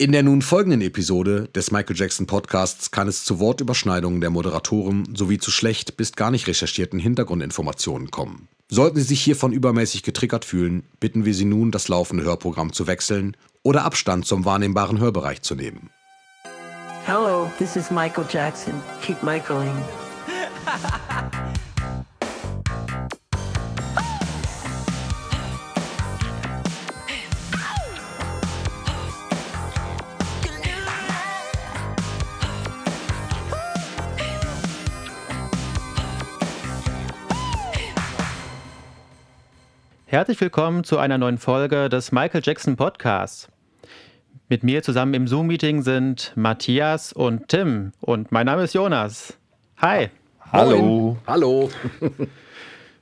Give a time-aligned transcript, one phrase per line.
[0.00, 5.14] In der nun folgenden Episode des Michael Jackson Podcasts kann es zu Wortüberschneidungen der Moderatoren
[5.14, 8.48] sowie zu schlecht bis gar nicht recherchierten Hintergrundinformationen kommen.
[8.70, 12.86] Sollten Sie sich hiervon übermäßig getriggert fühlen, bitten wir Sie nun, das laufende Hörprogramm zu
[12.86, 15.90] wechseln oder Abstand zum wahrnehmbaren Hörbereich zu nehmen.
[17.04, 18.72] Hello, this is Michael Jackson.
[19.02, 19.76] Keep Michaeling.
[40.10, 43.46] Herzlich willkommen zu einer neuen Folge des Michael Jackson Podcasts.
[44.48, 49.34] Mit mir zusammen im Zoom-Meeting sind Matthias und Tim und mein Name ist Jonas.
[49.76, 50.08] Hi.
[50.52, 51.16] Hallo.
[51.28, 51.70] Hallo.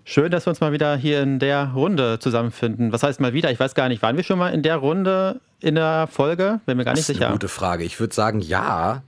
[0.05, 2.93] Schön, dass wir uns mal wieder hier in der Runde zusammenfinden.
[2.93, 3.51] Was heißt mal wieder?
[3.51, 6.61] Ich weiß gar nicht, waren wir schon mal in der Runde in der Folge?
[6.67, 7.29] Bin mir gar nicht das ist sicher.
[7.29, 7.85] Eine gute Frage.
[7.85, 9.03] Ich würde sagen, ja.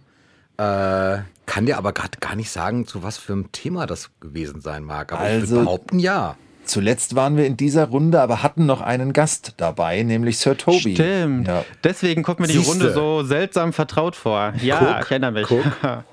[0.56, 4.62] Äh, kann dir aber gerade gar nicht sagen, zu was für einem Thema das gewesen
[4.62, 5.12] sein mag.
[5.12, 6.38] Aber Also- ich würde behaupten, ja.
[6.70, 10.94] Zuletzt waren wir in dieser Runde, aber hatten noch einen Gast dabei, nämlich Sir Toby.
[10.94, 11.48] Stimmt.
[11.48, 11.64] Ja.
[11.82, 12.70] Deswegen kommt mir die Siehste.
[12.70, 14.52] Runde so seltsam vertraut vor.
[14.62, 15.46] Ja, Guck, ich erinnere mich.
[15.48, 15.64] guck.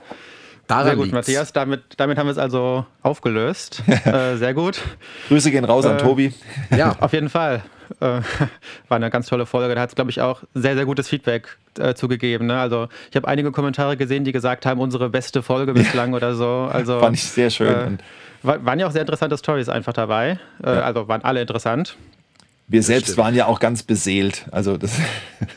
[0.67, 1.13] Daran Sehr gut, liegt's.
[1.15, 1.53] Matthias.
[1.53, 3.83] Damit, damit haben wir es also aufgelöst.
[4.05, 4.79] äh, sehr gut.
[5.29, 6.33] Grüße gehen raus Äh, an Tobi.
[6.75, 7.61] Ja, Auf jeden Fall.
[7.99, 8.05] Äh,
[8.87, 9.75] war eine ganz tolle Folge.
[9.75, 12.47] Da hat es, glaube ich, auch sehr, sehr gutes Feedback äh, zugegeben.
[12.47, 12.59] Ne?
[12.59, 16.69] Also ich habe einige Kommentare gesehen, die gesagt haben, unsere beste Folge bislang oder so.
[16.71, 17.95] Also, Fand ich sehr schön.
[17.95, 17.97] Äh,
[18.43, 20.39] waren ja auch sehr interessante Stories einfach dabei.
[20.63, 21.97] Äh, Also waren alle interessant.
[22.67, 23.17] wir selbst stimmt.
[23.17, 24.45] waren ja auch ganz beseelt.
[24.51, 24.99] Also das,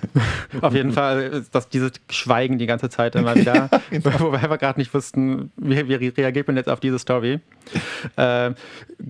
[0.60, 4.20] Auf jeden Fall ist das dieses Schweigen die ganze Zeit immer wieder, genau.
[4.20, 7.40] wo wir gerade nicht wussten, wie, wie reagiert man jetzt auf diese Story.
[8.16, 8.54] Ähm,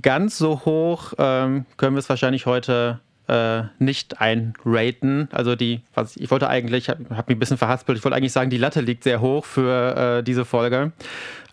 [0.03, 5.29] ganz so hoch ähm, können wir es wahrscheinlich heute äh, nicht einraten.
[5.31, 8.33] Also die, was ich wollte eigentlich, habe hab mich ein bisschen verhaspelt, ich wollte eigentlich
[8.33, 10.93] sagen, die Latte liegt sehr hoch für äh, diese Folge.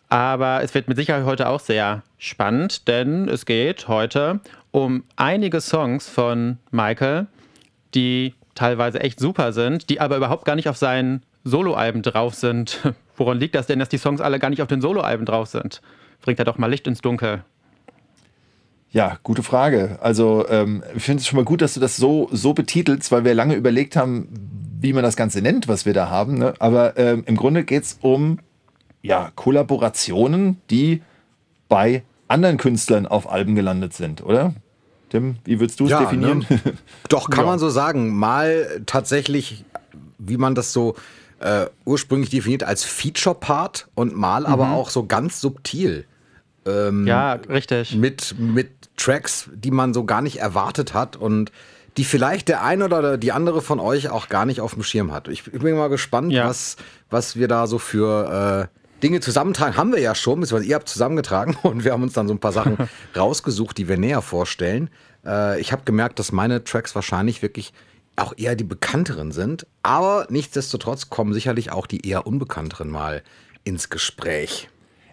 [0.09, 4.39] Aber es wird mit Sicherheit heute auch sehr spannend, denn es geht heute
[4.71, 7.27] um einige Songs von Michael,
[7.93, 12.79] die teilweise echt super sind, die aber überhaupt gar nicht auf seinen Soloalben drauf sind.
[13.17, 15.81] Woran liegt das denn, dass die Songs alle gar nicht auf den Soloalben drauf sind?
[16.21, 17.43] Bringt er doch mal Licht ins Dunkel.
[18.91, 19.97] Ja, gute Frage.
[20.01, 23.25] Also ähm, ich finde es schon mal gut, dass du das so, so betitelst, weil
[23.25, 24.27] wir lange überlegt haben,
[24.79, 26.37] wie man das Ganze nennt, was wir da haben.
[26.37, 26.53] Ne?
[26.59, 28.39] Aber ähm, im Grunde geht es um
[29.01, 31.01] ja, Kollaborationen, die
[31.69, 34.53] bei anderen Künstlern auf Alben gelandet sind, oder?
[35.09, 36.45] Tim, wie würdest du es Ja, definieren?
[36.49, 36.59] ne?
[37.09, 37.51] Doch, kann Ja.
[37.51, 38.15] man so sagen.
[38.17, 39.63] Mal tatsächlich,
[40.17, 40.95] wie man das so
[41.39, 46.05] äh, ursprünglich definiert, als Feature-Part und mal aber auch so ganz subtil.
[46.65, 47.95] Ähm, Ja, richtig.
[47.95, 51.51] Mit, mit Tracks, die man so gar nicht erwartet hat und
[51.95, 55.11] die vielleicht der eine oder die andere von euch auch gar nicht auf dem Schirm
[55.11, 55.27] hat.
[55.29, 56.47] Ich bin mal gespannt, Ja.
[56.47, 56.75] was,
[57.09, 59.77] was wir da so für äh, Dinge zusammentragen.
[59.77, 62.39] Haben wir ja schon, beziehungsweise ihr habt zusammengetragen und wir haben uns dann so ein
[62.39, 62.77] paar Sachen
[63.15, 64.89] rausgesucht, die wir näher vorstellen.
[65.25, 67.73] Äh, ich habe gemerkt, dass meine Tracks wahrscheinlich wirklich
[68.15, 73.21] auch eher die bekannteren sind, aber nichtsdestotrotz kommen sicherlich auch die eher unbekannteren mal
[73.63, 74.69] ins Gespräch.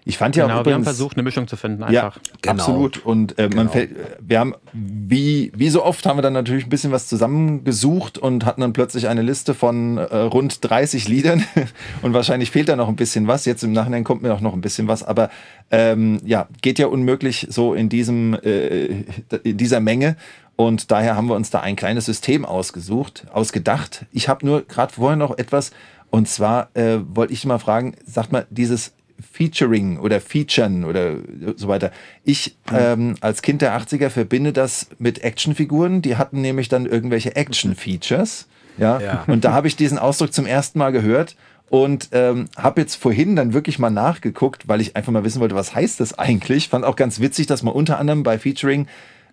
[0.07, 2.21] Ich fand ja auch Genau, wir haben übrigens, versucht, eine Mischung zu finden Ja, einfach.
[2.43, 2.55] Genau.
[2.55, 3.05] absolut.
[3.07, 3.71] Und äh, man Genau.
[3.71, 8.19] fällt, wir haben, wie, wie so oft, haben wir dann natürlich ein bisschen was zusammengesucht
[8.19, 11.45] und hatten dann plötzlich eine Liste von äh, rund 30 Liedern.
[12.03, 13.47] Und wahrscheinlich fehlt da noch ein bisschen was.
[13.47, 15.03] Jetzt im Nachhinein kommt mir auch noch ein bisschen was.
[15.03, 15.31] Aber
[15.71, 19.05] ähm, ja, geht ja unmöglich so in diesem, äh,
[19.43, 20.17] in dieser Menge.
[20.57, 24.05] Und daher haben wir uns da ein kleines System ausgesucht, ausgedacht.
[24.13, 25.71] Ich habe nur gerade vorher noch etwas.
[26.11, 28.93] Und zwar äh, wollte ich mal fragen, sagt mal, dieses
[29.33, 31.17] Featuring oder Featuren oder
[31.57, 31.93] so weiter.
[32.25, 36.03] Ich ähm, als Kind der 80er verbinde das mit Actionfiguren.
[36.03, 38.47] Die hatten nämlich dann irgendwelche Action-Features.
[38.77, 39.01] Ja?
[39.01, 39.25] Ja.
[39.27, 41.37] Und da habe ich diesen Ausdruck zum ersten Mal gehört
[41.71, 45.55] und ähm, habe jetzt vorhin dann wirklich mal nachgeguckt, weil ich einfach mal wissen wollte,
[45.55, 46.69] was heißt das eigentlich.
[46.69, 48.87] Fand auch ganz witzig, dass man unter anderem bei Featuring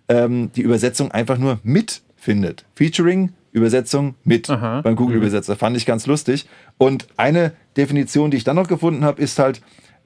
[0.08, 2.64] ähm, die Übersetzung einfach nur mit findet.
[2.74, 5.56] Featuring, Übersetzung mit beim Google-Übersetzer.
[5.56, 6.48] Fand ich ganz lustig.
[6.78, 9.60] Und eine Definition, die ich dann noch gefunden habe, ist halt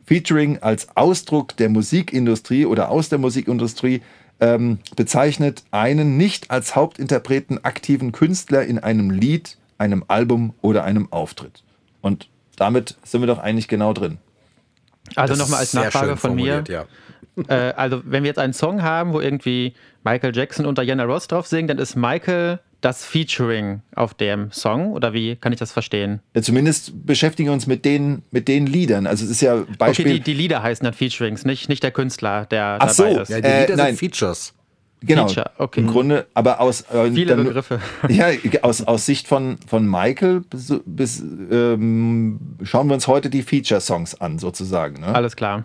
[0.04, 4.02] Featuring als Ausdruck der Musikindustrie oder aus der Musikindustrie
[4.38, 11.10] ähm, bezeichnet einen nicht als Hauptinterpreten aktiven Künstler in einem Lied, einem Album oder einem
[11.12, 11.64] Auftritt.
[12.02, 14.18] Und damit sind wir doch eigentlich genau drin.
[15.14, 16.64] Also nochmal als Nachfrage von mir.
[16.68, 16.84] Ja.
[17.48, 21.28] Äh, also, wenn wir jetzt einen Song haben, wo irgendwie Michael Jackson und Diana Ross
[21.28, 25.72] drauf singen, dann ist Michael das Featuring auf dem Song oder wie kann ich das
[25.72, 26.20] verstehen?
[26.34, 29.08] Ja, zumindest beschäftigen wir uns mit den, mit den Liedern.
[29.08, 30.06] Also es ist ja Beispiel.
[30.06, 33.02] Okay, die, die Lieder heißen dann Featurings, nicht, nicht der Künstler, der Ach so.
[33.02, 33.28] dabei ist.
[33.30, 33.86] Ja, die Äh, Lieder nein.
[33.96, 34.54] sind Features.
[35.02, 35.80] Genau, Feature, okay.
[35.80, 37.80] im Grunde, aber aus äh, Viele dann- Begriffe.
[38.08, 38.28] Ja,
[38.62, 44.20] aus, aus Sicht von, von Michael bis, bis, ähm, schauen wir uns heute die Feature-Songs
[44.20, 45.00] an, sozusagen.
[45.00, 45.08] Ne?
[45.14, 45.64] Alles klar.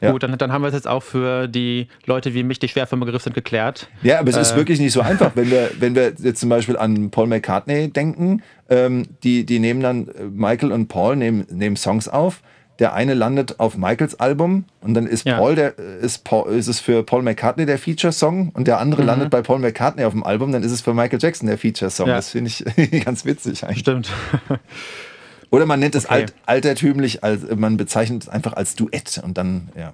[0.00, 0.12] Ja.
[0.12, 2.86] Gut, dann, dann haben wir es jetzt auch für die Leute wie mich, die schwer
[2.86, 3.88] vom Begriff sind, geklärt.
[4.02, 4.42] Ja, aber es Äh.
[4.42, 7.88] ist wirklich nicht so einfach, wenn wir, wenn wir jetzt zum Beispiel an Paul McCartney
[7.88, 12.40] denken, ähm, die, die nehmen dann, äh, Michael und Paul nehmen, nehmen Songs auf.
[12.78, 15.36] Der eine landet auf Michaels Album und dann ist Ja.
[15.36, 19.28] Paul der ist, Paul, ist es für Paul McCartney der Feature-Song und der andere landet
[19.28, 22.08] bei Paul McCartney auf dem Album, dann ist es für Michael Jackson der Feature-Song.
[22.08, 22.14] Ja.
[22.16, 22.64] Das finde ich
[23.04, 23.80] ganz witzig eigentlich.
[23.80, 24.10] Stimmt.
[25.50, 26.14] Oder man nennt es Okay.
[26.14, 29.92] alt, altertümlich, als, man bezeichnet es einfach als Duett und dann, ja.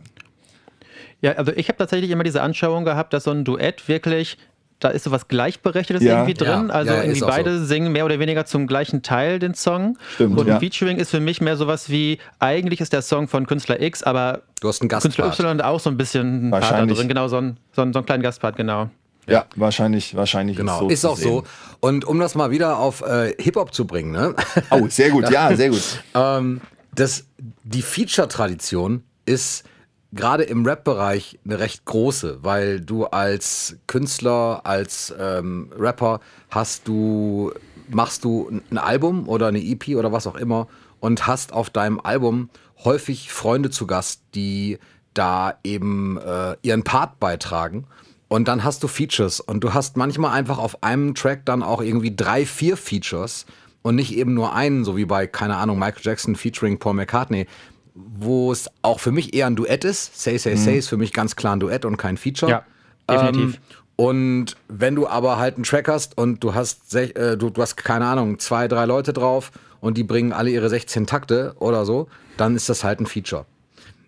[1.22, 4.36] Ja, also ich habe tatsächlich immer diese Anschauung gehabt, dass so ein Duett wirklich,
[4.80, 6.16] da ist so was Gleichberechtigtes Ja.
[6.16, 6.68] irgendwie drin.
[6.68, 9.96] Ja, also ja, irgendwie beide singen mehr oder weniger zum gleichen Teil den Song.
[10.14, 10.54] Stimmt, Und ja.
[10.56, 14.02] ein Featuring ist für mich mehr sowas wie, eigentlich ist der Song von Künstler X,
[14.02, 15.28] aber Du hast einen Künstler.
[15.28, 17.08] Y auch so ein bisschen ein Part da drin.
[17.08, 18.90] Genau, so ein, so ein, so einen kleinen Gastpart, genau.
[19.26, 20.56] Ja, wahrscheinlich, wahrscheinlich.
[20.56, 21.28] Genau, so ist auch sehen.
[21.28, 21.44] so.
[21.80, 24.34] Und um das mal wieder auf äh, Hip-Hop zu bringen, ne?
[24.70, 26.02] Oh, sehr gut, ja, sehr gut.
[26.14, 26.60] ähm,
[26.94, 27.24] das,
[27.64, 29.64] die Feature-Tradition ist
[30.12, 36.20] gerade im Rap-Bereich eine recht große, weil du als Künstler, als ähm, Rapper
[36.50, 37.52] hast du,
[37.88, 40.68] machst du ein Album oder eine EP oder was auch immer
[41.00, 42.48] und hast auf deinem Album
[42.84, 44.78] häufig Freunde zu Gast, die
[45.14, 47.86] da eben äh, ihren Part beitragen.
[48.28, 51.80] Und dann hast du Features und du hast manchmal einfach auf einem Track dann auch
[51.80, 53.46] irgendwie drei, vier Features
[53.82, 57.46] und nicht eben nur einen, so wie bei, keine Ahnung, Michael Jackson featuring Paul McCartney,
[57.94, 60.20] wo es auch für mich eher ein Duett ist.
[60.20, 62.50] Say, Say, Say ist für mich ganz klar ein Duett und kein Feature.
[62.50, 62.64] Ja,
[63.08, 63.54] definitiv.
[63.54, 63.60] Ähm,
[63.94, 67.76] und wenn du aber halt einen Track hast und du hast, äh, du, du hast
[67.76, 72.08] keine Ahnung, zwei, drei Leute drauf und die bringen alle ihre 16 Takte oder so,
[72.36, 73.46] dann ist das halt ein Feature.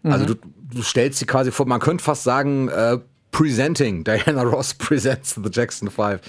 [0.04, 0.34] Also du,
[0.74, 2.98] du stellst sie quasi vor, man könnte fast sagen, äh,
[3.30, 6.20] presenting, Diana Ross presents the Jackson 5.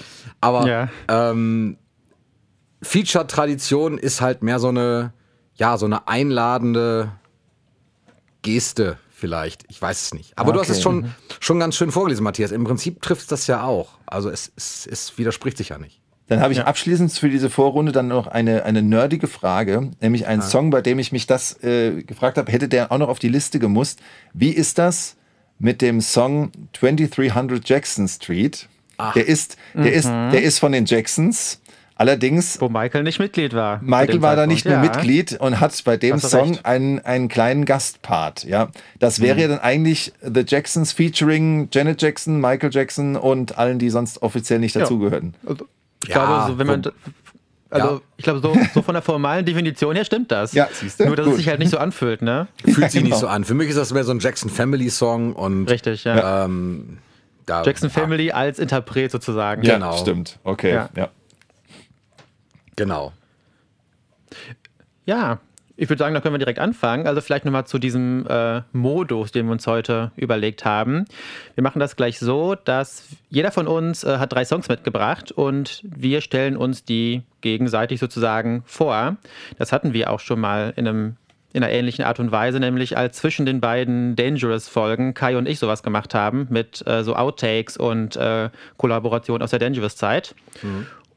[0.42, 0.90] Aber Ja.
[1.08, 1.78] ähm,
[2.82, 5.14] Feature-Tradition ist halt mehr so eine,
[5.56, 7.12] ja, so eine einladende
[8.42, 9.66] Geste vielleicht.
[9.70, 10.38] Ich weiß es nicht.
[10.38, 10.78] Aber du hast Okay.
[10.78, 12.52] es schon, schon ganz schön vorgelesen, Matthias.
[12.52, 13.98] Im Prinzip trifft das ja auch.
[14.06, 16.00] Also es, es, es widerspricht sich ja nicht.
[16.28, 20.44] Dann habe ich abschließend für diese Vorrunde dann noch eine, eine nerdige Frage, nämlich einen
[20.44, 23.30] Song, bei dem ich mich das äh, gefragt habe, hätte der auch noch auf die
[23.30, 24.00] Liste gemusst.
[24.32, 25.16] Wie ist das
[25.60, 28.68] mit dem Song 2300 Jackson Street?
[29.16, 31.62] Der ist, der ist, der ist von den Jacksons.
[31.96, 33.82] Allerdings, Wo Michael nicht Mitglied war.
[33.82, 34.80] Michael war da nicht mehr Ja.
[34.82, 36.66] Mitglied und hat bei dem Song recht.
[36.66, 38.46] einen, einen kleinen Gastpart.
[38.46, 38.70] Ja,
[39.00, 43.90] das wäre ja dann eigentlich The Jacksons featuring Janet Jackson, Michael Jackson und allen, die
[43.90, 45.34] sonst offiziell nicht dazugehörten.
[45.46, 45.66] Also,
[46.04, 46.84] ich Ja, glaube, so, wenn man.
[47.72, 48.02] Also, Ja.
[48.18, 50.54] ich glaube, so, so von der formalen Definition her stimmt das.
[50.54, 51.06] Ja, siehste?
[51.06, 51.34] Nur, dass Gut.
[51.34, 52.48] es sich halt nicht so anfühlt, ne?
[52.66, 53.14] Fühlt sich genau.
[53.16, 53.44] nicht so an.
[53.44, 56.46] Für mich ist das mehr so ein Jackson Family Song und Richtig, ja.
[56.46, 56.98] ähm,
[57.46, 59.62] da, Jackson Family als Interpret sozusagen.
[59.64, 59.76] Ja.
[59.76, 59.98] Genau.
[59.98, 60.40] stimmt.
[60.44, 60.90] Okay, Ja.
[60.96, 61.10] ja.
[62.76, 63.12] Genau.
[65.06, 65.40] Ja,
[65.80, 67.08] ich würde sagen, da können wir direkt anfangen.
[67.08, 71.06] Also vielleicht nochmal zu diesem äh, Modus, den wir uns heute überlegt haben.
[71.56, 75.82] Wir machen das gleich so, dass jeder von uns äh, hat drei Songs mitgebracht und
[75.84, 79.16] wir stellen uns die gegenseitig sozusagen vor.
[79.58, 81.16] Das hatten wir auch schon mal in einem
[81.52, 85.58] in einer ähnlichen Art und Weise, nämlich als zwischen den beiden Dangerous-Folgen Kai und ich
[85.58, 90.36] sowas gemacht haben mit äh, so Outtakes und äh, Kollaboration aus der Dangerous-Zeit.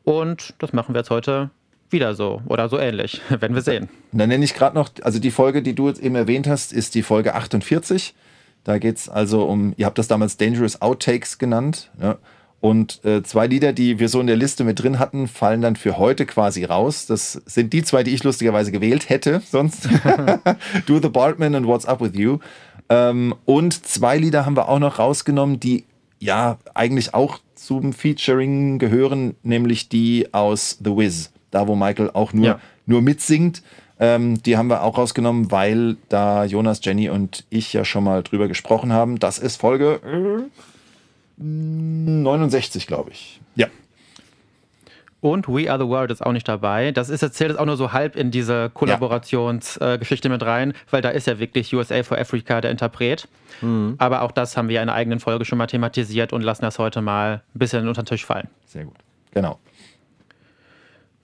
[0.05, 1.51] Und das machen wir jetzt heute
[1.93, 3.89] wieder so oder so ähnlich, wenn wir sehen.
[4.13, 6.95] Dann nenne ich gerade noch, also die Folge, die du jetzt eben erwähnt hast, ist
[6.95, 8.15] die Folge 48.
[8.65, 11.91] Da geht es also um, ihr habt das damals Dangerous Outtakes genannt.
[12.01, 12.19] Ja.
[12.61, 15.75] Und äh, zwei Lieder, die wir so in der Liste mit drin hatten, fallen dann
[15.75, 17.07] für heute quasi raus.
[17.07, 19.89] Das sind die zwei, die ich lustigerweise gewählt hätte, sonst.
[20.87, 22.39] Do the Bartman und What's Up With You.
[22.89, 25.85] Ähm, und zwei Lieder haben wir auch noch rausgenommen, die
[26.21, 31.32] ja eigentlich auch zum Featuring gehören, nämlich die aus The Wiz.
[31.53, 32.61] Da, wo Michael auch nur, Ja.
[32.87, 33.63] nur mitsingt.
[34.01, 38.25] Ähm, die haben wir auch rausgenommen, weil da Jonas, Jenny und ich ja schon mal
[38.25, 39.21] drüber gesprochen haben.
[39.21, 40.01] Das ist Folge
[41.39, 43.41] äh, 69, glaube ich.
[43.55, 43.69] Ja.
[45.21, 46.91] Und We Are the World ist auch nicht dabei.
[46.91, 51.11] Das ist erzählt jetzt auch nur so halb in diese Kollaborationsgeschichte mit rein, weil da
[51.11, 53.29] ist ja wirklich USA for Africa der Interpret.
[53.99, 56.81] Aber auch das haben wir in einer eigenen Folge schon mal thematisiert und lassen das
[56.81, 58.49] heute mal ein bisschen unter den Tisch fallen.
[58.67, 58.97] Sehr gut.
[59.33, 59.61] Genau.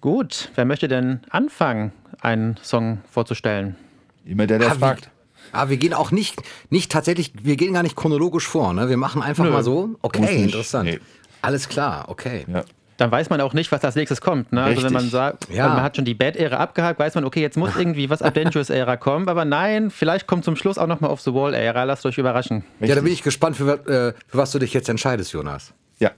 [0.01, 3.77] Gut, wer möchte denn anfangen, einen Song vorzustellen?
[4.25, 5.11] Immer der, der Ah, fragt.
[5.53, 6.37] Ah, wir gehen auch nicht,
[6.71, 8.89] nicht tatsächlich, wir gehen gar nicht chronologisch vor, ne?
[8.89, 9.51] Wir machen einfach Nö.
[9.51, 9.97] mal so.
[10.03, 10.89] Okay, interessant.
[10.91, 11.01] Nee.
[11.43, 12.45] Alles klar, okay.
[12.47, 12.65] Ja.
[12.99, 14.53] Dann weiß man auch nicht, was als nächstes kommt.
[14.53, 14.61] Ne?
[14.63, 15.13] Also wenn man Richtig.
[15.13, 15.69] sagt, Ja.
[15.69, 18.97] man hat schon die Bad-Ära abgehakt, weiß man, okay, jetzt muss irgendwie was ab Dangerous-Ära
[18.97, 19.29] kommen.
[19.29, 21.85] Aber nein, vielleicht kommt zum Schluss auch nochmal auf The Wall-Ära.
[21.85, 22.65] Lasst euch überraschen.
[22.81, 25.73] Ja, da bin ich gespannt, für, äh, für was du dich jetzt entscheidest, Jonas.
[26.01, 26.11] Ja.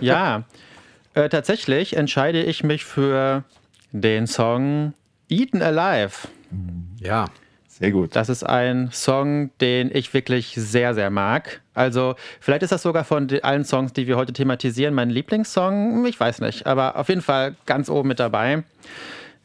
[0.00, 0.44] ja,
[1.16, 3.42] äh, tatsächlich entscheide ich mich für
[3.90, 4.92] den Song
[5.28, 6.28] Eaten Alive.
[7.00, 7.26] Ja.
[7.66, 8.16] Sehr gut.
[8.16, 11.60] Das ist ein Song, den ich wirklich sehr, sehr mag.
[11.74, 16.06] Also, vielleicht ist das sogar von allen Songs, die wir heute thematisieren, mein Lieblingssong.
[16.06, 18.64] Ich weiß nicht, aber auf jeden Fall ganz oben mit dabei.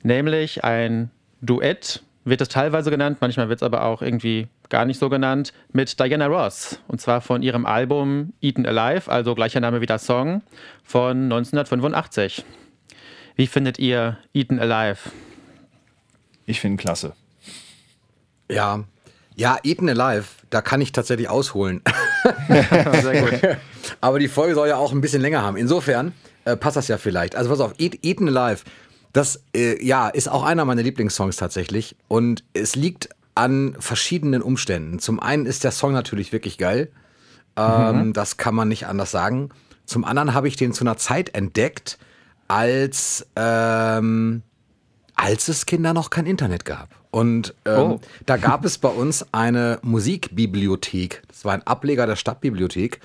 [0.03, 1.09] Nämlich ein
[1.41, 5.53] Duett, wird es teilweise genannt, manchmal wird es aber auch irgendwie gar nicht so genannt,
[5.73, 6.79] mit Diana Ross.
[6.87, 10.41] Und zwar von ihrem Album Eaten Alive, also gleicher Name wie der Song,
[10.83, 12.45] von 1985.
[13.35, 15.09] Wie findet ihr Eaten Alive?
[16.45, 17.13] Ich finde klasse.
[18.49, 18.83] Ja,
[19.35, 21.81] ja, Eaten Alive, da kann ich tatsächlich ausholen.
[23.01, 23.57] Sehr gut.
[24.01, 25.57] Aber die Folge soll ja auch ein bisschen länger haben.
[25.57, 26.13] Insofern
[26.45, 27.35] äh, passt das ja vielleicht.
[27.35, 28.63] Also pass auf, Eat, Eaten Alive,
[29.13, 31.95] das äh, ja, ist auch einer meiner Lieblingssongs tatsächlich.
[32.07, 34.99] Und es liegt an verschiedenen Umständen.
[34.99, 36.91] Zum einen ist der Song natürlich wirklich geil.
[37.55, 38.13] Ähm, mhm.
[38.13, 39.49] Das kann man nicht anders sagen.
[39.85, 41.97] Zum anderen habe ich den zu einer Zeit entdeckt,
[42.47, 44.41] als, ähm,
[45.15, 46.89] als es Kinder noch kein Internet gab.
[47.11, 47.99] Und ähm, oh.
[48.25, 51.23] da gab es bei uns eine Musikbibliothek.
[51.27, 53.01] Das war ein Ableger der Stadtbibliothek,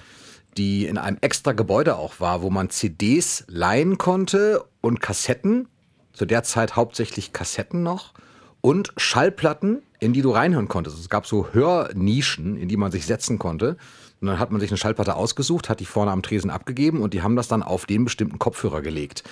[0.56, 5.68] die in einem extra Gebäude auch war, wo man CDs leihen konnte und Kassetten.
[6.16, 8.12] Zu der Zeit hauptsächlich Kassetten noch.
[8.60, 10.98] Und Schallplatten, in die du reinhören konntest.
[10.98, 13.76] Es gab so Hörnischen, in die man sich setzen konnte.
[14.20, 17.14] Und dann hat man sich eine Schallplatte ausgesucht, hat die vorne am Tresen abgegeben und
[17.14, 19.22] die haben das dann auf den bestimmten Kopfhörer gelegt.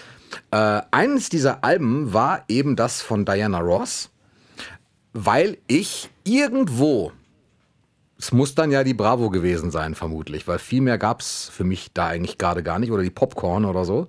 [0.53, 4.11] Äh, eines dieser Alben war eben das von Diana Ross
[5.15, 7.13] weil ich irgendwo,
[8.19, 11.65] es muss dann ja die Bravo gewesen sein, vermutlich, weil viel mehr gab es für
[11.65, 14.09] mich da eigentlich gerade gar nicht oder die Popcorn oder so.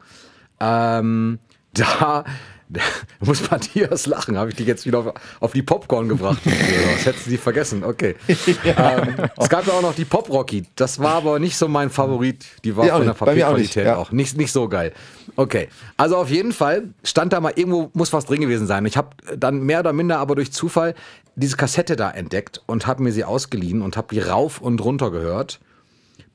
[0.60, 1.40] Ähm,
[1.74, 2.26] da
[2.70, 2.82] da
[3.20, 4.38] muss Matthias lachen.
[4.38, 6.42] Habe ich dich jetzt wieder auf, auf die Popcorn gebracht?
[6.46, 7.84] das hätten sie vergessen.
[7.84, 8.16] Okay.
[8.64, 8.98] Ja.
[8.98, 10.64] Ähm, es gab ja auch noch die Pop Rocky.
[10.76, 12.46] Das war aber nicht so mein Favorit.
[12.64, 14.08] Die war ja, von der Papierqualität auch, nicht.
[14.08, 14.94] auch nicht, nicht so geil.
[15.36, 15.68] Okay.
[15.98, 18.86] Also auf jeden Fall stand da mal irgendwo, muss was drin gewesen sein.
[18.86, 20.96] Ich habe dann mehr oder minder aber durch Zufall
[21.36, 25.12] diese Kassette da entdeckt und habe mir sie ausgeliehen und habe die rauf und runter
[25.12, 25.60] gehört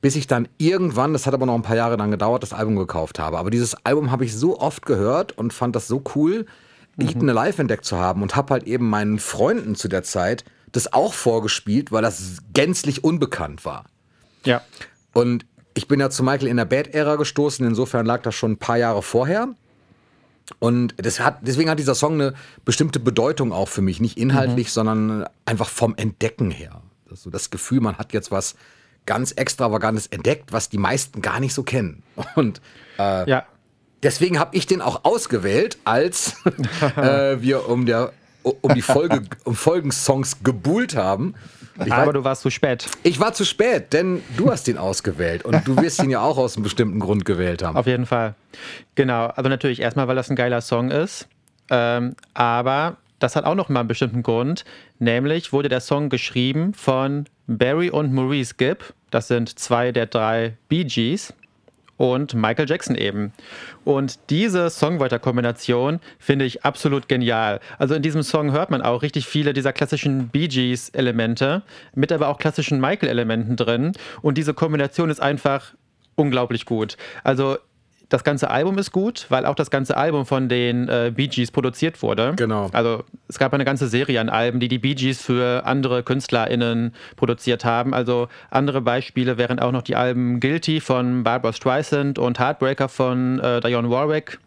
[0.01, 2.77] bis ich dann irgendwann, das hat aber noch ein paar Jahre dann gedauert, das Album
[2.77, 3.39] gekauft habe.
[3.39, 6.47] Aber dieses Album habe ich so oft gehört und fand das so cool,
[6.97, 7.09] mhm.
[7.09, 10.93] Eaten Alive entdeckt zu haben und habe halt eben meinen Freunden zu der Zeit das
[10.93, 13.85] auch vorgespielt, weil das gänzlich unbekannt war.
[14.45, 14.63] Ja.
[15.13, 18.59] Und ich bin ja zu Michael in der Bad-Ära gestoßen, insofern lag das schon ein
[18.59, 19.49] paar Jahre vorher.
[20.59, 24.01] Und das hat, deswegen hat dieser Song eine bestimmte Bedeutung auch für mich.
[24.01, 24.71] Nicht inhaltlich, mhm.
[24.71, 26.83] sondern einfach vom Entdecken her.
[27.09, 28.55] Also das Gefühl, man hat jetzt was
[29.11, 32.05] ganz Extravagantes entdeckt, was die meisten gar nicht so kennen.
[32.37, 32.61] Und
[32.97, 33.45] äh, ja.
[34.05, 36.37] deswegen habe ich den auch ausgewählt, als
[36.97, 38.13] äh, wir um, der,
[38.45, 41.35] um die Folge, um Folgensongs gebuhlt haben.
[41.85, 42.87] Ich Aber war, du warst zu spät.
[43.03, 46.39] Ich war zu spät, denn du hast ihn ausgewählt und du wirst ihn ja auch
[46.39, 47.77] aus einem bestimmten Grund gewählt haben.
[47.77, 48.37] Auf jeden Fall.
[48.95, 49.27] Genau.
[49.27, 51.27] Also natürlich erstmal, weil das ein geiler Song ist.
[51.69, 54.65] Ähm, aber das hat auch noch mal einen bestimmten Grund.
[55.01, 58.95] Nämlich wurde der Song geschrieben von Barry und Maurice Gibb.
[59.11, 61.35] Das sind zwei der drei Bee Gees
[62.01, 63.35] und Michael Jackson eben.
[63.85, 67.61] Und diese Songwriter-Kombination finde ich absolut genial.
[67.79, 71.63] Also in diesem Song hört man auch richtig viele dieser klassischen Bee Gees-Elemente,
[71.95, 73.93] mit aber auch klassischen Michael-Elementen drin.
[74.23, 75.75] Und diese Kombination ist einfach
[76.15, 76.97] unglaublich gut.
[77.23, 77.59] Also
[78.11, 81.51] das ganze Album ist gut, weil auch das ganze Album von den äh, Bee Gees
[81.51, 82.35] produziert wurde.
[82.37, 82.69] Genau.
[82.73, 86.93] Also es gab eine ganze Serie an Alben, die die Bee Gees für andere KünstlerInnen
[87.17, 87.95] produziert haben.
[87.95, 93.39] Also andere Beispiele wären auch noch die Alben Guilty von Barbara Streisand und Heartbreaker von
[93.39, 94.41] äh, Dionne Warwick.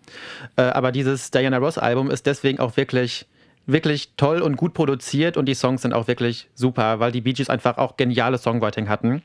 [0.57, 3.25] Äh, aber dieses Diana Ross Album ist deswegen auch wirklich
[3.65, 7.31] wirklich toll und gut produziert und die Songs sind auch wirklich super, weil die Bee
[7.31, 9.21] Gees einfach auch geniale Songwriting hatten.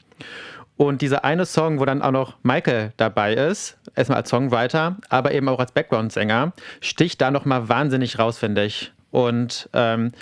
[0.78, 5.32] Und dieser eine Song, wo dann auch noch Michael dabei ist, erstmal als Songwriter, aber
[5.32, 8.92] eben auch als Background-Sänger, sticht da nochmal wahnsinnig raus, finde ich.
[9.11, 10.12] Und ähm,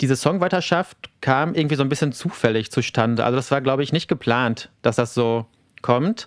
[0.00, 3.24] diese Songwriterschaft kam irgendwie so ein bisschen zufällig zustande.
[3.24, 5.46] Also das war, glaube ich, nicht geplant, dass das so
[5.80, 6.26] kommt,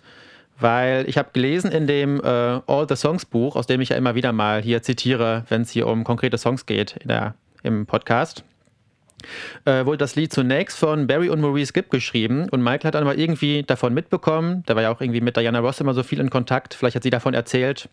[0.58, 2.28] weil ich habe gelesen in dem äh,
[2.68, 5.72] All the Songs Buch, aus dem ich ja immer wieder mal hier zitiere, wenn es
[5.72, 8.46] hier um konkrete Songs geht in der, im Podcast
[9.66, 12.48] äh, wurde das Lied zunächst von Barry und Maurice Gibb geschrieben.
[12.50, 15.60] Und Michael hat dann aber irgendwie davon mitbekommen, der war ja auch irgendwie mit Diana
[15.60, 17.90] Ross immer so viel in Kontakt, vielleicht hat sie davon erzählt.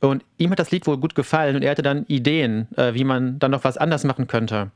[0.00, 1.56] Und ihm hat das Lied wohl gut gefallen.
[1.56, 4.70] Und er hatte dann Ideen, äh, wie man dann noch was anders machen könnte.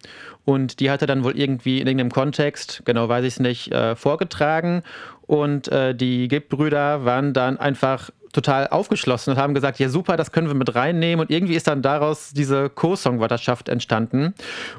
[0.45, 3.73] Und die hat er dann wohl irgendwie in irgendeinem Kontext, genau weiß ich es nicht,
[3.73, 4.83] äh, vorgetragen.
[5.27, 10.33] Und äh, die Gibb-Brüder waren dann einfach total aufgeschlossen und haben gesagt, ja super, das
[10.33, 11.21] können wir mit reinnehmen.
[11.21, 14.35] Und irgendwie ist dann daraus diese Co-Songwriterschaft entstanden.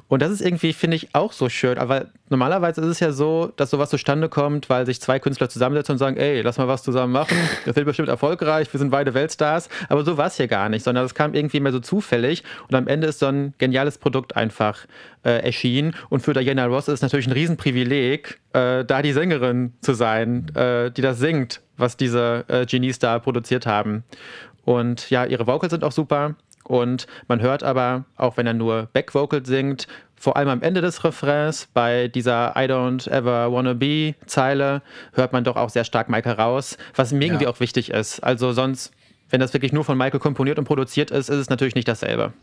[0.07, 3.51] Und das ist irgendwie, finde ich, auch so schön, aber normalerweise ist es ja so,
[3.55, 6.83] dass sowas zustande kommt, weil sich zwei Künstler zusammensetzen und sagen, ey, lass mal was
[6.83, 10.47] zusammen machen, das wird bestimmt erfolgreich, wir sind beide Weltstars, aber so war es hier
[10.47, 12.43] gar nicht, sondern es kam irgendwie mehr so zufällig.
[12.67, 14.85] Und am Ende ist so ein geniales Produkt einfach
[15.23, 15.95] äh, erschienen.
[16.09, 20.53] Und für Diana Ross ist es natürlich ein Riesenprivileg, äh, da die Sängerin zu sein,
[20.55, 24.03] äh, die das singt was diese äh, Genies da produziert haben.
[24.65, 26.35] Und ja, ihre Vocals sind auch super.
[26.63, 31.03] Und man hört aber, auch wenn er nur Backvocal singt, vor allem am Ende des
[31.03, 34.81] Refrains, bei dieser I don't ever wanna be Zeile,
[35.13, 37.25] hört man doch auch sehr stark Michael raus, was mir ja.
[37.27, 38.19] irgendwie auch wichtig ist.
[38.19, 38.91] Also sonst,
[39.29, 42.33] wenn das wirklich nur von Michael komponiert und produziert ist, ist es natürlich nicht dasselbe.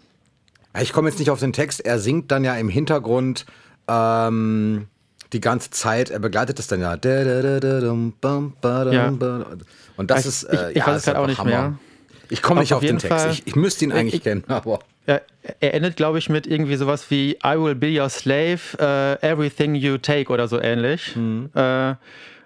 [0.81, 3.47] Ich komme jetzt nicht auf den Text, er singt dann ja im Hintergrund
[3.89, 4.89] ähm,
[5.33, 6.81] die ganze Zeit, er begleitet das dann
[8.93, 9.09] ja.
[9.11, 9.47] ja.
[9.97, 11.51] Und das ich, ist, äh, ich, ich ja, weiß es halt auch nicht Hammer.
[11.51, 11.79] mehr.
[12.29, 13.27] Ich komme nicht auf, auf den Text.
[13.33, 14.81] Ich, ich, müsste ihn eigentlich ich, kennen, aber.
[15.07, 15.21] Ja,
[15.61, 19.77] er endet, glaube ich, mit irgendwie sowas wie I will be your slave, uh, everything
[19.77, 21.15] you take oder so ähnlich.
[21.15, 21.51] Mhm.
[21.55, 21.95] Uh,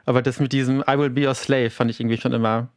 [0.04, 2.68] aber das mit diesem I will be your slave fand ich irgendwie schon immer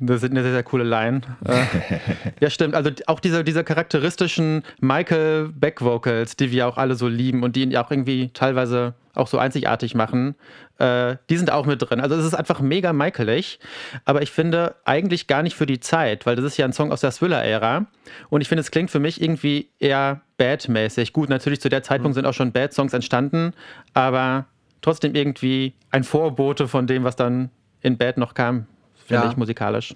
[0.00, 1.20] das ist eine sehr, sehr coole Line.
[1.44, 1.64] Äh,
[2.40, 2.74] ja, stimmt.
[2.74, 7.54] Also auch diese, diese charakteristischen Michael Beck Vocals, die wir auch alle so lieben und
[7.54, 10.36] die ihn auch irgendwie teilweise auch so einzigartig machen,
[10.78, 12.00] äh, die sind auch mit drin.
[12.00, 13.58] Also es ist einfach mega Michaelig,
[14.06, 16.92] aber ich finde eigentlich gar nicht für die Zeit, weil das ist ja ein Song
[16.92, 17.86] aus der Thriller-Ära
[18.30, 21.12] und ich finde, es klingt für mich irgendwie eher Bad-mäßig.
[21.12, 22.20] Gut, natürlich zu der Zeitpunkt mhm.
[22.20, 23.52] sind auch schon Bad-Songs entstanden,
[23.92, 24.46] aber
[24.80, 27.50] trotzdem irgendwie ein Vorbote von dem, was dann
[27.82, 28.66] in Bad noch kam
[29.10, 29.30] finde ja.
[29.30, 29.94] ich, musikalisch.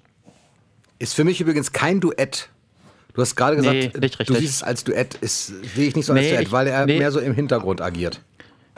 [0.99, 2.49] Ist für mich übrigens kein Duett.
[3.15, 6.21] Du hast gerade gesagt, nee, du siehst es als Duett, sehe ich nicht so nee,
[6.21, 6.99] als Duett, ich, weil er nee.
[6.99, 8.21] mehr so im Hintergrund agiert.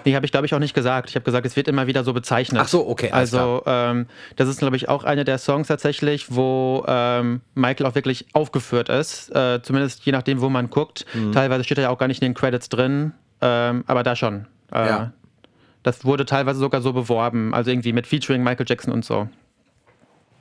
[0.05, 1.09] Nee, habe ich glaube ich auch nicht gesagt.
[1.09, 2.63] Ich habe gesagt, es wird immer wieder so bezeichnet.
[2.63, 3.11] Ach so, okay.
[3.11, 7.95] Also ähm, das ist glaube ich auch einer der Songs tatsächlich, wo ähm, Michael auch
[7.97, 9.35] wirklich aufgeführt ist.
[9.35, 11.07] Äh, zumindest je nachdem, wo man guckt.
[11.13, 11.33] Mhm.
[11.33, 14.47] Teilweise steht er ja auch gar nicht in den Credits drin, ähm, aber da schon.
[14.73, 15.13] Äh, ja.
[15.83, 19.29] Das wurde teilweise sogar so beworben, also irgendwie mit Featuring Michael Jackson und so.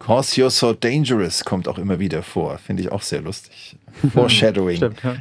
[0.06, 2.60] Cause You're So Dangerous kommt auch immer wieder vor.
[2.60, 3.76] Finde ich auch sehr lustig.
[4.14, 4.78] Foreshadowing.
[4.78, 5.16] Stimmt, ja.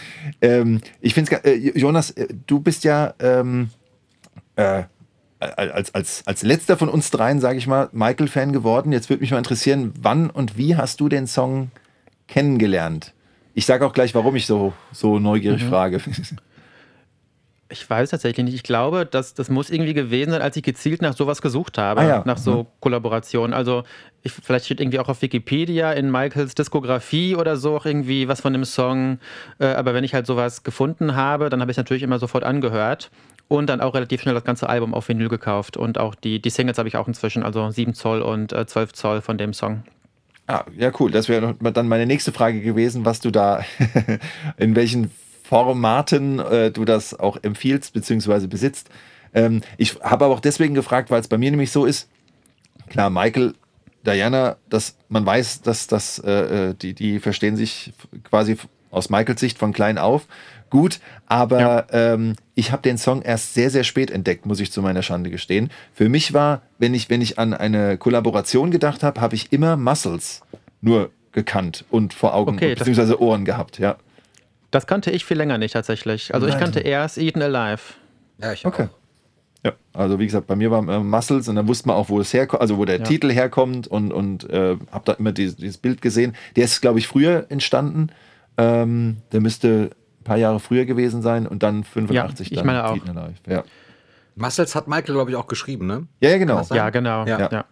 [0.42, 3.70] ähm, ich finde es, äh, Jonas, äh, du bist ja ähm,
[4.56, 4.82] äh,
[5.38, 8.90] als, als, als letzter von uns dreien, sage ich mal, Michael-Fan geworden.
[8.90, 11.70] Jetzt würde mich mal interessieren, wann und wie hast du den Song
[12.26, 13.14] kennengelernt?
[13.54, 15.68] Ich sage auch gleich, warum ich so, so neugierig mhm.
[15.68, 16.00] frage.
[17.70, 18.54] Ich weiß tatsächlich nicht.
[18.54, 22.00] Ich glaube, dass das muss irgendwie gewesen sein, als ich gezielt nach sowas gesucht habe,
[22.00, 22.22] ah, ja.
[22.26, 22.66] nach so mhm.
[22.80, 23.54] Kollaborationen.
[23.54, 23.84] Also
[24.22, 28.40] ich, vielleicht steht irgendwie auch auf Wikipedia in Michaels Diskografie oder so auch irgendwie was
[28.40, 29.18] von dem Song.
[29.58, 32.44] Äh, aber wenn ich halt sowas gefunden habe, dann habe ich es natürlich immer sofort
[32.44, 33.10] angehört
[33.48, 36.50] und dann auch relativ schnell das ganze Album auf Vinyl gekauft und auch die, die
[36.50, 39.82] Singles habe ich auch inzwischen, also 7 Zoll und äh, 12 Zoll von dem Song.
[40.46, 41.10] Ah, ja, cool.
[41.10, 43.64] Das wäre dann meine nächste Frage gewesen, was du da,
[44.56, 45.10] in welchen
[45.50, 48.46] Formaten äh, du das auch empfiehlst bzw.
[48.46, 48.88] besitzt.
[49.34, 52.08] Ähm, ich habe aber auch deswegen gefragt, weil es bei mir nämlich so ist,
[52.88, 53.54] klar, Michael,
[54.06, 56.30] Diana, dass man weiß, dass das, äh,
[56.70, 58.58] äh, die, die verstehen sich quasi
[58.92, 60.28] aus Michaels Sicht von klein auf
[60.70, 61.86] gut, aber ja.
[61.90, 65.30] ähm, ich habe den Song erst sehr, sehr spät entdeckt, muss ich zu meiner Schande
[65.30, 65.70] gestehen.
[65.92, 69.76] Für mich war, wenn ich, wenn ich an eine Kollaboration gedacht habe, habe ich immer
[69.76, 70.42] Muscles
[70.80, 73.96] nur gekannt und vor Augen okay, beziehungsweise Ohren gehabt, ja.
[74.70, 76.32] Das kannte ich viel länger nicht tatsächlich.
[76.34, 77.82] Also ich kannte erst Eaten Alive.
[78.38, 78.84] Ja, ich okay.
[78.84, 79.00] Auch.
[79.64, 82.18] Ja, also wie gesagt, bei mir war äh, Muscles und dann wusste man auch, wo
[82.18, 83.04] es herkommt, also wo der ja.
[83.04, 86.34] Titel herkommt und, und äh, habe da immer dieses, dieses, Bild gesehen.
[86.56, 88.08] Der ist, glaube ich, früher entstanden.
[88.56, 92.86] Ähm, der müsste ein paar Jahre früher gewesen sein und dann 85 ja, ich meine
[92.86, 92.96] auch.
[93.46, 93.64] Ja.
[94.34, 96.06] Muscles hat Michael, glaube ich, auch geschrieben, ne?
[96.20, 96.62] Ja, genau.
[96.70, 97.26] Ja, genau.
[97.26, 97.50] Ja.
[97.50, 97.64] ja.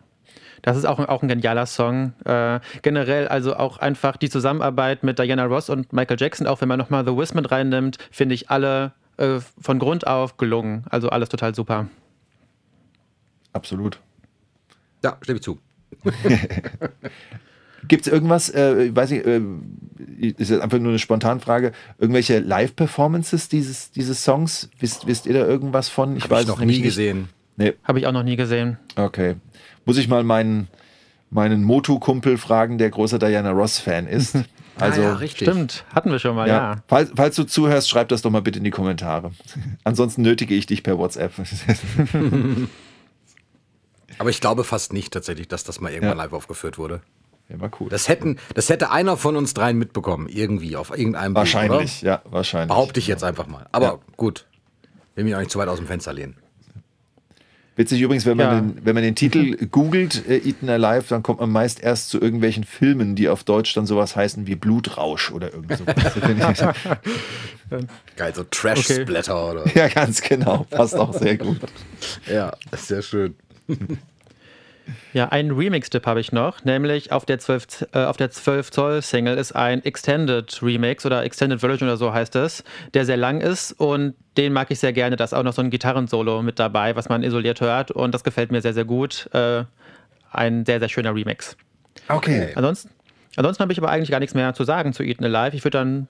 [0.62, 2.12] Das ist auch, auch ein genialer Song.
[2.24, 6.68] Äh, generell also auch einfach die Zusammenarbeit mit Diana Ross und Michael Jackson, auch wenn
[6.68, 10.84] man nochmal The Wiz mit reinnimmt, finde ich alle äh, von Grund auf gelungen.
[10.90, 11.86] Also alles total super.
[13.52, 14.00] Absolut.
[15.02, 15.58] Ja, stimme ich zu.
[17.86, 19.40] Gibt es irgendwas, äh, weiß ich, äh,
[20.18, 24.68] ist jetzt einfach nur eine Spontanfrage, irgendwelche Live-Performances dieses, dieses Songs?
[24.80, 26.16] Wisst, wisst ihr da irgendwas von?
[26.16, 27.28] Ich Hab weiß ich noch nie gesehen.
[27.56, 27.74] Nee.
[27.84, 28.78] Habe ich auch noch nie gesehen.
[28.96, 29.36] Okay
[29.88, 30.68] muss ich mal meinen,
[31.30, 34.36] meinen Motu-Kumpel fragen, der großer Diana Ross-Fan ist.
[34.80, 36.54] Also, ja, ja, Stimmt, hatten wir schon mal, ja.
[36.54, 36.76] ja.
[36.86, 39.32] Falls, falls, du zuhörst, schreib das doch mal bitte in die Kommentare.
[39.82, 41.32] Ansonsten nötige ich dich per WhatsApp.
[44.18, 46.22] Aber ich glaube fast nicht tatsächlich, dass das mal irgendwann ja.
[46.22, 47.00] live aufgeführt wurde.
[47.48, 47.88] Ja, war cool.
[47.88, 52.22] Das, hätten, das hätte einer von uns dreien mitbekommen, irgendwie, auf irgendeinem Wahrscheinlich, Bild, ja,
[52.30, 52.68] wahrscheinlich.
[52.68, 53.66] Behaupte ich jetzt einfach mal.
[53.72, 54.46] Aber gut,
[55.16, 56.36] will mich auch nicht zu weit aus dem Fenster lehnen.
[57.78, 58.60] Witzig übrigens, wenn man, Ja.
[58.60, 62.20] den, wenn man den Titel googelt, äh, Eaten Alive, dann kommt man meist erst zu
[62.20, 66.64] irgendwelchen Filmen, die auf Deutsch dann sowas heißen wie Blutrausch oder irgend sowas.
[68.16, 69.64] Geil, so Trash-Splatter oder.
[69.76, 70.66] ja, ganz genau.
[70.70, 71.60] Passt auch sehr gut.
[72.26, 73.36] Ja, sehr schön.
[75.12, 79.02] Ja, einen Remix-Tipp habe ich noch, nämlich auf der 12, äh, auf der 12 Zoll
[79.02, 83.40] Single ist ein Extended Remix oder Extended Version oder so heißt es, der sehr lang
[83.40, 85.16] ist und den mag ich sehr gerne.
[85.16, 88.24] Da ist auch noch so ein Gitarrensolo mit dabei, was man isoliert hört und das
[88.24, 89.28] gefällt mir sehr, sehr gut.
[89.32, 89.64] Äh,
[90.30, 91.56] ein sehr, sehr schöner Remix.
[92.08, 92.52] Okay.
[92.54, 92.90] Ansonsten,
[93.36, 95.56] ansonsten habe ich aber eigentlich gar nichts mehr zu sagen zu Eaten Alive.
[95.56, 96.08] Ich würde dann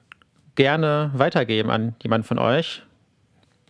[0.54, 2.82] gerne weitergeben an jemanden von euch.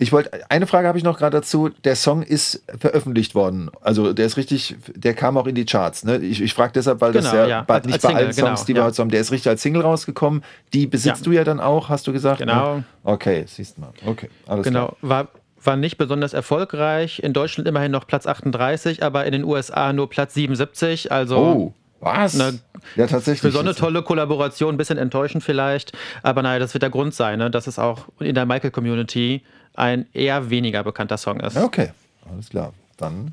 [0.00, 1.70] Ich wollte, eine Frage habe ich noch gerade dazu.
[1.84, 3.70] Der Song ist veröffentlicht worden.
[3.80, 6.04] Also der ist richtig, der kam auch in die Charts.
[6.04, 6.18] Ne?
[6.18, 8.24] Ich, ich frage deshalb, weil das Genau, ja, ja, bei, als- nicht als bei Single,
[8.24, 8.86] allen Songs, genau, die wir ja.
[8.86, 10.44] heute haben, der ist richtig als Single rausgekommen.
[10.72, 11.24] Die besitzt Ja.
[11.24, 12.38] du ja dann auch, hast du gesagt?
[12.38, 12.76] Genau.
[12.76, 12.84] Ne?
[13.04, 13.90] Okay, siehst du mal.
[14.06, 14.96] Okay, alles Genau, klar.
[15.00, 15.28] war,
[15.64, 17.18] war nicht besonders erfolgreich.
[17.22, 21.10] In Deutschland immerhin noch Platz 38, aber in den USA nur Platz 77.
[21.10, 22.34] Also Oh, was?
[22.34, 22.52] Na,
[22.94, 23.40] ja, tatsächlich.
[23.40, 25.90] für so eine tolle Kollaboration ein bisschen enttäuschend vielleicht.
[26.22, 29.42] Aber naja, das wird der Grund sein, ne, dass es auch in der Michael-Community
[29.78, 31.56] ein eher weniger bekannter Song ist.
[31.56, 31.90] Okay,
[32.30, 32.72] alles klar.
[32.96, 33.32] Dann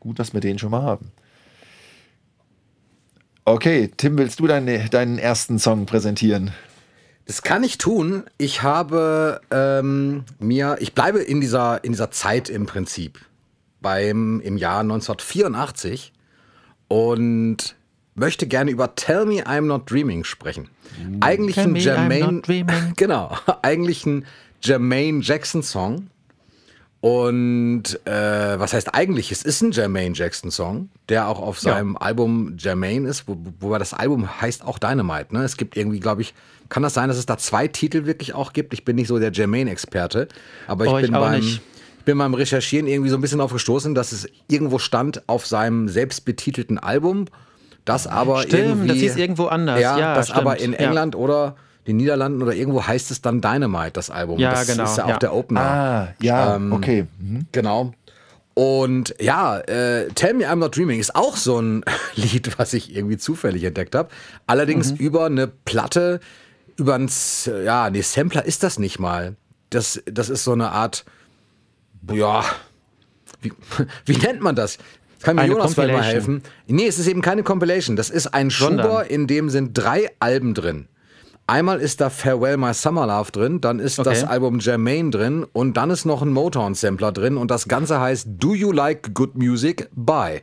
[0.00, 1.10] gut, dass wir den schon mal haben.
[3.44, 6.52] Okay, Tim, willst du deine, deinen ersten Song präsentieren?
[7.26, 8.24] Das kann ich tun.
[8.38, 13.20] Ich habe ähm, mir, ich bleibe in dieser, in dieser Zeit im Prinzip.
[13.80, 16.12] Beim, im Jahr 1984
[16.88, 17.76] und
[18.14, 20.68] möchte gerne über Tell Me I'm Not Dreaming sprechen.
[21.20, 22.92] Eigentlich Tell ein me I'm Jermaine, not dreaming.
[22.96, 24.24] genau, eigentlich ein
[24.62, 26.08] Jermaine Jackson Song.
[27.00, 29.30] Und äh, was heißt eigentlich?
[29.30, 33.78] Es ist ein Jermaine Jackson Song, der auch auf seinem Album Jermaine ist, wo, wobei
[33.78, 35.32] das Album heißt auch Dynamite.
[35.34, 35.44] Ne?
[35.44, 36.34] Es gibt irgendwie, glaube ich,
[36.68, 38.72] kann das sein, dass es da zwei Titel wirklich auch gibt?
[38.72, 40.26] Ich bin nicht so der Jermaine-Experte,
[40.66, 41.60] aber ich Oh, ich bin beim nicht.
[41.98, 45.88] ich bin beim Recherchieren irgendwie so ein bisschen aufgestoßen, dass es irgendwo stand auf seinem
[45.88, 47.26] selbstbetitelten Album,
[47.84, 49.80] das aber Stimmt, irgendwie das hieß irgendwo anders.
[49.80, 50.40] Ja, Ja, das stimmt.
[50.40, 50.78] aber in Ja.
[50.78, 51.54] England oder
[51.86, 54.38] den Niederlanden oder irgendwo heißt es dann Dynamite, das Album.
[54.38, 55.18] Ja, das genau, ist ja auch ja.
[55.18, 55.60] der Opener.
[55.60, 57.06] Ah, ja, Ähm, okay.
[57.18, 57.46] Mhm.
[57.52, 57.92] Genau.
[58.54, 62.94] Und ja, äh, Tell Me I'm Not Dreaming ist auch so ein Lied, was ich
[62.96, 64.08] irgendwie zufällig entdeckt habe.
[64.46, 64.96] Allerdings Mhm.
[64.96, 66.20] über eine Platte,
[66.76, 67.10] über ein,
[67.64, 69.36] ja, nee, Sampler ist das nicht mal.
[69.70, 71.04] Das, das ist so eine Art,
[72.10, 72.44] ja,
[73.42, 73.52] wie,
[74.06, 74.78] wie nennt man das?
[75.22, 76.42] Kann mir Eine Jonas vielleicht mal helfen.
[76.66, 77.96] Nee, es ist eben keine Compilation.
[77.96, 78.86] Das ist ein Sondern?
[78.86, 80.88] Schuber, in dem sind drei Alben drin.
[81.48, 84.10] Einmal ist da Farewell My Summer Love drin, dann ist Okay.
[84.10, 88.26] das Album Jermaine drin und dann ist noch ein Motown-Sampler drin und das Ganze heißt
[88.30, 89.88] Do You Like Good Music?
[89.94, 90.42] Bye.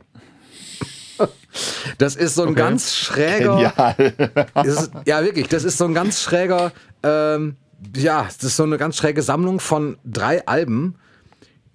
[1.98, 3.94] Das ist so ein ganz schräger.
[4.64, 6.72] Ist, ja, wirklich, das ist so ein ganz schräger,
[7.04, 7.54] ähm,
[7.94, 10.96] ja, das ist so eine ganz schräge Sammlung von drei Alben,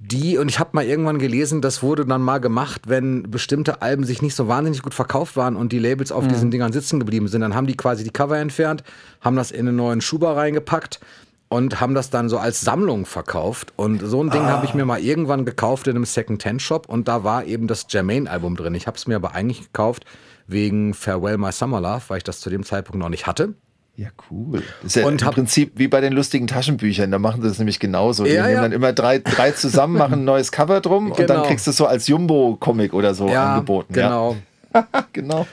[0.01, 4.05] die, und ich habe mal irgendwann gelesen, das wurde dann mal gemacht, wenn bestimmte Alben
[4.05, 7.27] sich nicht so wahnsinnig gut verkauft waren und die Labels auf diesen Dingern sitzen geblieben
[7.27, 8.83] sind, dann haben die quasi die Cover entfernt,
[9.19, 11.01] haben das in einen neuen Schuber reingepackt
[11.49, 13.73] und haben das dann so als Sammlung verkauft.
[13.75, 17.25] Und so ein Ding habe ich mir mal irgendwann gekauft in einem Second-Hand-Shop und da
[17.25, 18.75] war eben das Jermaine-Album drin.
[18.75, 20.05] Ich habe es mir aber eigentlich gekauft
[20.47, 23.53] wegen Farewell My Summer Love, weil ich das zu dem Zeitpunkt noch nicht hatte.
[23.99, 24.63] Ja, cool.
[24.81, 27.11] Das ist ja Und im Prinzip wie bei den lustigen Taschenbüchern.
[27.11, 28.23] Da machen sie das nämlich genauso.
[28.23, 28.61] Die Ja, nehmen ja.
[28.61, 31.43] dann immer drei, drei zusammen, machen ein neues Cover drum und dann Genau.
[31.47, 33.93] kriegst du es so als Jumbo-Comic oder so angeboten.
[33.93, 34.35] genau.
[34.73, 35.47] Ja, genau.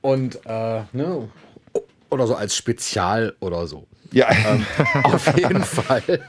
[0.00, 1.28] Und äh, ne,
[2.10, 3.86] oder so als Spezial oder so.
[4.12, 4.28] Ja,
[5.04, 6.20] Auf jeden Fall.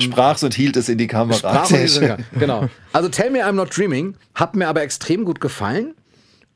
[0.00, 1.36] sprach's und hielt es in die Kamera.
[1.38, 2.00] Sprach Sehr und die schön.
[2.02, 2.16] Sänger.
[2.38, 2.68] Genau.
[2.92, 5.94] Also Tell Me I'm Not Dreaming hat mir aber extrem gut gefallen.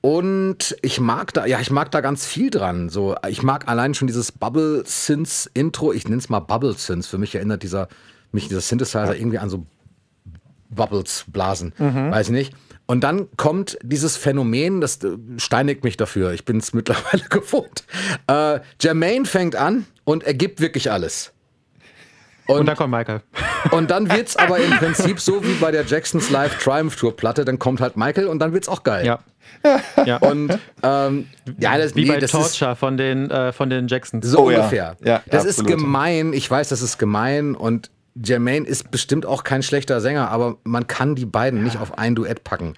[0.03, 2.89] Und ich mag da, ja, ich mag da ganz viel dran.
[2.89, 5.93] So, ich mag allein schon dieses Bubble Synths Intro.
[5.93, 7.07] Ich nenne es mal Bubble Synths.
[7.07, 7.89] Für mich erinnert dieser,
[8.33, 9.65] mich dieser Synthesizer irgendwie an so
[10.69, 11.73] Bubbles blasen.
[12.11, 12.53] Weiß ich nicht.
[12.87, 16.33] Und dann kommt dieses Phänomen, das äh, steinigt mich dafür.
[16.33, 17.85] Ich bin es mittlerweile gewohnt.
[18.27, 21.33] Äh, Jermaine fängt an und er gibt wirklich alles.
[22.47, 23.23] Und dann kommt Michael.
[23.71, 27.45] Und dann wird's aber im Prinzip so wie bei der Jacksons Live Triumph Tour Platte,
[27.45, 29.07] dann kommt halt Michael und dann wird's auch geil.
[29.07, 29.21] Ja.
[30.07, 30.17] ja.
[30.19, 31.27] Und ähm,
[31.59, 34.27] ja, das, Wie nee, bei das ist Torture von den, äh, von den Jacksons.
[34.27, 34.59] so Oh ja.
[34.59, 34.97] ungefähr.
[35.05, 35.71] Ja, das absolut.
[35.71, 36.33] ist gemein.
[36.33, 40.87] Ich weiß, das ist gemein und Jermaine ist bestimmt auch kein schlechter Sänger, aber man
[40.87, 42.75] kann die beiden nicht auf ein Duett packen.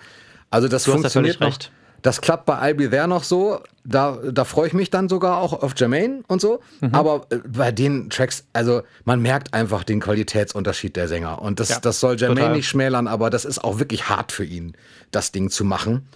[0.51, 1.61] Also das Du da funktioniert völlig noch.
[1.61, 1.73] recht.
[2.03, 3.61] Das klappt bei I'll Be There noch so.
[3.83, 6.61] Da, da freue ich mich dann sogar auch auf Jermaine und so.
[6.83, 6.95] Mhm.
[6.95, 11.41] Aber äh, bei den Tracks, also man merkt einfach den Qualitätsunterschied der Sänger.
[11.41, 12.57] Und das, Ja, das soll Jermaine total.
[12.57, 14.75] nicht schmälern, aber das ist auch wirklich hart für ihn,
[15.13, 16.07] das Ding zu machen.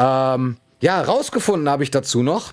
[0.00, 2.52] Ähm, ja, rausgefunden habe ich dazu noch,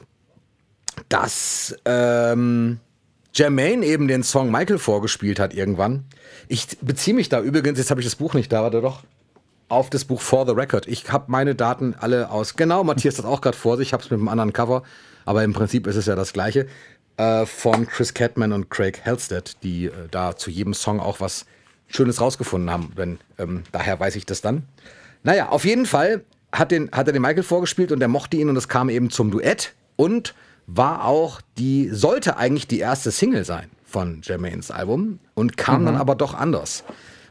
[1.10, 2.79] dass ähm,
[3.33, 6.05] Jermaine eben den Song Michael vorgespielt hat irgendwann.
[6.47, 9.03] Ich beziehe mich da übrigens, jetzt habe ich das Buch nicht da, warte doch.
[9.69, 10.88] auf das Buch For the Record.
[10.88, 12.55] Ich habe meine Daten alle aus.
[12.55, 13.89] Genau, Matthias hat auch gerade vor sich.
[13.89, 14.83] Ich habe es mit einem anderen Cover,
[15.25, 16.67] aber im Prinzip ist es ja das gleiche.
[17.17, 21.45] Äh, von Chris Catman und Craig Halstead, die äh, da zu jedem Song auch was
[21.88, 22.91] Schönes rausgefunden haben.
[22.95, 24.63] Wenn, ähm, daher weiß ich das dann.
[25.23, 28.49] Naja, auf jeden Fall hat, den, hat er den Michael vorgespielt und er mochte ihn
[28.49, 30.33] und es kam eben zum Duett und
[30.65, 35.86] war auch die, sollte eigentlich die erste Single sein von Jermaines Album und kam mhm.
[35.86, 36.83] dann aber doch anders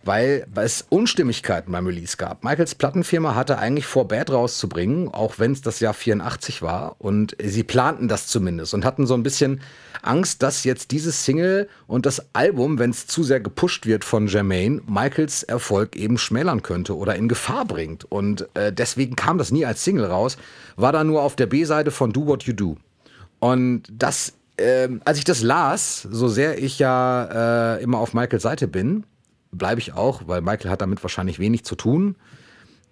[0.07, 2.45] weil, es Unstimmigkeiten beim Release gab.
[2.45, 6.97] Michaels Plattenfirma hatte eigentlich vor, Bad rauszubringen, auch wenn es das Jahr 84 war.
[6.99, 9.61] Und sie planten das zumindest und hatten so ein bisschen
[10.03, 14.29] Angst, dass jetzt dieses Single und das Album, wenn es zu sehr gepusht wird von
[14.29, 18.05] Jermaine, Michaels Erfolg eben schmälern könnte oder in Gefahr bringt.
[18.05, 20.37] Und äh, deswegen kam das nie als Single raus,
[20.77, 22.77] war da nur auf der B-Seite von Do What You Do.
[23.39, 28.43] Und das, äh, als ich das las, so sehr ich ja äh, immer auf Michaels
[28.43, 29.05] Seite bin,
[29.57, 32.17] bleibe ich auch, weil Michael hat damit wahrscheinlich wenig zu tun.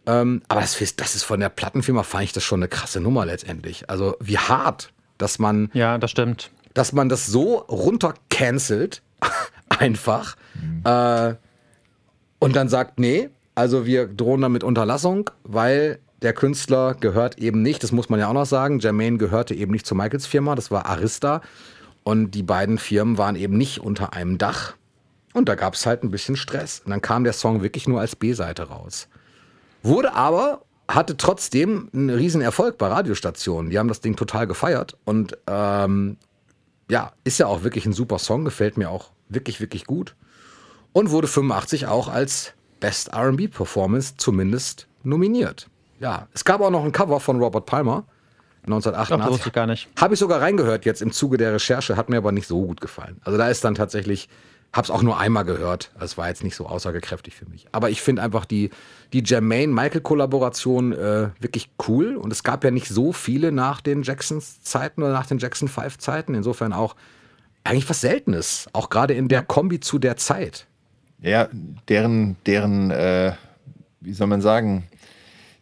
[0.07, 3.25] Ähm, aber das, das, ist von der Plattenfirma, fand ich das schon eine krasse Nummer
[3.25, 3.89] letztendlich.
[3.89, 5.71] Also wie hart, dass man.
[5.73, 6.51] Ja, das stimmt.
[6.75, 9.03] Dass man das so runtercancelt,
[9.69, 10.37] einfach.
[10.55, 10.83] Mhm.
[10.85, 11.35] Äh,
[12.39, 17.83] und dann sagt, nee, also wir drohen damit Unterlassung, weil der Künstler gehört eben nicht,
[17.83, 20.71] das muss man ja auch noch sagen, Jermaine gehörte eben nicht zu Michaels Firma, das
[20.71, 21.41] war Arista.
[22.03, 24.75] Und die beiden Firmen waren eben nicht unter einem Dach.
[25.35, 26.81] Und da gab es halt ein bisschen Stress.
[26.85, 29.09] Und dann kam der Song wirklich nur als B-Seite raus.
[29.83, 33.71] Wurde aber, hatte trotzdem einen riesen Erfolg bei Radiostationen.
[33.71, 34.97] Die haben das Ding total gefeiert.
[35.05, 36.17] Und ähm,
[36.89, 40.15] ja, ist ja auch wirklich ein super Song, gefällt mir auch wirklich, wirklich gut.
[40.93, 45.69] Und wurde 85 auch als Best RB Performance zumindest nominiert.
[45.99, 48.05] Ja, es gab auch noch ein Cover von Robert Palmer.
[48.67, 49.41] 1988.
[49.43, 49.89] Ach, ich gar nicht.
[50.01, 52.81] Habe ich sogar reingehört jetzt im Zuge der Recherche, hat mir aber nicht so gut
[52.81, 53.21] gefallen.
[53.25, 54.29] Also da ist dann tatsächlich
[54.75, 55.93] Hab's auch nur einmal gehört.
[56.01, 57.69] Es war jetzt nicht so aussagekräftig für mich.
[57.71, 58.71] Aber ich finde einfach die,
[59.13, 62.17] die Jermaine-Michael-Kollaboration äh, wirklich cool.
[62.17, 66.35] Und es gab ja nicht so viele nach den Jacksons-Zeiten oder nach den Jackson 5-Zeiten.
[66.35, 66.97] Insofern auch
[67.63, 68.67] eigentlich was Seltenes.
[68.73, 70.67] Auch gerade in der Kombi zu der Zeit.
[71.21, 71.49] Ja,
[71.89, 73.35] deren, deren, äh,
[74.01, 74.89] wie soll man sagen,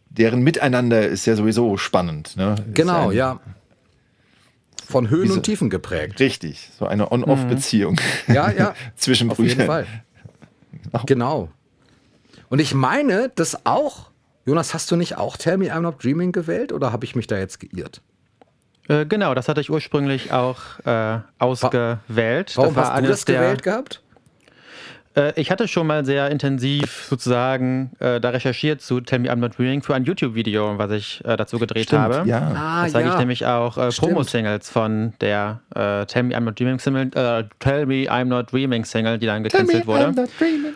[0.09, 2.35] deren Miteinander ist ja sowieso spannend.
[2.35, 2.55] Ne?
[2.73, 3.39] Genau, ja
[4.93, 6.19] von Höhen so, und Tiefen geprägt.
[6.19, 7.99] Richtig, so eine On-Off-Beziehung.
[8.27, 8.33] Mhm.
[8.33, 8.75] Ja, ja.
[8.95, 9.85] Zwischen Auf jeden Fall.
[10.71, 11.03] Genau.
[11.05, 11.49] genau.
[12.49, 14.11] Und ich meine, dass auch,
[14.45, 17.27] Jonas, hast du nicht auch Tell Me I'm Not Dreaming gewählt oder habe ich mich
[17.27, 18.01] da jetzt geirrt?
[18.87, 22.53] Äh, genau, das hatte ich ursprünglich auch äh, ausgewählt.
[22.55, 24.02] Warum das hast du das gewählt gehabt?
[25.15, 29.37] Äh, ich hatte schon mal sehr intensiv sozusagen äh, da recherchiert zu Tell Me I'm
[29.37, 32.27] Not Dreaming für ein YouTube-Video, was ich äh, dazu gedreht Stimmt, habe.
[32.27, 32.51] Ja.
[32.55, 33.13] Ah, da zeige ja.
[33.13, 37.43] ich nämlich auch äh, Promo-Singles von der äh, Tell Me I'm Not Dreaming Single, äh,
[37.59, 40.05] Tell Me I'm Not Dreaming Single, die dann gecancelt wurde.
[40.05, 40.73] I'm not dreaming.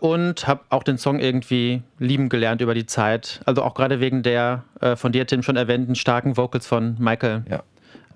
[0.00, 3.40] und habe auch den Song irgendwie lieben gelernt über die Zeit.
[3.44, 4.62] Also auch gerade wegen der
[4.94, 7.42] von dir, Tim, schon erwähnten starken Vocals von Michael.
[7.50, 7.64] Ja.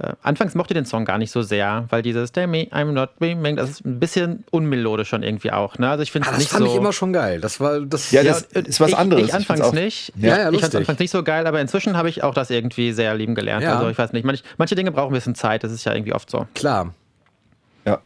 [0.03, 2.93] Äh, anfangs mochte ich den Song gar nicht so sehr, weil dieses Tell me I'm
[2.93, 5.79] not dreaming, das ist ein bisschen unmelodisch schon irgendwie auch.
[5.79, 5.89] Ne?
[5.89, 6.59] Also ich finde ah, nicht so.
[6.59, 7.41] Das fand ich immer schon geil.
[7.41, 8.11] Das war das.
[8.11, 9.29] Ja, das ja, ist was ich, anderes.
[9.29, 10.13] Ich anfangs ich nicht.
[10.17, 12.51] Ja, ja, ich fand es anfangs nicht so geil, aber inzwischen habe ich auch das
[12.51, 13.63] irgendwie sehr lieben gelernt.
[13.63, 13.77] Ja.
[13.77, 15.63] Also ich weiß nicht, manch, manche Dinge brauchen ein bisschen Zeit.
[15.63, 16.47] Das ist ja irgendwie oft so.
[16.55, 16.95] Klar.
[17.85, 18.01] Ja.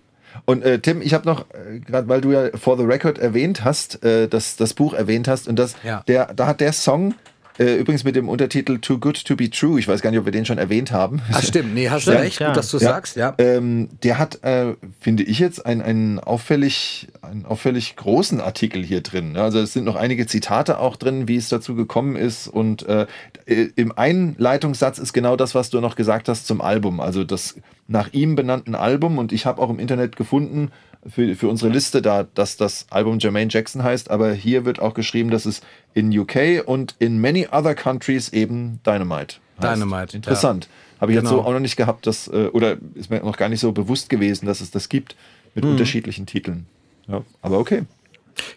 [0.44, 3.64] Und äh, Tim, ich habe noch, äh, gerade weil du ja For the Record erwähnt
[3.64, 6.02] hast, äh, das, das Buch erwähnt hast, und das, ja.
[6.08, 7.14] der, da hat der Song
[7.58, 9.78] äh, übrigens mit dem Untertitel Too Good to Be True.
[9.78, 11.22] Ich weiß gar nicht, ob wir den schon erwähnt haben.
[11.32, 12.48] Ach stimmt, nee, hast du recht, ja.
[12.48, 12.88] gut, dass du ja.
[12.88, 13.34] sagst, ja.
[13.38, 19.00] Ähm, der hat, äh, finde ich jetzt, einen, einen, auffällig, einen auffällig großen Artikel hier
[19.00, 19.36] drin.
[19.36, 22.48] Also es sind noch einige Zitate auch drin, wie es dazu gekommen ist.
[22.48, 23.06] Und äh,
[23.46, 27.00] im Einleitungssatz ist genau das, was du noch gesagt hast zum Album.
[27.00, 27.56] Also das
[27.88, 29.18] nach ihm benannten Album.
[29.18, 30.70] Und ich habe auch im Internet gefunden,
[31.08, 34.94] für, für unsere Liste da, dass das Album Jermaine Jackson heißt, aber hier wird auch
[34.94, 35.60] geschrieben, dass es
[35.94, 39.76] in UK und in many other countries eben Dynamite heißt.
[39.76, 40.16] Dynamite.
[40.16, 40.64] Interessant.
[40.64, 41.00] Ja.
[41.00, 41.30] Habe ich genau.
[41.30, 43.72] jetzt so auch noch nicht gehabt, dass, äh, oder ist mir noch gar nicht so
[43.72, 45.16] bewusst gewesen, dass es das gibt
[45.54, 45.72] mit mhm.
[45.72, 46.66] unterschiedlichen Titeln.
[47.06, 47.84] Ja, aber okay.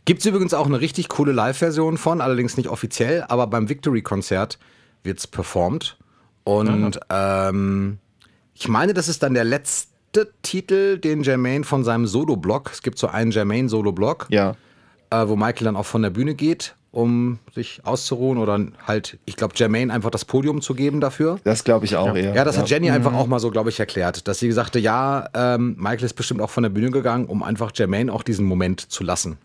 [0.06, 4.58] Gibt es übrigens auch eine richtig coole Live-Version von, allerdings nicht offiziell, aber beim Victory-Konzert
[5.04, 5.98] wird es performt.
[6.44, 8.00] Und ähm,
[8.54, 12.82] ich meine, das ist dann der letzte dritte Titel, den Jermaine von seinem Solo-Blog, es
[12.82, 14.56] gibt so einen Jermaine-Solo-Blog, ja.
[15.10, 19.36] äh, wo Michael dann auch von der Bühne geht, um sich auszuruhen oder halt, ich
[19.36, 21.40] glaube, Jermaine einfach das Podium zu geben dafür.
[21.44, 22.34] Das glaube ich auch, ja.
[22.34, 22.62] Ja, das ja.
[22.62, 22.96] hat Jenny mhm.
[22.96, 26.42] einfach auch mal so, glaube ich, erklärt, dass sie sagte, ja, ähm, Michael ist bestimmt
[26.42, 29.38] auch von der Bühne gegangen, um einfach Jermaine auch diesen Moment zu lassen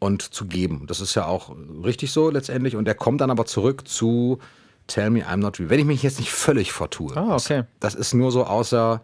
[0.00, 0.86] und zu geben.
[0.88, 2.74] Das ist ja auch richtig so letztendlich.
[2.74, 4.40] Und er kommt dann aber zurück zu
[4.88, 5.70] Tell Me I'm Not Real.
[5.70, 7.16] Wenn ich mich jetzt nicht völlig vertue.
[7.16, 7.62] Ah, okay.
[7.78, 9.00] Das, das ist nur so außer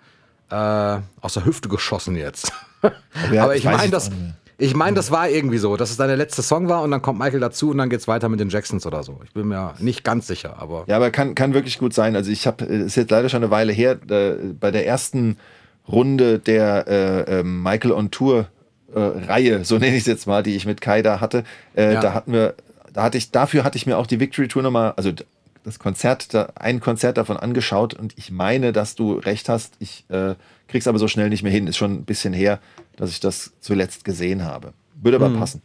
[0.50, 0.54] äh,
[1.20, 2.52] aus der Hüfte geschossen jetzt.
[3.32, 4.10] Ja, Aber ich meine, das,
[4.60, 7.18] Ich meine, das war irgendwie so, dass es dein letzter Song war und dann kommt
[7.18, 9.20] Michael dazu und dann geht's weiter mit den Jacksons oder so.
[9.24, 10.84] Ich bin mir nicht ganz sicher, aber.
[10.88, 12.16] Ja, aber kann, kann wirklich gut sein.
[12.16, 15.36] Also ich habe, ist jetzt leider schon eine Weile her, äh, bei der ersten
[15.86, 18.48] Runde der äh, äh, Michael on Tour
[18.94, 21.44] äh, Reihe, so nenne ich es jetzt mal, die ich mit Kai da hatte,
[21.76, 22.00] äh, Ja.
[22.00, 22.54] da hatten wir,
[22.92, 25.12] da hatte ich, dafür hatte ich mir auch die Victory Tour nochmal, also
[25.68, 29.74] das Konzert, da, ein Konzert davon angeschaut und ich meine, dass du recht hast.
[29.78, 30.34] Ich äh,
[30.66, 31.66] krieg's aber so schnell nicht mehr hin.
[31.66, 32.60] Ist schon ein bisschen her,
[32.96, 34.72] dass ich das zuletzt gesehen habe.
[35.00, 35.62] Würde aber passen.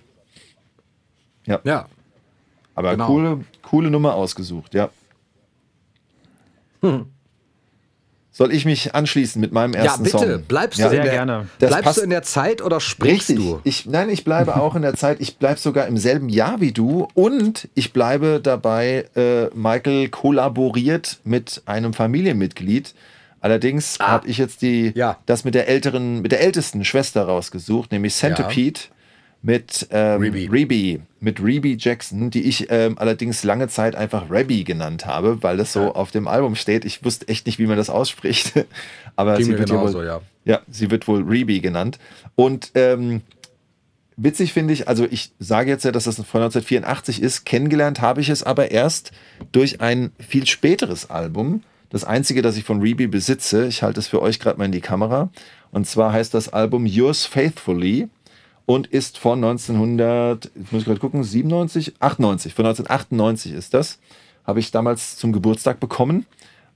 [1.45, 1.59] Ja.
[2.75, 3.07] Aber Genau.
[3.07, 4.89] coole, coole Nummer ausgesucht, ja.
[8.36, 10.17] Soll ich mich anschließen mit meinem Ja, ersten bitte.
[10.17, 10.41] Song?
[10.48, 10.88] Bleibst, Ja.
[10.89, 11.48] du, in Sehr der, gerne.
[11.60, 13.46] Das bleibst passt- du in der Zeit oder springst Richtig.
[13.46, 13.60] du?
[13.63, 15.17] Ich, nein, ich bleibe auch in der Zeit.
[15.22, 21.19] Ich bleibe sogar im selben Jahr wie du und ich bleibe dabei, äh, Michael kollaboriert
[21.24, 22.96] mit einem Familienmitglied.
[23.39, 25.17] Allerdings habe ich jetzt die, Ja.
[25.26, 28.80] das mit der älteren, mit der ältesten Schwester rausgesucht, nämlich Centipede
[29.43, 30.47] mit ähm, Reby.
[30.47, 35.58] Reby, mit Reby Jackson, die ich ähm, allerdings lange Zeit einfach Rebby genannt habe, weil
[35.58, 36.86] das so auf dem Album steht.
[36.86, 38.53] Ich wusste echt nicht, wie man das ausspricht,
[39.17, 40.21] aber Ging sie wird, genauso, wohl, ja.
[40.45, 41.99] ja, sie wird wohl Reby genannt.
[42.36, 43.21] Und ähm,
[44.15, 47.43] witzig finde ich, also ich sage jetzt ja, dass das von 1984 ist.
[47.43, 49.12] Kennengelernt habe ich es aber erst
[49.51, 51.63] durch ein viel späteres Album.
[51.89, 53.67] Das einzige, das ich von Reby besitze.
[53.67, 55.29] Ich halte es für euch gerade mal in die Kamera.
[55.71, 58.08] Und zwar heißt das Album Yours Faithfully
[58.65, 63.99] und ist von 1900, jetzt muss ich gerade gucken, 97, 98, von 1998 ist das.
[64.45, 66.26] Habe ich damals zum Geburtstag bekommen.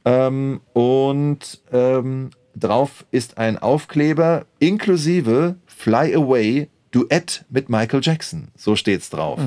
[0.06, 8.50] Ähm, und ähm, drauf ist ein Aufkleber inklusive Fly Away Duett mit Michael Jackson.
[8.56, 9.39] So steht's drauf.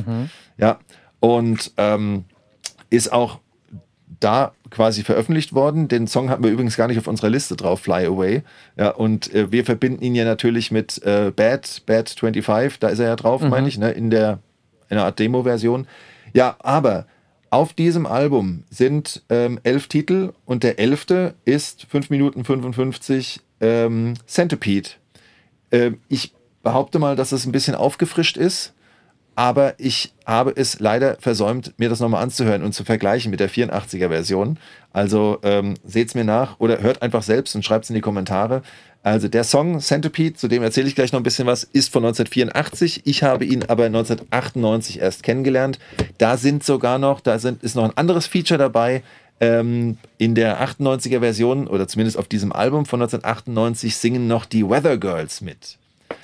[0.59, 0.79] Ja,
[1.21, 2.25] und ähm,
[2.91, 3.41] ist auch
[4.21, 5.89] da quasi veröffentlicht worden.
[5.89, 8.43] Den Song hatten wir übrigens gar nicht auf unserer Liste drauf, Fly Away.
[8.77, 12.99] Ja, und äh, wir verbinden ihn ja natürlich mit äh, Bad, Bad 25, da ist
[12.99, 14.39] er ja drauf, meine ich, ne, in der
[14.91, 15.87] in einer Art Demo-Version.
[16.35, 17.07] Ja, aber
[17.49, 24.15] auf diesem Album sind ähm, elf Titel und der elfte ist 5 Minuten 55 ähm,
[24.27, 24.91] Centipede.
[25.73, 28.75] Ähm, ich behaupte mal, dass es ein bisschen aufgefrischt ist,
[29.35, 33.51] aber ich habe es leider versäumt, mir das nochmal anzuhören und zu vergleichen mit der
[33.51, 34.59] 84er-Version.
[34.93, 38.63] Also ähm, seht's mir nach oder hört einfach selbst und schreibt's in die Kommentare.
[39.03, 42.05] Also der Song Centipede, zu dem erzähle ich gleich noch ein bisschen was, ist von
[42.05, 43.03] 1984.
[43.07, 45.79] Ich habe ihn aber 1998 erst kennengelernt.
[46.19, 49.03] Da sind sogar noch, da sind, ist noch ein anderes Feature dabei.
[49.43, 54.69] Ähm, in der 98er Version oder zumindest auf diesem Album von 1998 singen noch die
[54.69, 55.79] Weather Girls mit.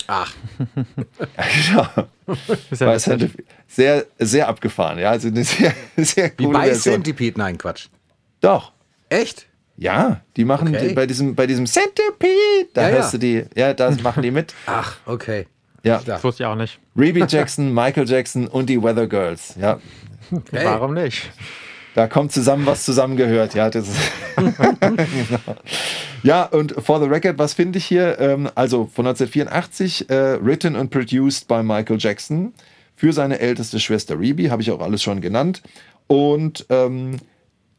[0.08, 1.90] Ach, Ja,
[2.26, 2.34] genau.
[2.70, 3.12] Ist ja witzig.
[3.12, 4.98] Centipede- sehr, sehr abgefahren.
[4.98, 6.94] Ja, also eine sehr, sehr wie bei Version.
[6.94, 7.38] Centipede?
[7.38, 7.86] Nein, Quatsch.
[8.40, 8.72] Doch.
[9.08, 9.46] Echt?
[9.76, 10.88] Ja, die machen Okay.
[10.88, 13.18] die, bei diesem bei diesem Centipede, da Ja, hörst ja.
[13.18, 14.54] du die, ja, da machen die mit.
[14.66, 15.46] Ach, okay.
[15.82, 16.80] Ja, Das wusste ich auch nicht.
[16.96, 19.54] Reby Jackson, Michael Jackson und die Weather Girls.
[19.60, 19.78] Ja,
[20.50, 20.64] Hey.
[20.64, 21.30] Warum nicht?
[21.96, 23.54] Da kommt zusammen, was zusammengehört.
[23.54, 23.88] Ja, das.
[26.22, 28.18] Ja, und for the record, was finde ich hier?
[28.18, 32.52] Ähm, also von 1984, äh, written and produced by Michael Jackson
[32.96, 35.62] für seine älteste Schwester Reby, habe ich auch alles schon genannt.
[36.08, 37.18] Und ähm,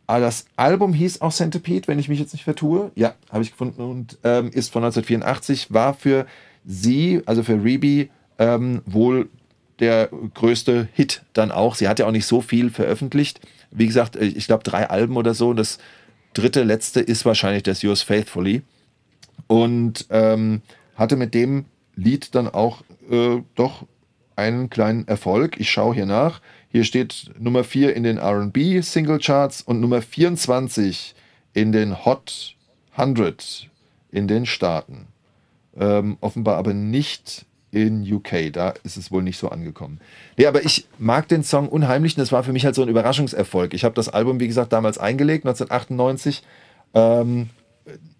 [0.05, 2.91] ah, das Album hieß auch Centipede, wenn ich mich jetzt nicht vertue.
[2.95, 6.25] Ja, habe ich gefunden und ähm, ist von 1984, war für
[6.65, 9.27] sie, also für Reby, ähm, wohl
[9.79, 11.75] der größte Hit dann auch.
[11.75, 13.41] Sie hat ja auch nicht so viel veröffentlicht.
[13.71, 15.53] Wie gesagt, äh, ich glaube drei Alben oder so.
[15.53, 15.77] Das
[16.33, 18.61] dritte, letzte ist wahrscheinlich das Yours Faithfully.
[19.47, 20.61] Und ähm,
[20.95, 23.85] hatte mit dem Lied dann auch äh, doch
[24.35, 25.59] einen kleinen Erfolg.
[25.59, 26.41] Ich schaue hier nach.
[26.69, 31.15] Hier steht Nummer 4 in den RB Single Charts und Nummer 24
[31.53, 32.55] in den Hot
[32.95, 33.69] 100
[34.11, 35.07] in den Staaten.
[35.75, 38.51] Ähm, offenbar aber nicht in UK.
[38.51, 39.99] Da ist es wohl nicht so angekommen.
[40.37, 42.89] Nee, aber ich mag den Song unheimlich und das war für mich halt so ein
[42.89, 43.73] Überraschungserfolg.
[43.73, 46.43] Ich habe das Album, wie gesagt, damals eingelegt, 1998.
[46.93, 47.49] Ähm,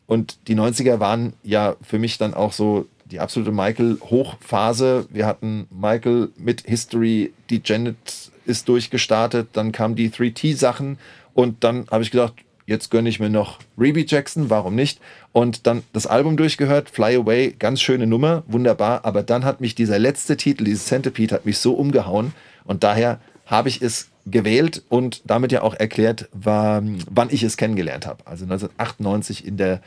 [0.06, 5.08] und die 90er waren ja für mich dann auch so die absolute Michael-Hochphase.
[5.12, 10.98] Wir hatten Michael mit History, die Janet ist durchgestartet, dann kamen die 3T-Sachen
[11.34, 12.34] und dann habe ich gedacht,
[12.68, 15.00] jetzt gönne ich mir noch Reby Jackson, warum nicht?
[15.32, 19.74] Und dann das Album durchgehört, Fly Away, ganz schöne Nummer, wunderbar, aber dann hat mich
[19.74, 22.34] dieser letzte Titel, dieses Centipede, hat mich so umgehauen
[22.66, 27.56] und daher habe ich es gewählt und damit ja auch erklärt, war, wann ich es
[27.56, 28.28] kennengelernt habe.
[28.28, 29.82] Also 1998 in der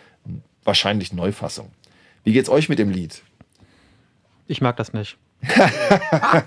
[0.64, 1.70] wahrscheinlich Neufassung.
[2.24, 3.22] Wie geht's euch mit dem Lied?
[4.46, 5.16] Ich mag das nicht.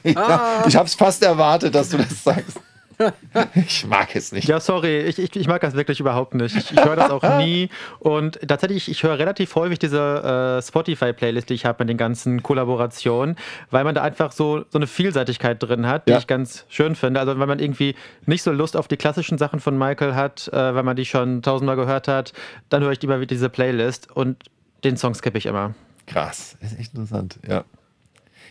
[0.04, 2.60] Ja, ich habe es fast erwartet, dass du das sagst.
[3.56, 4.48] ich mag es nicht.
[4.48, 6.56] Ja, sorry, ich, ich, ich mag das wirklich überhaupt nicht.
[6.56, 7.70] Ich, ich höre das auch nie.
[8.00, 12.44] Und tatsächlich, ich höre relativ häufig diese äh, Spotify-Playlist, die ich habe mit den ganzen
[12.44, 13.36] Kollaborationen,
[13.72, 16.18] weil man da einfach so, so eine Vielseitigkeit drin hat, die Ja.
[16.20, 17.20] ich ganz schön finde.
[17.20, 20.76] Also wenn man irgendwie nicht so Lust auf die klassischen Sachen von Michael hat, äh,
[20.76, 22.34] weil man die schon tausendmal gehört hat,
[22.70, 24.44] dann höre ich lieber wieder diese Playlist und
[24.84, 25.74] den Song skippe ich immer.
[26.08, 27.64] Krass, ist echt interessant, ja.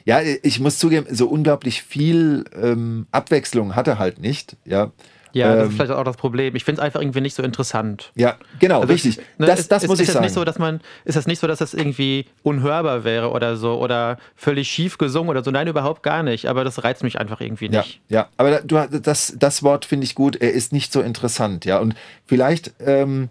[0.05, 4.91] Ja, ich muss zugeben, so unglaublich viel ähm, Abwechslung hat er halt nicht, ja.
[5.35, 6.55] Ja, das Ähm, ist vielleicht auch das Problem.
[6.57, 8.13] Ich finde es einfach irgendwie nicht so interessant.
[8.15, 9.17] Ja, genau, Also, richtig.
[9.39, 10.25] ne, das ist, das ist, muss ist ich das sagen.
[10.27, 13.81] Nicht so, dass man, ist das nicht so, dass das irgendwie unhörbar wäre oder so
[13.81, 15.51] oder völlig schief gesungen oder so?
[15.51, 16.51] Nein, überhaupt gar nicht.
[16.51, 18.03] Aber das reizt mich einfach irgendwie ja, nicht.
[18.11, 20.37] ja, aber da- du, das, das Wort finde ich gut.
[20.37, 21.79] Er ist nicht so interessant, ja.
[21.79, 21.95] Und
[22.27, 23.31] vielleicht, ähm,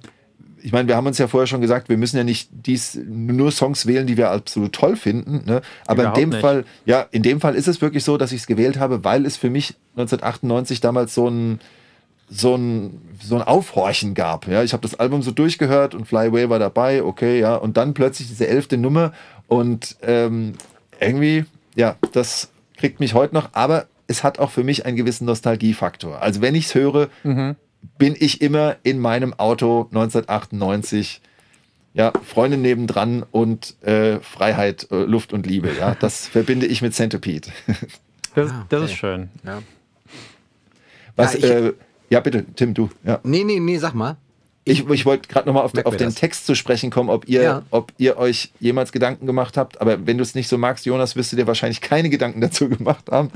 [0.64, 3.52] ich meine, wir haben uns ja vorher schon gesagt, wir müssen ja nicht dies, nur
[3.52, 5.44] Songs wählen, die wir absolut toll finden.
[5.46, 5.62] Ne?
[5.86, 6.42] Aber Überhaupt in dem nicht.
[6.42, 9.26] Fall, ja, in dem Fall ist es wirklich so, dass ich es gewählt habe, weil
[9.26, 11.60] es für mich 1998 damals so ein
[12.34, 14.48] so ein, so ein Aufhorchen gab.
[14.48, 17.76] Ja, ich habe das Album so durchgehört und Fly Away war dabei, okay, ja, und
[17.76, 19.12] dann plötzlich diese elfte Nummer
[19.48, 20.54] und ähm,
[21.02, 21.44] irgendwie,
[21.76, 26.22] ja, das kriegt mich heute noch, aber es hat auch für mich einen gewissen Nostalgiefaktor.
[26.22, 27.10] Also wenn ich es höre,
[27.98, 31.22] bin ich immer in meinem Auto 1998.
[31.94, 35.70] Ja, Freunde nebendran und äh, Freiheit, äh, Luft und Liebe.
[35.78, 37.50] Ja, das verbinde ich mit Centipede.
[38.34, 38.92] Das, Ah, das okay.
[38.92, 39.30] ist schön.
[39.44, 39.62] Ja.
[41.16, 41.74] Was, Ja, ich- äh,
[42.10, 42.90] ja bitte, Tim, du.
[43.04, 43.20] Ja.
[43.24, 44.18] Nee, nee, nee, sag mal.
[44.64, 46.16] Ich, ich wollte gerade nochmal auf, auf den das.
[46.16, 47.64] Text zu sprechen kommen, ob ihr, Ja.
[47.72, 49.82] ob ihr euch jemals Gedanken gemacht habt.
[49.82, 52.70] Aber wenn du es nicht so magst, Jonas, wirst du dir wahrscheinlich keine Gedanken dazu
[52.70, 53.32] gemacht haben.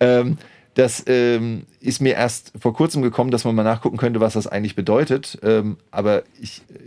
[0.00, 0.36] Ähm,
[0.74, 4.46] das ähm, ist mir erst vor kurzem gekommen, dass man mal nachgucken könnte, was das
[4.46, 5.38] eigentlich bedeutet.
[5.42, 6.78] Ähm, aber ich äh,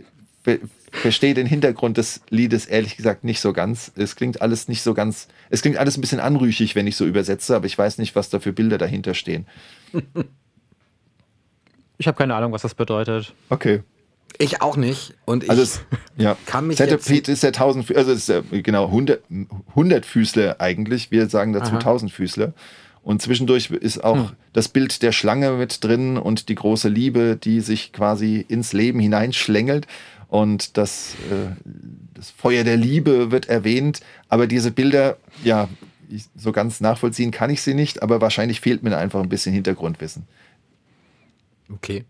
[0.42, 0.58] ver
[0.90, 3.92] verstehe den Hintergrund des Liedes ehrlich gesagt nicht so ganz.
[3.94, 5.28] Es klingt alles nicht so ganz.
[5.50, 8.30] Es klingt alles ein bisschen anrüchig, wenn ich so übersetze, aber ich weiß nicht, was
[8.30, 9.46] da für Bilder dahinter stehen.
[12.00, 13.34] Ich habe keine Ahnung, was das bedeutet.
[13.48, 13.82] Okay.
[14.38, 15.14] Ich auch nicht.
[15.24, 15.80] Und ich Also es,
[16.16, 16.36] ja.
[16.46, 19.20] kann mich Centipede ist der tausend, also ist der, genau 100,
[19.70, 21.10] 100 Füßler eigentlich.
[21.10, 21.80] Wir sagen dazu Aha.
[21.80, 22.52] Tausendfüßler.
[23.02, 27.60] Und zwischendurch ist auch das Bild der Schlange mit drin und die große Liebe, die
[27.60, 29.86] sich quasi ins Leben hineinschlängelt.
[30.28, 31.54] Und das, äh,
[32.14, 34.00] das Feuer der Liebe wird erwähnt.
[34.28, 35.68] Aber diese Bilder, ja,
[36.10, 39.54] ich, so ganz nachvollziehen kann ich sie nicht, aber wahrscheinlich fehlt mir einfach ein bisschen
[39.54, 40.24] Hintergrundwissen.
[41.72, 42.04] Okay.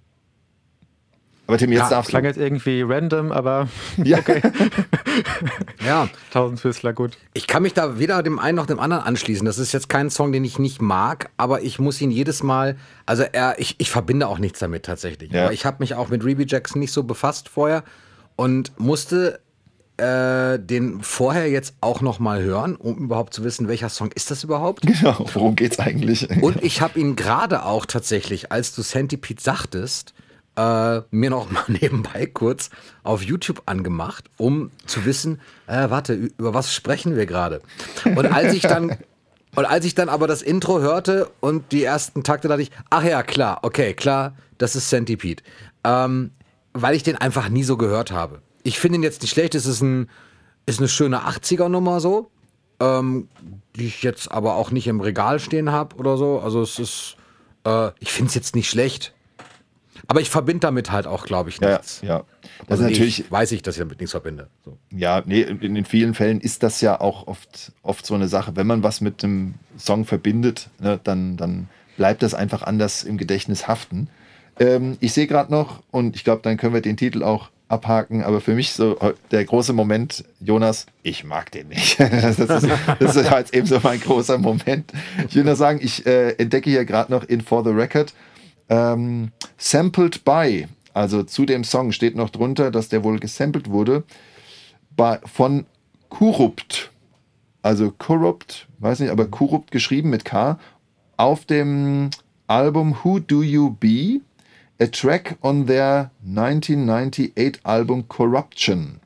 [1.49, 2.29] Aber Tim, jetzt Ja, darfst Klang du.
[2.29, 3.69] jetzt irgendwie random, aber
[4.05, 4.19] Ja.
[5.85, 7.17] Ja, Tausendfüßler gut.
[7.35, 9.45] ich kann mich da weder dem einen noch dem anderen anschließen.
[9.47, 12.77] Das ist jetzt kein Song, den ich nicht mag, aber ich muss ihn jedes Mal,
[13.07, 15.33] also er, ich, ich verbinde auch nichts damit tatsächlich.
[15.33, 15.45] Ja.
[15.45, 17.83] Aber ich habe mich auch mit Reby Jackson nicht so befasst vorher
[18.37, 19.41] und musste
[19.97, 24.31] äh, den vorher jetzt auch noch mal hören, um überhaupt zu wissen, welcher Song ist
[24.31, 24.83] das überhaupt.
[24.87, 26.29] Genau, worum geht's eigentlich?
[26.43, 30.13] Und ich habe ihn gerade auch tatsächlich, als du Centipede sagtest,
[30.59, 32.71] äh, mir noch mal nebenbei kurz
[33.05, 37.63] auf YouTube angemacht, um zu wissen, äh, warte, über was sprechen wir gerade?
[38.05, 38.99] Und als ich dann
[39.55, 43.05] und als ich dann aber das Intro hörte und die ersten Takte, dachte ich, ach
[43.05, 45.43] ja, klar, okay, klar, das ist Centipede.
[45.85, 46.33] Ähm,
[46.75, 48.43] weil ich den einfach nie so gehört habe.
[48.63, 50.11] Ich finde ihn jetzt nicht schlecht, es ist, ein,
[50.67, 52.31] ist eine schöne 80er-Nummer so,
[52.81, 53.29] ähm,
[53.77, 56.41] die ich jetzt aber auch nicht im Regal stehen habe oder so.
[56.41, 57.17] Also es ist,
[57.65, 59.15] äh, ich finde es jetzt nicht schlecht.
[60.09, 62.01] Aber ich verbinde damit halt auch, glaube ich, Ja, nichts.
[62.03, 62.25] ja.
[62.67, 64.49] Das Also ist natürlich, ich weiß ich, dass ich damit nichts verbinde.
[64.65, 64.77] So.
[64.91, 68.57] ja, nee, in, in vielen Fällen ist das ja auch oft, oft so eine Sache.
[68.57, 73.19] Wenn man was mit dem Song verbindet, ne, dann, dann bleibt das einfach anders im
[73.19, 74.09] Gedächtnis haften.
[74.59, 78.25] Ähm, ich sehe gerade noch, und ich glaube, dann können wir den Titel auch abhaken,
[78.25, 78.97] aber für mich so
[79.31, 82.01] der große Moment, Jonas, ich mag den nicht.
[82.01, 84.91] das, ist, das ist jetzt eben so mein großer Moment.
[85.29, 88.15] Ich will nur sagen, ich äh, entdecke hier gerade noch in For the Record
[88.69, 94.05] ähm, Sampled by, also zu dem Song steht noch drunter, dass der wohl gesampelt wurde
[94.97, 95.67] bei, von
[96.09, 96.91] Kurupt.
[97.63, 100.59] Also Corrupt, weiß nicht, aber Kurupt geschrieben mit K,
[101.17, 102.11] auf dem
[102.47, 104.21] Album Who Do You Be?
[104.81, 109.01] A track on their 1998 album Corruption.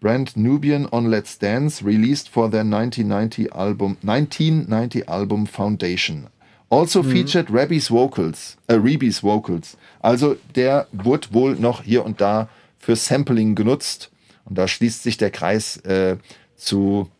[0.00, 6.26] Brand Nubian on Let's Dance, released for their 1990 album, 1990 album Foundation.
[6.68, 9.76] Also featured Rebby's Vocals, äh, Rebys Vocals.
[10.00, 12.48] Also der wurde wohl noch hier und da
[12.78, 14.10] für Sampling genutzt.
[14.44, 16.16] Und da schließt sich der Kreis äh,
[16.56, 17.10] zu,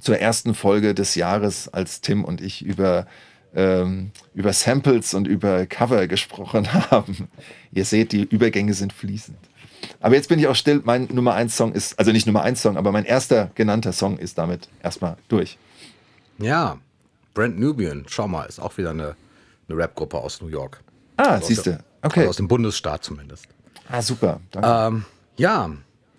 [0.00, 3.06] zur ersten Folge des Jahres, als Tim und ich über,
[3.54, 7.28] ähm, über Samples und über Cover gesprochen haben.
[7.72, 9.38] Ihr seht, die Übergänge sind fließend.
[10.00, 10.80] Aber jetzt bin ich auch still.
[10.84, 14.18] Mein Nummer 1 Song ist, also nicht Nummer 1 Song, aber mein erster genannter Song
[14.18, 15.58] ist damit erstmal durch.
[16.38, 16.78] Ja,
[17.34, 19.16] Brand Nubian, schau mal, ist auch wieder eine
[19.68, 20.80] eine Rapgruppe aus New York.
[21.16, 21.78] Ah, siehst du.
[22.02, 22.20] Okay.
[22.20, 23.46] Also aus dem Bundesstaat zumindest.
[23.88, 24.40] Ah, super.
[24.50, 24.68] Danke.
[24.96, 25.04] Ähm,
[25.36, 25.70] ja,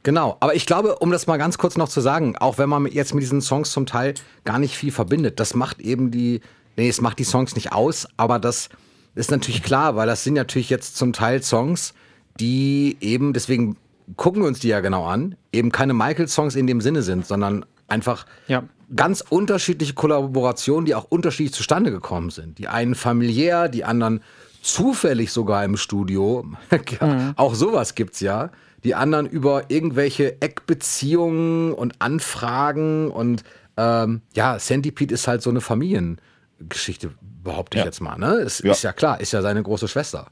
[0.03, 0.37] genau.
[0.39, 3.13] Aber ich glaube, um das mal ganz kurz noch zu sagen, auch wenn man jetzt
[3.13, 4.13] mit diesen Songs zum Teil
[4.45, 6.41] gar nicht viel verbindet, das macht eben die,
[6.77, 8.69] nee, es macht die Songs nicht aus, aber das
[9.15, 11.93] ist natürlich klar, weil das sind natürlich jetzt zum Teil Songs,
[12.39, 13.77] die eben, deswegen
[14.15, 17.65] gucken wir uns die ja genau an, eben keine Michael-Songs in dem Sinne sind, sondern
[17.87, 18.63] einfach Ja.
[18.95, 22.57] Ganz unterschiedliche Kollaborationen, die auch unterschiedlich zustande gekommen sind.
[22.57, 24.21] Die einen familiär, die anderen
[24.61, 26.45] zufällig sogar im Studio.
[27.35, 28.49] Auch sowas gibt's ja.
[28.83, 33.43] Die anderen über irgendwelche Eckbeziehungen und Anfragen und
[33.77, 37.11] ähm, ja, Centipede ist halt so eine Familiengeschichte,
[37.43, 37.85] behaupte ich Ja.
[37.85, 38.17] jetzt mal.
[38.17, 38.35] Ne?
[38.35, 38.71] Es Ja.
[38.71, 40.27] ist ja klar, ist ja seine große Schwester.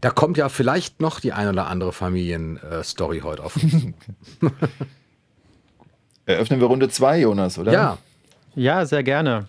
[0.00, 3.56] Da kommt ja vielleicht noch die ein oder andere Familienstory heute auf.
[6.28, 7.72] Eröffnen wir Runde 2, Jonas, oder?
[7.72, 7.98] ja,
[8.54, 9.46] Ja, sehr gerne.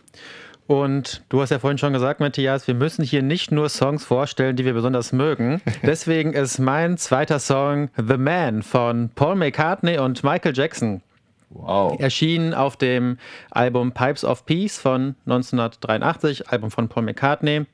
[0.65, 4.55] Und du hast ja vorhin schon gesagt, Matthias, wir müssen hier nicht nur Songs vorstellen,
[4.55, 5.61] die wir besonders mögen.
[5.83, 11.01] Deswegen ist mein zweiter Song The Man von Paul McCartney und Michael Jackson.
[11.49, 11.99] Wow.
[11.99, 13.17] Erschienen auf dem
[13.51, 17.65] Album Pipes of Peace von 1983, Album von Paul McCartney.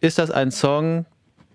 [0.00, 1.06] Ist das ein Song,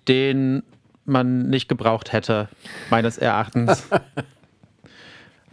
[0.07, 0.63] den
[1.03, 2.47] man nicht gebraucht hätte,
[2.89, 3.89] meines Erachtens?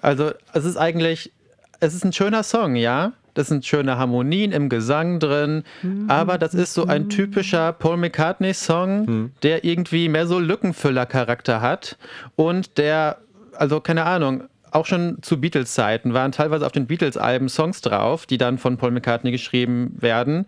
[0.00, 1.32] also, es ist eigentlich,
[1.80, 3.12] es ist ein schöner Song, ja.
[3.34, 5.62] Das sind schöne Harmonien im Gesang drin,
[6.08, 11.98] aber das ist so ein typischer Paul McCartney-Song, der irgendwie mehr so Lückenfüller-Charakter hat
[12.34, 13.18] und der,
[13.54, 14.42] also keine Ahnung,
[14.72, 18.90] auch schon zu Beatles-Zeiten waren teilweise auf den Beatles-Alben Songs drauf, die dann von Paul
[18.90, 20.46] McCartney geschrieben werden,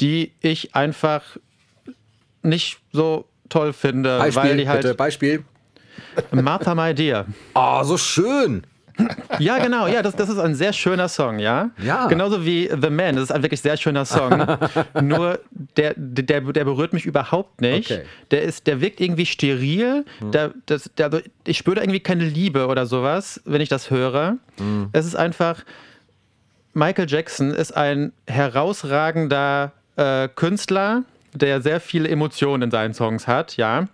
[0.00, 1.22] die ich einfach
[2.42, 5.44] nicht so toll finde, Beispiel, weil die halt bitte, Beispiel.
[6.30, 7.26] Martha My Dear.
[7.54, 8.64] Oh, so schön.
[9.38, 11.70] Ja, genau, ja, das, das ist ein sehr schöner Song, ja.
[11.82, 12.06] Ja.
[12.06, 14.46] Genauso wie The Man, das ist ein wirklich sehr schöner Song.
[15.02, 15.40] Nur
[15.76, 17.90] der, der, der berührt mich überhaupt nicht.
[17.90, 18.02] Okay.
[18.30, 20.04] Der ist, der wirkt irgendwie steril.
[20.20, 24.36] Der, das, der, ich spüre da irgendwie keine Liebe oder sowas, wenn ich das höre.
[24.92, 25.64] Es ist einfach,
[26.74, 33.56] Michael Jackson ist ein herausragender äh, Künstler, der sehr viele Emotionen in seinen Songs hat,
[33.56, 33.86] ja.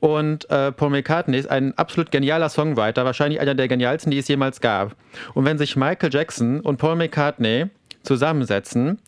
[0.00, 4.28] Und äh, Paul McCartney ist ein absolut genialer Songwriter, wahrscheinlich einer der genialsten, die es
[4.28, 4.96] jemals gab.
[5.34, 7.66] Und wenn sich Michael Jackson und Paul McCartney
[8.02, 8.98] zusammensetzen,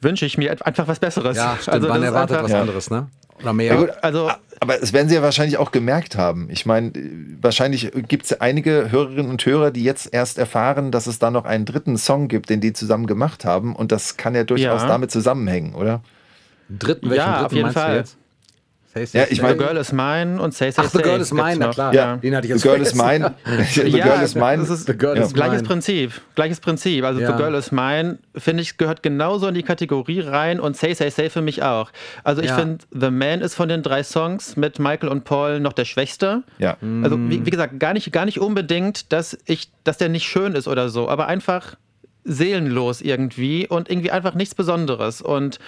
[0.00, 1.36] wünsche ich mir einfach was Besseres.
[1.36, 1.74] Ja, stimmt.
[1.74, 2.60] also, man erwartet einfach- was Ja.
[2.62, 3.08] anderes, ne?
[3.40, 3.74] Oder mehr.
[3.74, 4.30] Ja, gut, Also,
[4.60, 6.48] Aber es werden sie ja wahrscheinlich auch gemerkt haben.
[6.50, 11.06] Ich meine, äh, wahrscheinlich gibt es einige Hörerinnen und Hörer, die jetzt erst erfahren, dass
[11.06, 13.76] es da noch einen dritten Song gibt, den die zusammen gemacht haben.
[13.76, 14.88] Und das kann ja durchaus Ja.
[14.88, 16.00] damit zusammenhängen, oder?
[16.68, 17.96] Dritten, welchen Ja, dritten auf jeden meinst du Fall.
[17.98, 18.17] jetzt?
[18.94, 19.42] Say, say, Ja, ich say.
[19.42, 21.68] mein- The Girl is Mine und Say Say Ach, The Say Girl is Mine, na
[21.68, 21.92] klar.
[21.94, 22.16] Ja.
[22.16, 22.94] Den hatte ich The Girl is.
[22.94, 23.34] Mine.
[23.74, 24.56] The Ja, Girl is Mine.
[24.58, 25.24] das ist- The Girl Ja.
[25.24, 25.68] is Gleiches Mine.
[25.68, 27.04] Prinzip, gleiches Prinzip.
[27.04, 27.32] Also Ja.
[27.32, 31.10] The Girl is Mine, finde ich, gehört genauso in die Kategorie rein und Say Say
[31.10, 31.90] Say für mich auch.
[32.24, 32.56] Also ich Ja.
[32.56, 36.42] finde, The Man ist von den drei Songs mit Michael und Paul noch der schwächste.
[36.58, 36.76] Ja.
[37.02, 40.54] Also wie, wie gesagt, gar nicht, gar nicht unbedingt, dass ich, dass der nicht schön
[40.54, 41.74] ist oder so, aber einfach
[42.24, 45.22] seelenlos irgendwie und irgendwie einfach nichts Besonderes.
[45.22, 45.58] Und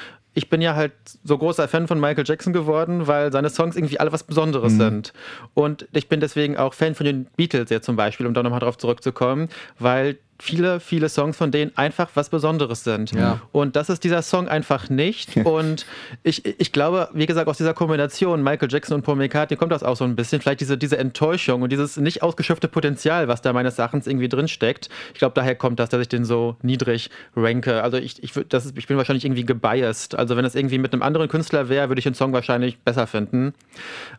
[0.40, 4.00] ich bin ja halt so großer Fan von Michael Jackson geworden, weil seine Songs irgendwie
[4.00, 5.12] alle was Besonderes sind.
[5.52, 8.60] Und ich bin deswegen auch Fan von den Beatles jetzt zum Beispiel, um da nochmal
[8.60, 13.12] drauf zurückzukommen, weil viele, viele Songs von denen einfach was Besonderes sind.
[13.12, 13.40] Ja.
[13.52, 15.36] Und das ist dieser Song einfach nicht.
[15.44, 15.86] Und
[16.22, 19.82] ich, ich glaube, wie gesagt, aus dieser Kombination Michael Jackson und Paul McCartney kommt das
[19.82, 20.40] auch so ein bisschen.
[20.40, 24.48] Vielleicht diese, diese Enttäuschung und dieses nicht ausgeschöpfte Potenzial, was da meines Erachtens irgendwie drin
[24.48, 24.88] steckt.
[25.12, 27.82] Ich glaube, daher kommt das, dass ich den so niedrig ranke.
[27.82, 30.14] Also ich, ich, das ist, ich bin wahrscheinlich irgendwie gebiased.
[30.14, 33.06] Also wenn es irgendwie mit einem anderen Künstler wäre, würde ich den Song wahrscheinlich besser
[33.06, 33.54] finden.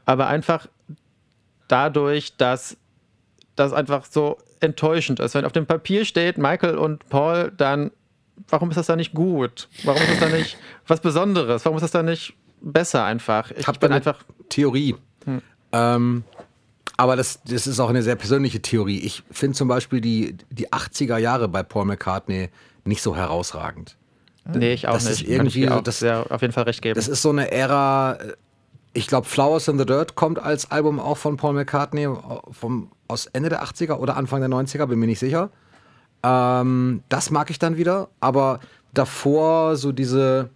[0.06, 0.68] Aber einfach
[1.68, 2.78] dadurch, dass
[3.56, 5.34] das einfach so enttäuschend ist.
[5.36, 7.92] Wenn auf dem Papier steht Michael und Paul, dann
[8.50, 9.68] warum ist das da nicht gut?
[9.84, 10.58] Warum ist das da nicht
[10.88, 11.66] was Besonderes?
[11.66, 13.52] Warum ist das da nicht besser einfach?
[13.52, 14.46] Ich Ich habe einfach Hm.
[14.50, 14.96] Theorie.
[15.74, 16.24] Ähm,
[16.98, 19.00] aber das, das ist auch eine sehr persönliche Theorie.
[19.00, 22.50] Ich finde zum Beispiel die, die 80er Jahre bei Paul McCartney
[22.84, 23.96] nicht so herausragend.
[24.54, 25.24] nee, ich auch das ist nicht.
[25.24, 26.96] Ich irgendwie auch das- sehr, auf jeden Fall recht geben.
[26.96, 28.34] Das ist so eine Ära, äh,
[28.94, 32.10] ich glaube, Flowers in the Dirt kommt als Album auch von Paul McCartney äh,
[32.52, 35.50] vom, aus Ende der 80er oder Anfang der 90er, bin mir nicht sicher.
[36.24, 38.60] Ähm, das mag ich dann wieder, aber
[38.94, 40.50] davor so diese,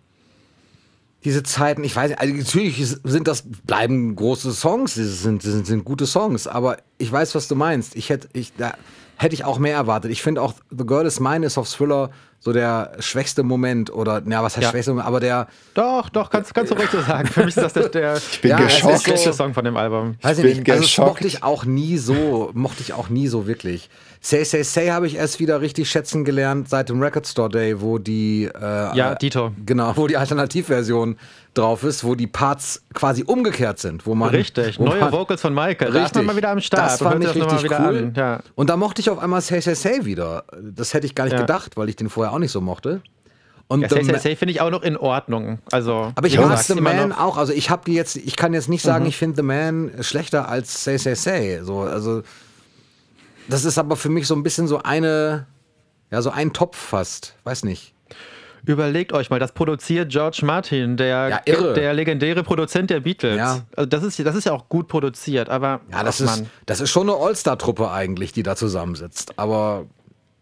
[1.23, 5.85] diese Zeiten, ich weiß nicht, also natürlich sind das, bleiben große Songs, sind, sind, sind
[5.85, 7.95] gute Songs, aber ich weiß, was du meinst.
[7.95, 8.75] Ich hätte, ich, da
[9.17, 10.11] hätte ich auch mehr erwartet.
[10.11, 12.11] Ich finde auch The Girl is Mine ist auf Thriller
[12.45, 14.69] so der schwächste Moment oder, ja, was heißt Ja.
[14.69, 17.27] schwächste Moment, aber der, Doch, doch, kannst, kannst du ruhig so sagen.
[17.27, 19.01] Für mich ist das der, der, Ich bin Ja, geschockt.
[19.01, 20.15] schlechteste Song von dem Album.
[20.21, 21.07] weiß ich bin nicht, also das geschockt.
[21.09, 23.89] mochte ich auch nie so, mochte ich auch nie so wirklich.
[24.21, 27.81] Say Say Say habe ich erst wieder richtig schätzen gelernt seit dem Record Store Day,
[27.81, 29.51] wo die, äh, Ja, Dito.
[29.65, 31.17] Genau, wo die Alternativversion
[31.53, 34.05] drauf ist, wo die Parts quasi umgekehrt sind.
[34.05, 35.91] Wo man, Richtig, wo neue man, Vocals von Michael.
[35.93, 36.91] Da ist man mal wieder am Start.
[36.91, 38.11] Das fand ich das richtig cool.
[38.15, 38.39] Ja.
[38.55, 40.43] Und da mochte ich auf einmal Say Say Say wieder.
[40.61, 41.39] Das hätte ich gar nicht Ja.
[41.41, 43.01] gedacht, weil ich den vorher auch nicht so mochte.
[43.67, 45.57] Und Ja, The Say Say Ma- Say finde ich auch noch in Ordnung.
[45.71, 47.37] Also, aber ich mag The Man noch- auch.
[47.37, 50.47] Also ich habe die jetzt, ich kann jetzt nicht sagen, ich finde The Man schlechter
[50.47, 51.61] als Say Say Say.
[51.63, 52.21] So, also
[53.47, 55.47] das ist aber für mich so ein bisschen so eine,
[56.11, 57.35] ja, so ein Topf fast.
[57.43, 57.93] Weiß nicht.
[58.67, 61.73] Überlegt euch mal, das produziert George Martin, der, Ja, irre.
[61.73, 63.37] der legendäre Produzent der Beatles.
[63.37, 63.61] Ja.
[63.75, 66.49] Also das ist, das ist ja auch gut produziert, aber Ja, das, ach ist, Mann,
[66.65, 69.37] das ist schon eine All-Star-Truppe eigentlich, die da zusammensitzt.
[69.37, 69.85] Aber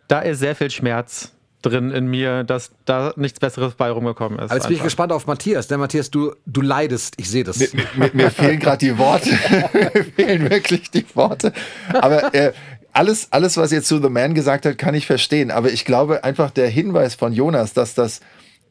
[0.07, 1.33] da ist sehr viel Schmerz
[1.63, 4.45] drin in mir, dass da nichts Besseres bei rumgekommen ist.
[4.45, 4.85] Aber jetzt bin ich einfach.
[4.85, 5.67] gespannt auf Matthias.
[5.67, 7.15] Denn Matthias, du, du leidest.
[7.17, 7.59] Ich sehe das.
[7.59, 9.29] Mir, mir, mir fehlen gerade die Worte.
[9.73, 11.53] mir fehlen wirklich die Worte.
[11.93, 12.53] Aber äh,
[12.91, 15.49] alles, alles, was jetzt zu The Man gesagt hat, kann ich verstehen.
[15.49, 18.21] Aber ich glaube einfach der Hinweis von Jonas, dass das,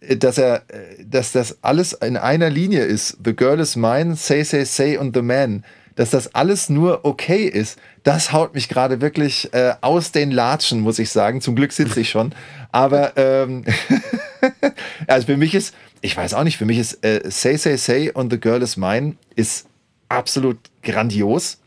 [0.01, 3.18] äh, dass er, äh, dass das alles in einer Linie ist.
[3.24, 5.64] The girl is mine, say, say, say und The Man.
[5.95, 10.80] Dass das alles nur okay ist, das haut mich gerade wirklich äh, aus den Latschen,
[10.80, 11.40] muss ich sagen.
[11.40, 12.34] Zum Glück sitze ich schon.
[12.70, 13.64] Aber ähm,
[15.07, 18.11] also für mich ist, ich weiß auch nicht, für mich ist äh, Say, Say, Say
[18.11, 19.66] und The Girl is Mine ist
[20.09, 21.59] absolut grandios.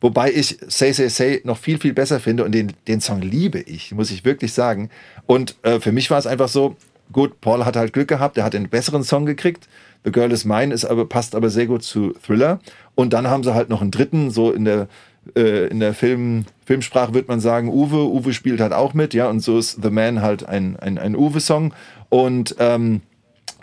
[0.00, 3.60] Wobei ich Say, Say, Say noch viel, viel besser finde und den, den Song liebe
[3.60, 4.90] ich, muss ich wirklich sagen.
[5.26, 6.76] Und äh, für mich war es einfach so,
[7.12, 9.68] gut, Paul hat halt Glück gehabt, er hat einen besseren Song gekriegt.
[10.04, 12.58] The Girl is Mine ist aber, passt aber sehr gut zu Thriller.
[12.94, 14.88] Und dann haben sie halt noch einen dritten, so in der,
[15.36, 18.04] äh, in der Film, Filmsprache wird man sagen, Uwe.
[18.10, 21.14] Uwe spielt halt auch mit, ja, und so ist The Man halt ein, ein, ein
[21.16, 21.74] Uwe-Song.
[22.08, 23.02] Und ähm,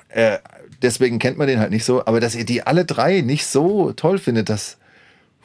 [0.09, 0.38] äh,
[0.81, 2.05] deswegen kennt man den halt nicht so.
[2.05, 4.77] Aber dass ihr die alle drei nicht so toll findet, das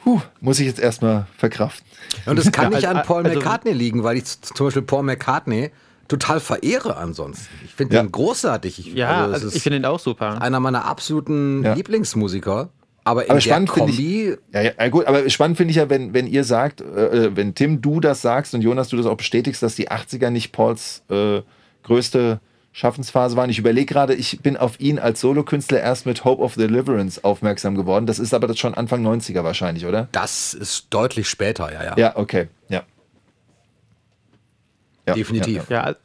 [0.03, 1.85] puh, muss ich jetzt erstmal verkraften.
[2.25, 4.81] Und es kann Ja, nicht also- an Paul also- McCartney liegen, weil ich zum Beispiel
[4.83, 5.71] Paul McCartney
[6.19, 7.47] total verehre ansonsten.
[7.65, 8.03] Ich finde Ja.
[8.03, 8.79] den großartig.
[8.79, 10.41] Ich, Ja, also ist ich finde ihn auch super.
[10.41, 11.73] einer meiner absoluten Ja.
[11.73, 12.69] Lieblingsmusiker.
[13.05, 16.13] Aber in Aber spannend finde ich, ja, ja, gut, aber spannend finde ich ja, wenn,
[16.13, 19.61] wenn ihr sagt, äh, wenn Tim, du das sagst und Jonas, du das auch bestätigst,
[19.61, 21.41] dass die 80er nicht Pauls äh,
[21.83, 22.39] größte
[22.71, 23.49] Schaffensphase waren.
[23.49, 27.75] Ich überlege gerade, ich bin auf ihn als Solokünstler erst mit Hope of Deliverance aufmerksam
[27.75, 28.05] geworden.
[28.07, 30.07] Das ist aber das schon Anfang 90er wahrscheinlich, oder?
[30.11, 31.97] das ist deutlich später, ja, ja.
[31.97, 32.83] Ja, okay, ja.
[35.07, 35.69] Ja Definitiv.
[35.69, 35.95] Ja, Ja,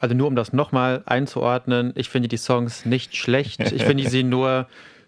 [0.00, 3.60] also nur um das nochmal einzuordnen, ich finde die Songs nicht schlecht.
[3.72, 4.66] Ich finde sie nur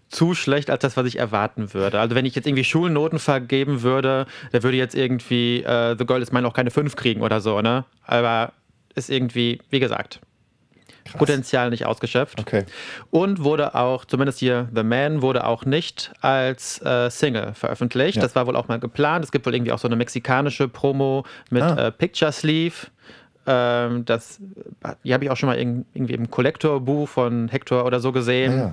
[0.08, 1.98] zu schlecht als das, was ich erwarten würde.
[2.00, 6.22] Also wenn ich jetzt irgendwie Schulnoten vergeben würde, der würde jetzt irgendwie äh, The Girl
[6.22, 7.84] is Mine auch keine 5 kriegen oder so, ne?
[8.04, 8.52] Aber
[8.94, 10.20] ist irgendwie, wie gesagt,
[11.18, 12.40] Potenzial nicht ausgeschöpft.
[12.40, 12.64] Okay.
[13.10, 18.16] Und wurde auch, zumindest hier The Man, wurde auch nicht als äh, Single veröffentlicht.
[18.16, 18.22] Ja.
[18.22, 19.24] Das war wohl auch mal geplant.
[19.24, 21.88] Es gibt wohl irgendwie auch so eine mexikanische Promo mit Ah.
[21.88, 22.74] äh, Picture Sleeve.
[23.46, 24.40] Ähm, das,
[25.04, 28.72] die habe ich auch schon mal irg- irgendwie im Collector-Buch von Hector oder so gesehen.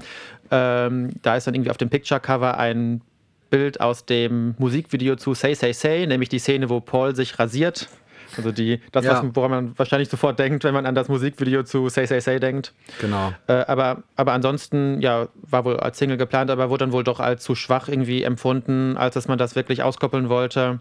[0.51, 3.01] Ähm, da ist dann irgendwie auf dem Picture-Cover ein
[3.49, 7.87] Bild aus dem Musikvideo zu Say Say Say, nämlich die Szene, wo Paul sich rasiert.
[8.35, 9.21] Also die, das, Ja.
[9.21, 12.39] was, woran man wahrscheinlich sofort denkt, wenn man an das Musikvideo zu Say Say Say
[12.39, 12.73] denkt.
[12.99, 13.31] Genau.
[13.45, 17.19] Äh, aber, aber ansonsten, ja, war wohl als Single geplant, aber wurde dann wohl doch
[17.19, 20.79] als zu schwach irgendwie empfunden, als dass man das wirklich auskoppeln wollte.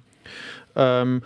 [0.76, 1.22] Ähm,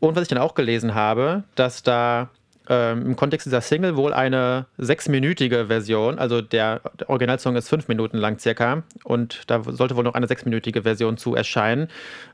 [0.00, 2.30] und was ich dann auch gelesen habe, dass da
[2.70, 7.88] ähm, im Kontext dieser Single wohl eine sechsminütige Version, also der, der Originalsong ist fünf
[7.88, 11.88] Minuten lang circa, und da sollte wohl noch eine sechsminütige Version zu erscheinen,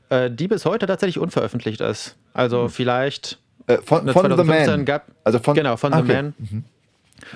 [0.09, 2.17] äh, die bis heute tatsächlich unveröffentlicht ist.
[2.33, 4.85] Also vielleicht Äh, von, von The 2015 Man.
[4.85, 6.21] Gab, also von, genau, von Ah, The okay.
[6.21, 6.63] Man.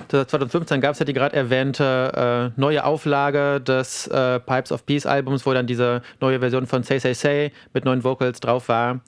[0.08, 5.06] 2015 gab es ja die gerade erwähnte äh, neue Auflage des äh, Pipes of Peace
[5.06, 9.00] Albums, wo dann diese neue Version von Say Say Say mit neuen Vocals drauf war.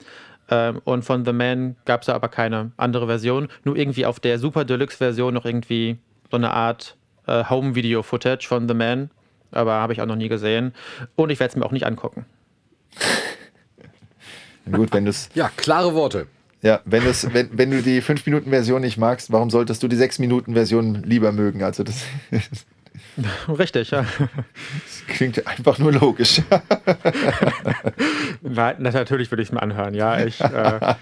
[0.50, 3.48] Ähm, und von The Man gab es da aber keine andere Version.
[3.64, 5.98] Nur irgendwie auf der Super Deluxe Version noch irgendwie
[6.30, 9.10] so eine Art äh, Home-Video-Footage von The Man.
[9.50, 10.74] Aber habe ich auch noch nie gesehen.
[11.14, 12.24] Und ich werde es mir auch nicht angucken.
[14.70, 16.26] Gut, wenn du es Ja, klare Worte.
[16.62, 21.02] Ja, wenn, du's, wenn, wenn du die 5-Minuten-Version nicht magst, warum solltest du die 6-Minuten-Version
[21.02, 21.64] lieber mögen?
[21.64, 22.04] Also das,
[23.58, 24.04] Richtig, ja.
[25.08, 26.42] klingt einfach nur logisch.
[28.42, 30.24] Nein, na, natürlich würde ich es mir anhören, ja.
[30.24, 30.94] Ich, äh,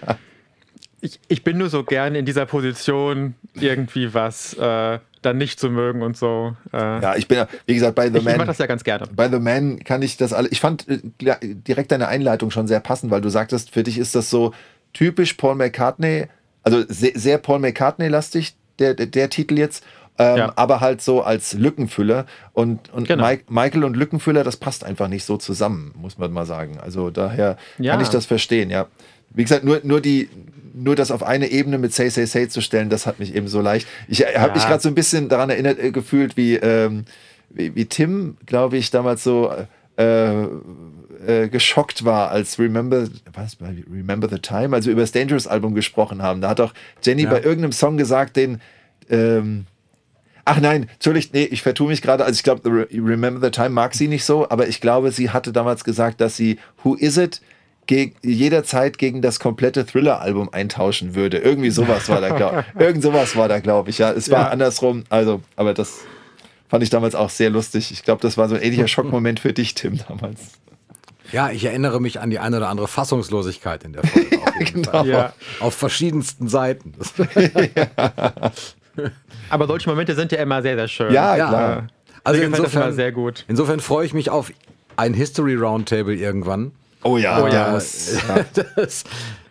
[1.01, 5.71] ich, ich bin nur so gern in dieser Position, irgendwie was äh, dann nicht zu
[5.71, 6.57] mögen und so.
[6.73, 8.35] Äh, ja, ich bin ja, wie gesagt, bei The ich Man.
[8.35, 9.07] Ich mache das ja ganz gerne.
[9.15, 10.49] Bei The Man kann ich das alle.
[10.49, 10.99] Ich fand äh,
[11.41, 14.53] direkt deine Einleitung schon sehr passend, weil du sagtest, für dich ist das so
[14.93, 16.27] typisch Paul McCartney,
[16.63, 19.85] also sehr, sehr Paul McCartney-lastig, der, der, der Titel jetzt.
[20.21, 20.53] Ähm, ja.
[20.55, 22.27] aber halt so als Lückenfüller.
[22.53, 23.27] Und, und genau.
[23.27, 26.77] Mike, Michael und Lückenfüller, das passt einfach nicht so zusammen, muss man mal sagen.
[26.79, 27.93] Also daher ja.
[27.93, 28.87] kann ich das verstehen, ja.
[29.31, 30.29] Wie gesagt, nur, nur die,
[30.75, 33.49] nur das auf eine Ebene mit Say Say Say zu stellen, das hat mich eben
[33.49, 33.89] so leicht.
[34.09, 34.55] Ich äh, habe ja.
[34.57, 37.07] mich gerade so ein bisschen daran erinnert äh, gefühlt, wie, ähm,
[37.49, 39.51] wie, wie, Tim, glaube ich, damals so
[39.97, 43.57] äh, äh, geschockt war, als Remember, was,
[43.91, 46.43] Remember the Time, also über das Dangerous Album gesprochen haben.
[46.43, 47.31] Da hat auch Jenny ja.
[47.31, 48.61] bei irgendeinem Song gesagt, den
[49.09, 49.65] ähm,
[50.45, 52.25] Ach nein, natürlich, nee, ich vertue mich gerade.
[52.25, 55.53] Also ich glaube, Remember the Time mag sie nicht so, aber ich glaube, sie hatte
[55.53, 57.41] damals gesagt, dass sie Who Is It
[57.87, 61.39] geg jederzeit gegen das komplette Thriller-Album eintauschen würde.
[61.39, 62.81] Irgendwie sowas war da, glaube ich.
[62.81, 63.99] Irgend sowas war da, glaube ich.
[63.99, 64.49] Ja, es war ja.
[64.49, 65.05] andersrum.
[65.09, 66.01] Also, aber das
[66.69, 67.91] fand ich damals auch sehr lustig.
[67.91, 70.53] Ich glaube, das war so ein ähnlicher Schockmoment für dich, Tim, damals.
[71.33, 74.37] Ja, ich erinnere mich an die eine oder andere Fassungslosigkeit in der Folge.
[74.37, 75.05] ja, genau.
[75.05, 75.33] Ja.
[75.61, 76.95] Auf verschiedensten Seiten.
[79.51, 81.13] Aber solche Momente sind ja immer sehr, sehr schön.
[81.13, 81.87] Ja, klar.
[82.23, 83.45] Also insofern, sehr gut.
[83.49, 84.53] insofern freue ich mich auf
[84.97, 86.73] ein History Roundtable irgendwann.
[87.03, 87.73] Oh ja, oh ja.
[87.73, 88.19] Das,
[88.77, 89.05] das,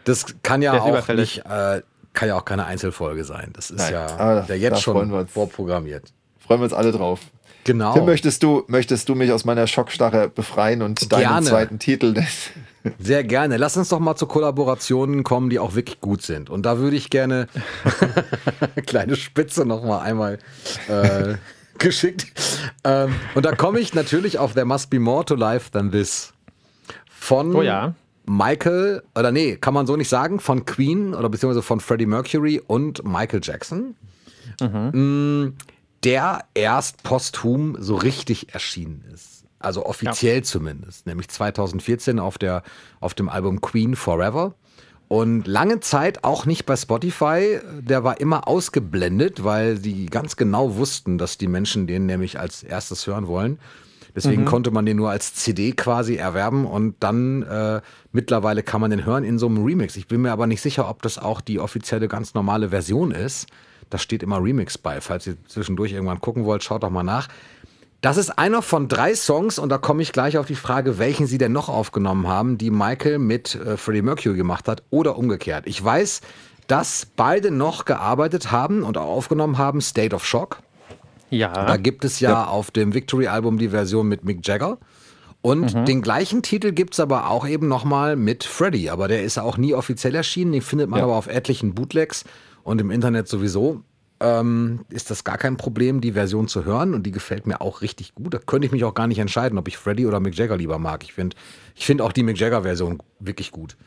[0.03, 1.81] das kann ja auch nicht, äh,
[2.13, 3.49] kann ja auch keine Einzelfolge sein.
[3.53, 3.93] Das ist Nein.
[3.93, 6.13] ja ah, der jetzt schon vorprogrammiert.
[6.37, 7.21] Freuen wir uns alle drauf.
[7.63, 7.93] Genau.
[7.93, 11.45] Tim, möchtest du, möchtest du mich aus meiner Schockstarre befreien und deinen gerne.
[11.45, 12.15] zweiten Titel?
[12.99, 13.57] Sehr gerne.
[13.57, 16.49] Lass uns doch mal zu Kollaborationen kommen, die auch wirklich gut sind.
[16.49, 17.47] Und da würde ich gerne
[18.85, 20.39] kleine Spitze noch mal einmal
[20.87, 21.35] äh,
[21.77, 22.27] geschickt.
[22.83, 26.33] Ähm, und da komme ich natürlich auf There Must Be More to Life Than This
[27.07, 27.93] von oh ja.
[28.25, 32.61] Michael, oder nee, kann man so nicht sagen, von Queen oder beziehungsweise von Freddie Mercury
[32.65, 33.95] und Michael Jackson.
[34.61, 34.91] Mhm.
[35.45, 35.57] Mm,
[36.03, 39.28] der erst posthum so richtig erschienen ist.
[39.59, 40.43] Also offiziell ja.
[40.43, 42.63] zumindest, nämlich 2014 auf, der,
[42.99, 44.55] auf dem Album Queen Forever.
[45.09, 47.59] Und lange Zeit auch nicht bei Spotify.
[47.79, 52.61] Der war immer ausgeblendet, weil die ganz genau wussten, dass die Menschen den nämlich als
[52.61, 53.59] erstes hören wollen.
[54.15, 54.47] Deswegen mhm.
[54.47, 57.81] konnte man den nur als CD quasi erwerben und dann äh,
[58.11, 59.95] mittlerweile kann man den hören in so einem Remix.
[59.95, 63.47] Ich bin mir aber nicht sicher, ob das auch die offizielle ganz normale Version ist.
[63.89, 65.01] Da steht immer Remix bei.
[65.01, 67.27] Falls ihr zwischendurch irgendwann gucken wollt, schaut doch mal nach.
[68.01, 71.27] Das ist einer von drei Songs und da komme ich gleich auf die Frage, welchen
[71.27, 75.65] Sie denn noch aufgenommen haben, die Michael mit äh, Freddie Mercury gemacht hat oder umgekehrt.
[75.67, 76.21] Ich weiß,
[76.67, 80.61] dass beide noch gearbeitet haben und auch aufgenommen haben State of Shock.
[81.29, 81.51] Ja.
[81.51, 82.45] Da gibt es ja, ja.
[82.45, 84.77] auf dem Victory-Album die Version mit Mick Jagger.
[85.41, 85.85] Und mhm.
[85.85, 88.89] den gleichen Titel gibt es aber auch eben nochmal mit Freddie.
[88.89, 90.53] Aber der ist auch nie offiziell erschienen.
[90.53, 91.05] Den findet man ja.
[91.05, 92.23] aber auf etlichen Bootlegs
[92.63, 93.81] und im Internet sowieso.
[94.21, 97.81] Ähm, ist das gar kein Problem, die Version zu hören und die gefällt mir auch
[97.81, 98.33] richtig gut.
[98.33, 100.77] Da könnte ich mich auch gar nicht entscheiden, ob ich Freddie oder Mick Jagger lieber
[100.77, 101.03] mag.
[101.03, 101.37] Ich finde
[101.75, 103.77] ich find auch die Mick Jagger-Version wirklich gut.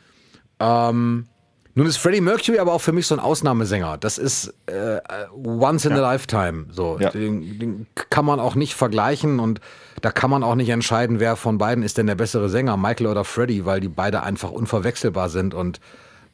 [0.59, 1.27] Ähm,
[1.75, 3.97] nun ist Freddie Mercury aber auch für mich so ein Ausnahmesänger.
[3.97, 4.99] Das ist äh,
[5.33, 5.97] once in ja.
[5.97, 6.65] a lifetime.
[6.69, 7.09] So, ja.
[7.09, 9.59] den, den, kann man auch nicht vergleichen und
[10.01, 13.07] da kann man auch nicht entscheiden, wer von beiden ist denn der bessere Sänger, Michael
[13.07, 15.79] oder Freddie, weil die beide einfach unverwechselbar sind und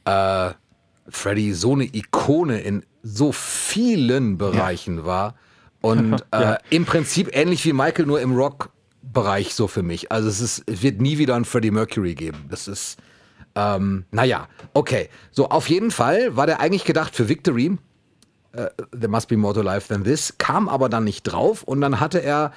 [0.06, 0.52] äh,
[1.08, 5.06] Freddie so eine Ikone in so vielen Bereichen ja.
[5.06, 5.36] war
[5.82, 10.12] und äh, im Prinzip ähnlich wie Michael nur im Rock-Bereich so für mich.
[10.12, 12.46] Also es ist, es wird nie wieder ein Freddie Mercury geben.
[12.50, 12.98] Das ist
[13.56, 15.10] ähm, naja, okay.
[15.32, 17.78] So, auf jeden Fall war der eigentlich gedacht für Victory.
[18.56, 20.38] Uh, there must be more to life than this.
[20.38, 22.52] Kam aber dann nicht drauf und dann hatte er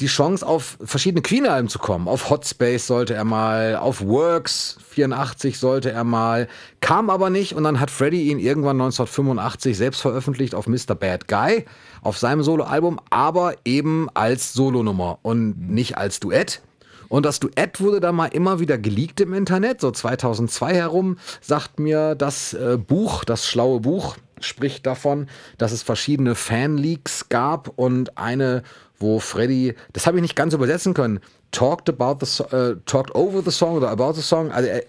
[0.00, 2.06] die Chance, auf verschiedene Queen-Alben zu kommen.
[2.06, 6.48] Auf Hot Space sollte er mal, auf Works 84 sollte er mal,
[6.80, 10.94] kam aber nicht und dann hat Freddie ihn irgendwann 1985 selbst veröffentlicht auf Mr.
[10.94, 11.64] Bad Guy,
[12.02, 16.62] auf seinem Soloalbum, aber eben als Solonummer und nicht als Duett.
[17.08, 21.80] Und das Duett wurde dann mal immer wieder geleakt im Internet, so 2002 herum, sagt
[21.80, 28.18] mir das äh, Buch, das schlaue Buch, spricht davon, dass es verschiedene Fanleaks gab und
[28.18, 28.62] eine,
[29.00, 31.20] wo Freddy, das habe ich nicht ganz übersetzen können,
[31.50, 34.50] talked about the äh, talked over the song oder about the song.
[34.50, 34.82] Also äh,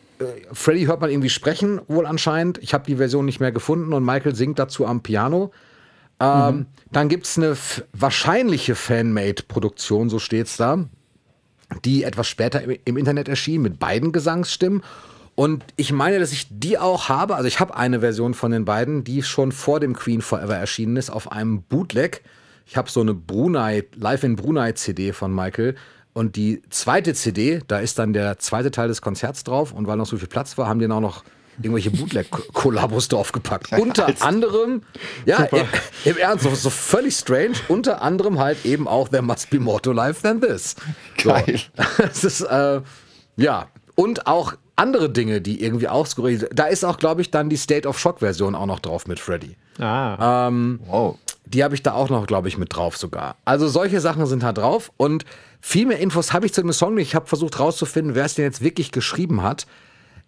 [0.52, 2.58] Freddy hört man irgendwie sprechen, wohl anscheinend.
[2.60, 5.52] Ich habe die Version nicht mehr gefunden und Michael singt dazu am Piano.
[6.20, 6.66] Ähm, mhm.
[6.92, 7.56] Dann gibt es eine
[7.94, 10.86] wahrscheinliche Fanmade-Produktion, so steht es da
[11.84, 14.84] die etwas später im Internet erschien mit beiden Gesangsstimmen.
[15.36, 17.36] Und ich meine, dass ich die auch habe.
[17.36, 20.98] Also ich habe eine Version von den beiden, die schon vor dem Queen Forever erschienen
[20.98, 22.24] ist, auf einem Bootleg.
[22.70, 25.74] Ich habe so eine Brunei, Live in Brunei CD von Michael.
[26.14, 29.74] Und die zweite CD, da ist dann der zweite Teil des Konzerts drauf.
[29.74, 31.24] Und weil noch so viel Platz war, haben die ihn auch noch
[31.58, 33.72] irgendwelche Bootleg-Kollabos draufgepackt.
[33.74, 34.84] unter anderem,
[35.26, 35.66] ja, im,
[36.06, 39.82] im, Ernst, so, so, völlig strange, unter anderem halt eben auch There Must Be More
[39.82, 40.76] to Life Than This.
[41.22, 41.60] Geil.
[42.14, 42.82] So, ist, äh,
[43.36, 46.52] ja, und auch andere Dinge, die irgendwie auch skurril sind.
[46.58, 49.58] Da ist auch, glaube ich, dann die State of Shock-Version auch noch drauf mit Freddy.
[49.80, 50.48] Ah.
[50.48, 51.18] Ähm, wow.
[51.50, 53.36] Die habe ich da auch noch, glaube ich, mit drauf sogar.
[53.44, 55.26] Also solche Sachen sind da drauf und
[55.62, 57.10] viel mehr Infos habe ich zu dem Song nicht.
[57.10, 59.68] Ich habe versucht rauszufinden, wer es denn jetzt wirklich geschrieben hat.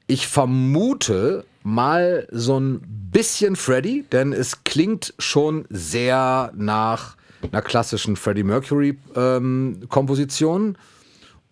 [0.07, 7.15] Ich vermute mal so ein bisschen Freddy, denn es klingt schon sehr nach
[7.51, 10.77] einer klassischen Freddie Mercury ähm, Komposition.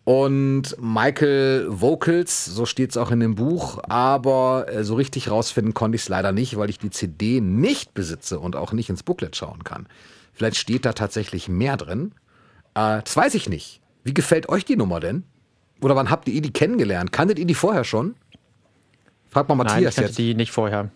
[0.10, 5.76] Und Michael Vocals, so steht es auch in dem Buch, aber äh, so richtig rausfinden
[5.76, 9.04] konnte ich es leider nicht, weil ich die CD nicht besitze und auch nicht ins
[9.04, 9.86] Booklet schauen kann.
[10.34, 12.14] Vielleicht steht da tatsächlich mehr drin.
[12.74, 13.82] Äh, das weiß ich nicht.
[14.04, 15.26] Wie gefällt euch die Nummer denn?
[15.80, 17.12] Oder wann habt ihr die kennengelernt?
[17.12, 18.16] Kanntet ihr die vorher schon?
[19.30, 20.18] Frag mal Matthias Nein, ich jetzt.
[20.18, 20.90] die nicht vorher.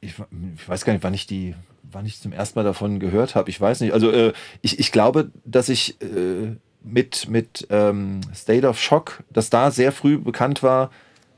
[0.00, 0.14] Ich,
[0.56, 3.50] ich, weiß gar nicht, wann ich die, wann ich zum ersten Mal davon gehört habe.
[3.50, 3.92] Ich weiß nicht.
[3.92, 9.50] Also äh, ich, ich glaube, dass ich äh, mit, mit ähm, State of Shock, dass
[9.50, 10.90] da sehr früh bekannt war,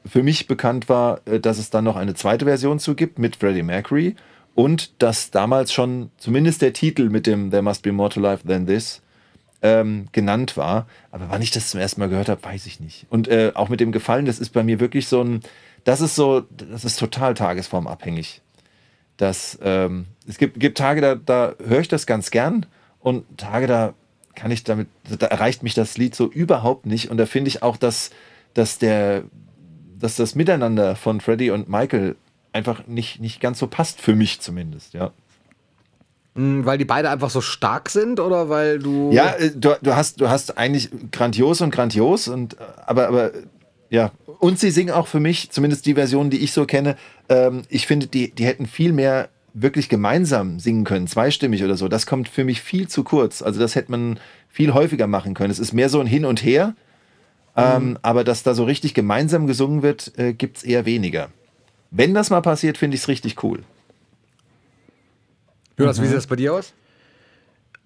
[0.04, 3.36] für mich bekannt war, äh, dass es dann noch eine zweite Version zu gibt mit
[3.36, 4.16] Freddie Mercury
[4.54, 8.46] und dass damals schon zumindest der Titel mit dem There Must Be More to Life
[8.46, 9.02] Than This
[9.62, 10.86] ähm, genannt war.
[11.10, 13.06] Aber wann ich das zum ersten Mal gehört habe, weiß ich nicht.
[13.08, 15.40] Und äh, auch mit dem Gefallen, das ist bei mir wirklich so ein,
[15.84, 18.42] das ist so, das ist total tagesformabhängig.
[19.16, 22.66] Das, ähm, es gibt, gibt Tage, da, da höre ich das ganz gern
[22.98, 23.94] und Tage, da
[24.34, 27.10] kann ich damit, da erreicht mich das Lied so überhaupt nicht.
[27.10, 28.10] Und da finde ich auch, dass,
[28.54, 29.24] dass der,
[29.98, 32.16] dass das Miteinander von Freddie und Michael
[32.52, 35.12] einfach nicht, nicht ganz so passt, für mich zumindest, ja.
[36.34, 39.10] Hm, weil die beide einfach so stark sind oder weil du.
[39.12, 42.56] Ja, äh, du, du, hast, du hast eigentlich grandios und grandios und
[42.86, 43.32] aber, aber
[43.90, 44.12] ja.
[44.38, 46.96] Und sie singen auch für mich, zumindest die Version, die ich so kenne,
[47.28, 51.88] ähm, ich finde, die, die hätten viel mehr wirklich gemeinsam singen können, zweistimmig oder so,
[51.88, 53.42] das kommt für mich viel zu kurz.
[53.42, 55.50] Also das hätte man viel häufiger machen können.
[55.50, 56.74] Es ist mehr so ein Hin und Her,
[57.56, 57.98] ähm, mhm.
[58.02, 61.28] aber dass da so richtig gemeinsam gesungen wird, äh, gibt es eher weniger.
[61.90, 63.62] Wenn das mal passiert, finde ich es richtig cool.
[65.76, 66.04] Jonas, mhm.
[66.04, 66.72] wie sieht das bei dir aus?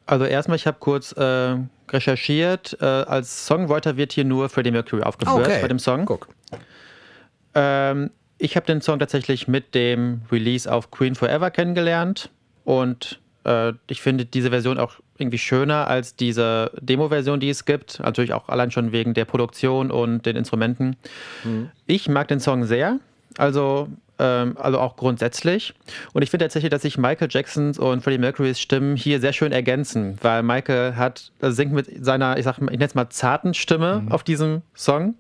[0.07, 1.57] Also erstmal, ich habe kurz äh,
[1.89, 2.77] recherchiert.
[2.81, 5.59] Äh, als Songwriter wird hier nur Freddie Mercury aufgeführt okay.
[5.61, 6.05] bei dem Song.
[6.05, 6.29] Guck.
[7.55, 12.31] Ähm, ich habe den Song tatsächlich mit dem Release auf Queen Forever kennengelernt
[12.65, 18.01] und äh, ich finde diese Version auch irgendwie schöner als diese Demo-Version, die es gibt.
[18.01, 20.97] Natürlich auch allein schon wegen der Produktion und den Instrumenten.
[21.45, 21.71] Mhm.
[21.87, 22.99] Ich mag den Song sehr.
[23.39, 25.75] Also, ähm, also auch grundsätzlich.
[26.13, 29.53] Und ich finde tatsächlich, dass sich Michael Jacksons und Freddie Mercurys Stimmen hier sehr schön
[29.53, 33.55] ergänzen, weil Michael hat, singt mit seiner, ich sag mal, ich nenne es mal zarten
[33.55, 34.13] Stimme mhm.
[34.13, 35.15] auf diesem Song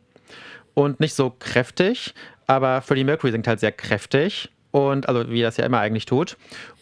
[0.74, 2.14] und nicht so kräftig,
[2.46, 6.36] aber Freddie Mercury singt halt sehr kräftig und also wie das ja immer eigentlich tut.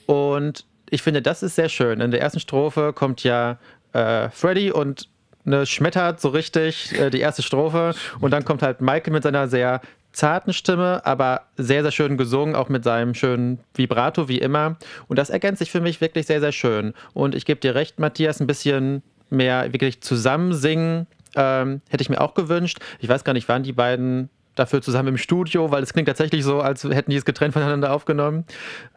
[0.06, 2.00] Und ich finde, das ist sehr schön.
[2.00, 3.58] In der ersten Strophe kommt ja
[3.92, 5.08] äh, Freddie und
[5.44, 9.48] ne, schmettert so richtig äh, die erste Strophe und dann kommt halt Michael mit seiner
[9.48, 9.80] sehr
[10.12, 14.76] zarten Stimme, aber sehr, sehr schön gesungen, auch mit seinem schönen Vibrato wie immer.
[15.08, 16.94] Und das ergänzt sich für mich wirklich sehr, sehr schön.
[17.14, 22.10] Und ich gebe dir recht, Matthias, ein bisschen mehr wirklich zusammen singen ähm, hätte ich
[22.10, 22.78] mir auch gewünscht.
[23.00, 26.44] Ich weiß gar nicht, waren die beiden dafür zusammen im Studio, weil es klingt tatsächlich
[26.44, 28.44] so, als hätten die es getrennt voneinander aufgenommen.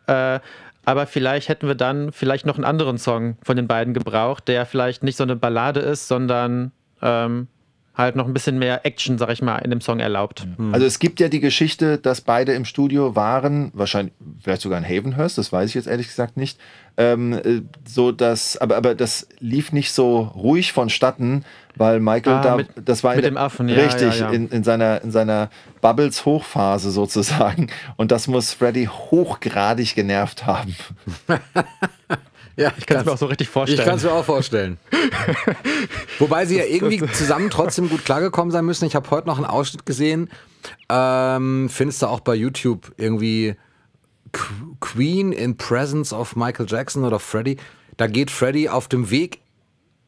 [0.08, 0.40] Äh,
[0.86, 4.66] aber vielleicht hätten wir dann vielleicht noch einen anderen Song von den beiden gebraucht, der
[4.66, 7.48] vielleicht nicht so eine Ballade ist, sondern ähm,
[7.98, 10.48] halt noch ein bisschen mehr Action, sag ich mal, in dem Song erlaubt.
[10.58, 10.74] Mhm.
[10.74, 14.86] Also es gibt ja die Geschichte, dass beide im Studio waren, wahrscheinlich, vielleicht sogar in
[14.86, 16.60] Havenhurst, das weiß ich jetzt ehrlich gesagt nicht.
[17.00, 21.46] Ähm, äh, so dass, aber, aber das lief nicht so ruhig vonstatten,
[21.76, 24.32] weil Michael ah, da, mit, das war mit dem Affen, ja, richtig ja, ja.
[24.32, 27.68] In, in, seiner in seiner Bubbles Hochphase sozusagen
[27.98, 30.76] und das muss Freddy hochgradig genervt haben.
[32.60, 33.80] Ja, ich kann es mir auch so richtig vorstellen.
[33.80, 34.80] Ich kann es mir auch vorstellen.
[36.20, 38.86] Wobei sie ja irgendwie zusammen trotzdem gut klargekommen sein müssen.
[38.86, 40.32] Ich habe heute noch einen Ausschnitt gesehen.
[40.90, 43.56] Ähm, findest du auch bei YouTube irgendwie
[44.80, 47.58] Queen in Presence of Michael Jackson oder Freddie?
[47.98, 49.42] Da geht Freddie auf dem Weg,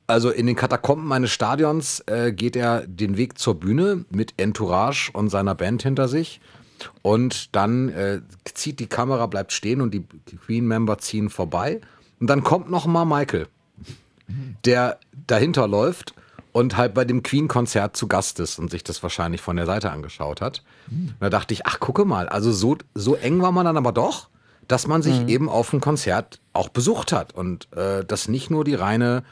[0.08, 5.12] also in den Katakomben eines Stadions, äh, geht er den Weg zur Bühne mit Entourage
[5.14, 6.40] und seiner Band hinter sich.
[7.02, 8.22] Und dann äh,
[8.54, 10.06] zieht die Kamera, bleibt stehen und die
[10.46, 11.82] Queen-Member ziehen vorbei.
[12.20, 13.48] Und dann kommt noch mal Michael,
[14.66, 16.14] der dahinter läuft
[16.52, 19.92] und halt bei dem Queen-Konzert zu Gast ist und sich das wahrscheinlich von der Seite
[19.92, 20.64] angeschaut hat.
[20.90, 23.92] Und da dachte ich, ach, gucke mal, also so, so eng war man dann aber
[23.92, 24.30] doch,
[24.70, 25.28] dass man sich mhm.
[25.28, 29.24] eben auf ein Konzert auch besucht hat und äh, das nicht nur die reine,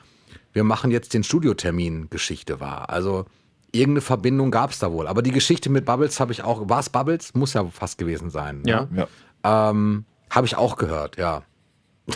[0.52, 2.90] wir machen jetzt den Studiotermin Geschichte war.
[2.90, 3.26] Also
[3.72, 5.08] irgendeine Verbindung gab es da wohl.
[5.08, 6.68] Aber die Geschichte mit Bubbles habe ich auch.
[6.68, 7.36] War es Bubbles?
[7.36, 8.64] Muss ja fast gewesen sein.
[8.66, 8.88] Ja.
[8.90, 9.08] Ne?
[9.46, 9.70] Ja.
[9.70, 11.44] Ähm, habe ich auch gehört, ja.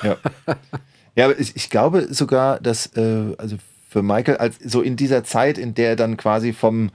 [0.01, 0.17] Ja,
[1.15, 3.57] ja aber ich, ich glaube sogar, dass äh, also
[3.87, 6.89] für Michael, als so in dieser Zeit, in der er dann quasi vom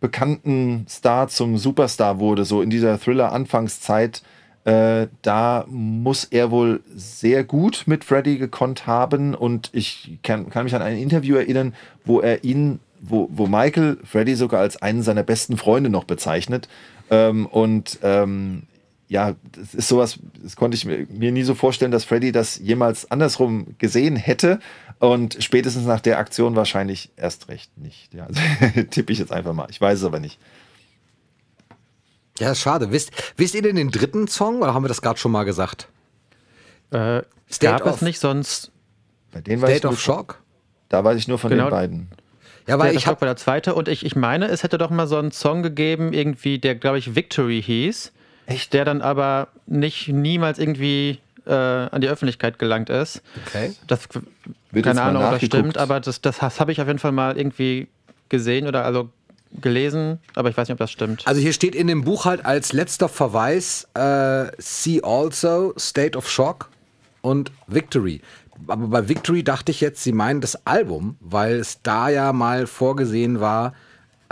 [0.00, 4.22] bekannten Star zum Superstar wurde, so in dieser Thriller-Anfangszeit,
[4.64, 9.34] äh, da muss er wohl sehr gut mit Freddy gekonnt haben.
[9.34, 13.98] Und ich kann, kann mich an ein Interview erinnern, wo er ihn, wo, wo Michael
[14.04, 16.68] Freddy sogar als einen seiner besten Freunde noch bezeichnet.
[17.10, 18.62] Ähm, und ähm,
[19.08, 22.58] ja, das ist sowas, das konnte ich mir, mir nie so vorstellen, dass Freddy das
[22.58, 24.60] jemals andersrum gesehen hätte.
[25.00, 28.14] Und spätestens nach der Aktion wahrscheinlich erst recht nicht.
[28.14, 28.40] Ja, also,
[28.90, 29.66] tippe ich jetzt einfach mal.
[29.70, 30.38] Ich weiß es aber nicht.
[32.38, 32.90] Ja, schade.
[32.92, 35.88] Wisst, wisst ihr denn den dritten Song oder haben wir das gerade schon mal gesagt?
[36.90, 38.70] Äh, State gab of- es nicht sonst.
[39.32, 40.42] Bei denen weiß ich State of von, Shock?
[40.88, 41.64] Da weiß ich nur von Genau.
[41.64, 42.08] den beiden.
[42.66, 44.78] Ja, Weil weil ich ich habe war der zweite und ich, ich meine, es hätte
[44.78, 48.12] doch mal so einen Song gegeben, irgendwie, der, glaube ich, Victory hieß.
[48.46, 48.72] Echt?
[48.72, 53.22] Der dann aber nicht niemals irgendwie äh, an die Öffentlichkeit gelangt ist.
[53.46, 53.74] Okay.
[53.88, 54.08] Das,
[54.70, 57.36] Wird keine Ahnung, ob das stimmt, aber das, das habe ich auf jeden Fall mal
[57.36, 57.88] irgendwie
[58.28, 59.10] gesehen oder also
[59.60, 61.26] gelesen, aber ich weiß nicht, ob das stimmt.
[61.26, 66.28] Also hier steht in dem Buch halt als letzter Verweis äh, See also, State of
[66.28, 66.70] Shock
[67.20, 68.20] und Victory.
[68.66, 72.66] Aber bei Victory dachte ich jetzt, sie meinen das Album, weil es da ja mal
[72.66, 73.74] vorgesehen war,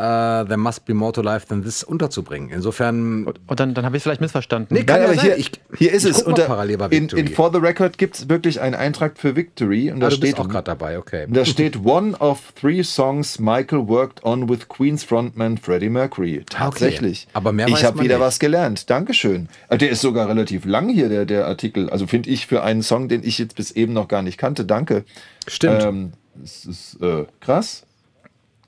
[0.01, 2.51] äh, There Must Be More to Life Than This unterzubringen.
[2.51, 4.74] Insofern, Und dann, dann habe ich es vielleicht missverstanden.
[4.74, 5.24] Nee, Kann Nein, ja aber sein.
[5.26, 6.16] hier, Ich- hier ist ich es.
[6.18, 7.20] guck mal Unter, parallel bei in, Victory.
[7.20, 9.90] in For the Record gibt es wirklich einen Eintrag für Victory.
[9.92, 11.26] Und da ah, du steht, bist auch gerade dabei, okay.
[11.28, 16.44] da steht One of three songs Michael worked on with Queen's Frontman Freddie Mercury.
[16.48, 17.28] Tatsächlich.
[17.32, 18.24] Aber mehr ich habe wieder nicht.
[18.24, 18.88] was gelernt.
[18.90, 19.48] Dankeschön.
[19.68, 21.90] Äh, Der ist sogar relativ lang hier, der, der Artikel.
[21.90, 24.64] Also finde ich für einen Song, den ich jetzt bis eben noch gar nicht kannte.
[24.64, 25.05] Danke.
[25.46, 25.82] Stimmt.
[25.82, 27.84] Ähm, das ist äh, krass.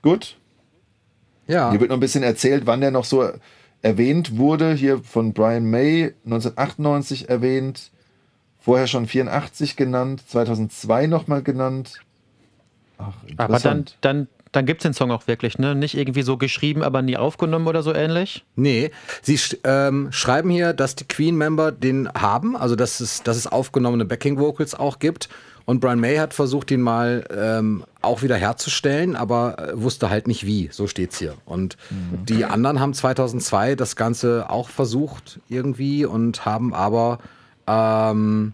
[0.01, 0.35] Gut.
[1.47, 1.71] Ja.
[1.71, 3.29] Hier wird noch ein bisschen erzählt, wann der noch so
[3.81, 4.73] erwähnt wurde.
[4.73, 7.91] Hier von Brian May 1998 erwähnt.
[8.59, 10.23] Vorher schon 84 genannt.
[10.27, 11.99] 2002 nochmal genannt.
[12.97, 13.97] Ach, aber dann, interessant.
[14.01, 15.75] dann, dann gibt es den Song auch wirklich, ne?
[15.75, 18.45] Nicht irgendwie so geschrieben, aber nie aufgenommen oder so ähnlich.
[18.55, 18.91] Nee,
[19.21, 23.47] sie sch ähm, schreiben hier, dass die Queen-Member den haben, also dass es, dass es
[23.47, 25.27] aufgenommene Backing-Vocals auch gibt.
[25.65, 30.27] Und Brian May hat versucht, ihn mal ähm, auch wieder herzustellen, aber äh, wusste halt
[30.27, 30.67] nicht wie.
[30.71, 31.35] So steht's hier.
[31.45, 31.77] Und
[32.27, 37.19] die anderen haben 2002 das Ganze auch versucht irgendwie und haben aber
[37.65, 38.53] ähm,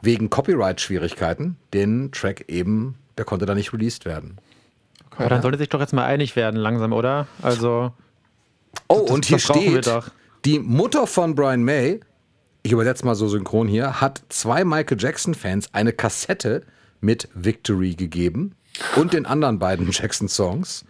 [0.00, 4.36] wegen Copyright-Schwierigkeiten den Track eben, der konnte da nicht released werden.
[5.16, 7.26] Aber dann sollte sich doch jetzt mal einig werden, langsam, oder?
[7.42, 7.92] Also,
[8.88, 10.08] Oh, Das- und hier steht, doch.
[10.46, 12.00] die Mutter von Brian May,
[12.62, 16.62] ich übersetze mal so synchron hier, hat zwei Michael Jackson-Fans eine Kassette
[17.00, 18.54] mit Victory gegeben
[18.96, 20.84] und den anderen beiden Jackson-Songs.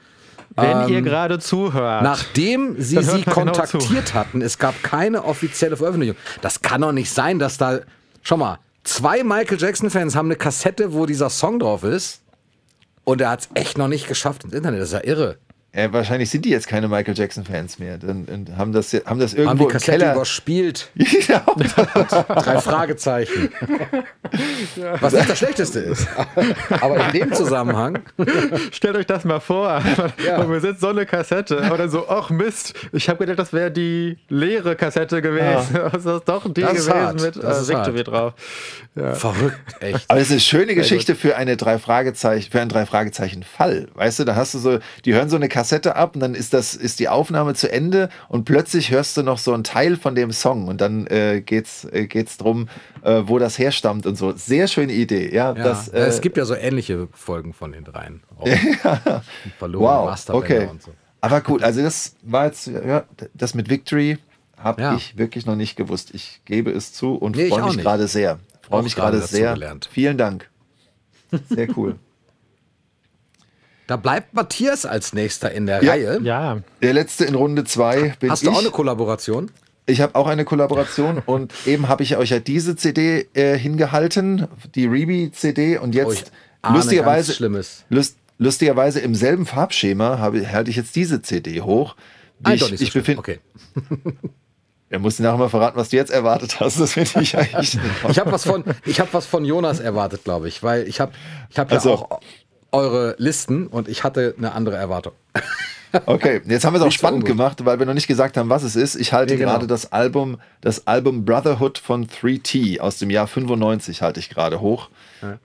[0.55, 2.03] wenn ihr gerade zuhört.
[2.03, 6.17] Nachdem sie sie genau kontaktiert hatten, es gab keine offizielle Veröffentlichung.
[6.43, 7.81] Das kann doch nicht sein, dass da,
[8.23, 12.21] schau mal, zwei Michael Jackson-Fans haben eine Kassette, wo dieser Song drauf ist.
[13.05, 14.81] Und er hat es echt noch nicht geschafft ins Internet.
[14.81, 15.39] Das ist ja irre.
[15.75, 17.97] Äh, wahrscheinlich sind die jetzt keine Michael Jackson-Fans mehr.
[17.97, 20.13] Dann, und haben, das, haben das Haben irgendwo die im Kassette Keller.
[20.15, 20.91] überspielt.
[21.29, 21.43] ja,
[22.29, 23.51] Drei Fragezeichen.
[25.01, 26.07] Was nicht das Schlechteste ist.
[26.81, 28.01] Aber in dem Zusammenhang.
[28.71, 29.83] Stellt euch das mal vor.
[30.27, 30.39] Ja.
[30.39, 34.19] Man besitzt so eine Kassette oder so, ach Mist, ich habe gedacht, das wäre die
[34.29, 35.73] leere Kassette gewesen.
[35.91, 37.23] Das ist doch die Das gewesen hart.
[37.23, 38.35] mit Das äh, Victory drauf.
[39.15, 40.05] Verrückt, echt.
[40.11, 43.89] Aber es ist eine schöne Geschichte für eine drei Fragezeichen, für einen drei Fragezeichen Fall.
[43.95, 45.62] Weißt du, da hast du so, die hören so eine Kassette
[45.97, 49.39] ab und dann ist das, ist die Aufnahme zu Ende und plötzlich hörst du noch
[49.39, 52.69] so einen Teil von dem Song und dann äh, geht's, äh, geht's drum,
[53.03, 54.33] äh, wo das herstammt und so.
[54.33, 55.55] Sehr schöne Idee, ja.
[55.55, 58.23] Ja, das, äh, es gibt ja so ähnliche Folgen von den dreien.
[59.59, 60.67] Verlorene wow, Masterbänder okay.
[60.71, 60.91] und so.
[61.21, 63.05] Aber gut, also das war jetzt, ja,
[63.35, 64.19] das mit Victory
[64.57, 64.95] habe Ja.
[64.97, 66.15] ich wirklich noch nicht gewusst.
[66.15, 68.39] Ich gebe es zu und Nee, freue mich gerade sehr.
[68.63, 69.57] Freue mich gerade sehr.
[69.91, 70.49] Vielen Dank.
[71.49, 71.97] Sehr cool.
[73.87, 75.91] Da bleibt Matthias als nächster in der Ja.
[75.93, 76.21] Reihe.
[76.23, 78.49] Ja, Der letzte in Runde zwei bin Hast ich.
[78.49, 79.51] du auch eine Kollaboration?
[79.87, 84.47] Ich habe auch eine Kollaboration und eben habe ich euch ja diese CD äh, hingehalten,
[84.75, 87.51] die Rebi-CD und Oh, ich jetzt ahne lustigerweise,
[87.91, 91.97] lust, lustigerweise im selben Farbschema habe, halte ich jetzt diese CD hoch.
[92.39, 93.19] Die Ah, ich so ich befinde.
[93.19, 93.41] Okay.
[94.89, 96.79] Er muss nachher mal verraten, was du jetzt erwartet hast.
[96.79, 97.79] Das finde ich eigentlich.
[98.11, 101.13] Ich habe was von, ich habe was von Jonas erwartet, glaube ich, weil ich habe,
[101.49, 101.93] ich habe ja Also.
[101.95, 102.21] auch
[102.73, 105.13] eure Listen und ich hatte eine andere Erwartung.
[106.07, 108.63] Okay, jetzt haben wir es auch spannend gemacht, weil wir noch nicht gesagt haben, was
[108.63, 108.95] es ist.
[108.95, 109.53] Ich halte Nee, genau.
[109.53, 114.63] gerade das Album, das Album Brotherhood von 3T aus dem Jahr 95 halte ich gerade
[114.63, 114.89] hoch.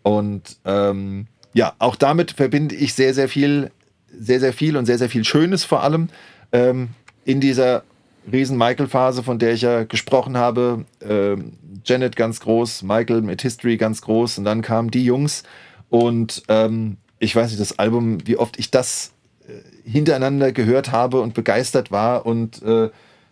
[0.04, 3.72] Und ähm, ja, auch damit verbinde ich sehr, sehr viel
[4.20, 6.10] sehr, sehr viel und sehr, sehr viel Schönes vor allem
[6.52, 6.90] ähm,
[7.26, 7.84] in dieser
[8.32, 10.86] Riesen-Michael-Phase, von der ich ja gesprochen habe.
[11.02, 11.54] Ähm,
[11.86, 15.44] Janet ganz groß, Michael mit History ganz groß und dann kamen die Jungs
[15.90, 19.12] und ähm, ich weiß nicht, das Album, wie oft ich das
[19.48, 22.90] äh, hintereinander gehört habe und begeistert war und äh,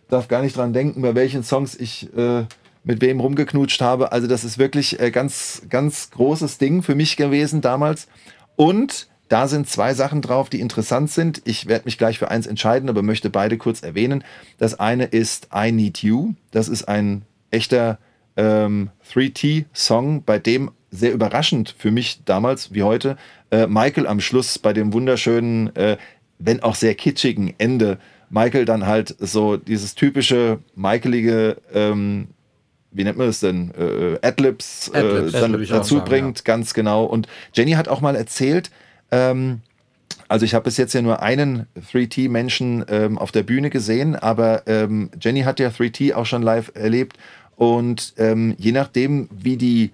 [0.08, 2.44] darf gar nicht dran denken, bei welchen Songs ich äh,
[2.84, 4.12] mit wem rumgeknutscht habe.
[4.12, 8.06] Also das ist wirklich äh, ganz, ganz großes Ding für mich gewesen damals.
[8.54, 11.42] Und da sind zwei Sachen drauf, die interessant sind.
[11.44, 14.22] Ich werde mich gleich für eins entscheiden, aber möchte beide kurz erwähnen.
[14.58, 16.34] Das eine ist I Need You.
[16.52, 17.98] Das ist ein echter
[18.36, 23.16] ähm, 3T-Song, bei dem sehr überraschend für mich damals wie heute
[23.50, 25.96] äh, Michael am Schluss bei dem wunderschönen, äh,
[26.38, 32.28] wenn auch sehr kitschigen Ende, Michael dann halt so dieses typische Michaelige, ähm,
[32.90, 36.44] wie nennt man das denn, äh, Adlibs, äh, Adlibs, dann ich auch dazu sagen, bringt,
[36.44, 37.04] ganz genau.
[37.04, 38.70] Und Jenny hat auch mal erzählt,
[39.10, 39.60] ähm,
[40.28, 44.66] also ich habe bis jetzt ja nur einen 3T-Menschen ähm, auf der Bühne gesehen, aber
[44.66, 47.16] ähm, Jenny hat ja 3T auch schon live erlebt.
[47.54, 49.92] Und ähm, je nachdem, wie die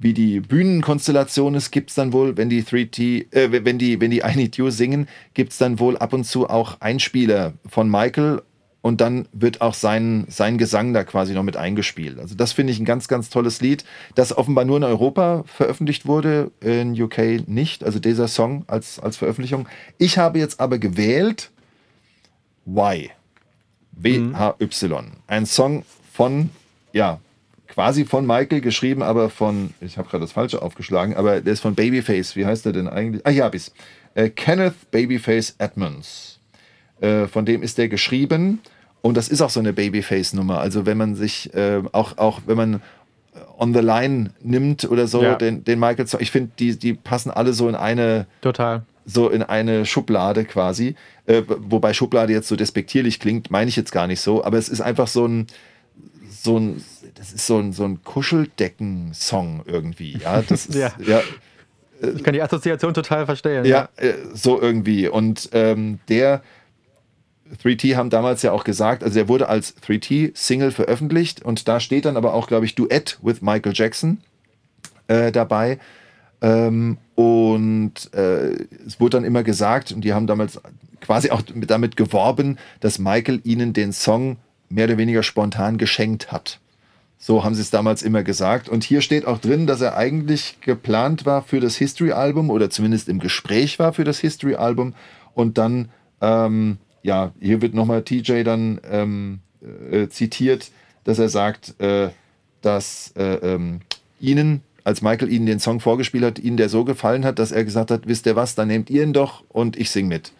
[0.00, 4.10] wie die Bühnenkonstellation ist, gibt es dann wohl, wenn die 3T, äh, wenn die, wenn
[4.10, 7.90] die I Need You singen, gibt es dann wohl ab und zu auch Einspieler von
[7.90, 8.40] Michael
[8.80, 12.18] und dann wird auch sein, sein Gesang da quasi noch mit eingespielt.
[12.18, 13.84] Also das finde ich ein ganz, ganz tolles Lied,
[14.14, 19.18] das offenbar nur in Europa veröffentlicht wurde, in UK nicht, also dieser Song als, als
[19.18, 19.68] Veröffentlichung.
[19.98, 21.50] Ich habe jetzt aber gewählt
[22.66, 23.10] Y.
[23.92, 25.04] W-H-Y.
[25.26, 26.48] Ein Song von,
[26.94, 27.20] ja,
[27.72, 31.60] quasi von Michael geschrieben, aber von, ich habe gerade das Falsche aufgeschlagen, aber der ist
[31.60, 32.36] von Babyface.
[32.36, 33.24] Wie heißt der denn eigentlich?
[33.26, 33.70] Ah, habe ich
[34.14, 36.38] äh, Kenneth Babyface Edmonds.
[37.00, 38.60] Äh, von dem ist der geschrieben
[39.02, 40.60] und das ist auch so eine Babyface-Nummer.
[40.60, 42.82] Also wenn man sich, äh, auch, auch wenn man
[43.58, 45.36] On the Line nimmt oder so, Ja.
[45.36, 48.82] den, den Michael, ich finde, die, die passen alle so in eine, Total.
[49.06, 50.96] so in eine Schublade quasi.
[51.26, 54.68] Äh, wobei Schublade jetzt so despektierlich klingt, meine ich jetzt gar nicht so, aber es
[54.68, 55.46] ist einfach so ein,
[56.42, 56.82] so ein,
[57.14, 60.18] das ist so ein, so ein Kuscheldecken-Song irgendwie.
[60.18, 60.92] Ja, das ist, Ja.
[61.06, 61.22] ja,
[62.14, 63.64] Ich kann die Assoziation total verstehen.
[63.64, 65.08] ja, äh, so irgendwie.
[65.08, 66.42] Und ähm, der
[67.62, 72.04] 3T haben damals ja auch gesagt, also der wurde als 3T-Single veröffentlicht und da steht
[72.04, 74.18] dann aber auch, glaube ich, Duett with Michael Jackson
[75.08, 75.78] äh, dabei.
[76.42, 78.52] Ähm, und äh,
[78.86, 80.60] es wurde dann immer gesagt, und die haben damals
[81.00, 84.36] quasi auch mit, damit geworben, dass Michael ihnen den Song
[84.70, 86.58] mehr oder weniger spontan geschenkt hat.
[87.18, 88.68] So haben sie es damals immer gesagt.
[88.68, 93.10] Und hier steht auch drin, dass er eigentlich geplant war für das History-Album oder zumindest
[93.10, 94.94] im Gespräch war für das History-Album.
[95.34, 95.90] Und dann,
[96.22, 99.40] ähm, ja, hier wird nochmal TJ dann ähm,
[99.90, 100.70] äh, zitiert,
[101.04, 102.08] dass er sagt, äh,
[102.62, 103.80] dass äh, ähm,
[104.18, 107.64] ihnen, als Michael ihnen den Song vorgespielt hat, ihnen der so gefallen hat, dass er
[107.64, 110.32] gesagt hat, wisst ihr was, dann nehmt ihr ihn doch und ich sing mit.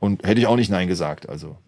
[0.00, 1.58] Und hätte ich auch nicht Nein gesagt, also.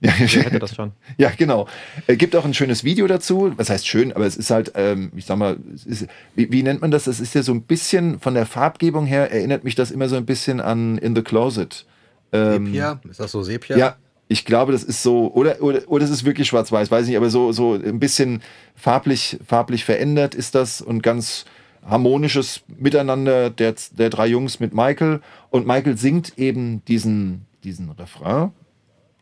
[0.02, 0.92] Ja, Ich hätte das schon.
[1.18, 1.68] ja, genau.
[2.06, 3.52] Äh, gibt auch ein schönes Video dazu.
[3.56, 6.62] Was heißt schön, aber es ist halt, ähm, ich sag mal, es ist, wie, wie
[6.62, 7.04] nennt man das?
[7.04, 10.16] Das ist ja so ein bisschen von der Farbgebung her, erinnert mich das immer so
[10.16, 11.84] ein bisschen an In the Closet.
[12.32, 13.00] Ähm, Sepia?
[13.10, 13.76] Ist das so Sepia?
[13.76, 13.96] ja,
[14.28, 17.30] ich glaube, das ist so, oder, oder, oder es ist wirklich schwarz-weiß, weiß nicht, aber
[17.30, 18.42] so, so ein bisschen
[18.76, 21.44] farblich, farblich verändert ist das und ganz
[21.84, 25.20] harmonisches Miteinander der, der drei Jungs mit Michael.
[25.50, 28.52] Und Michael singt eben diesen, diesen Refrain,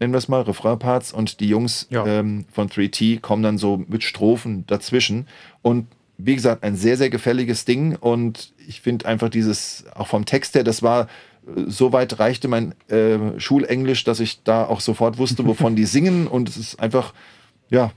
[0.00, 2.06] nennen wir es mal, Refrain-Parts, und die Jungs Ja.
[2.06, 5.26] ähm, von 3T kommen dann so mit Strophen dazwischen.
[5.62, 5.86] Und
[6.16, 7.96] wie gesagt, ein sehr, sehr gefälliges Ding.
[7.96, 11.02] Und ich finde einfach dieses, auch vom Text her, das war,
[11.46, 15.84] äh, so weit reichte mein äh, Schulenglisch, dass ich da auch sofort wusste, wovon die
[15.96, 16.26] singen.
[16.26, 17.14] Und es ist einfach,
[17.70, 17.92] ja,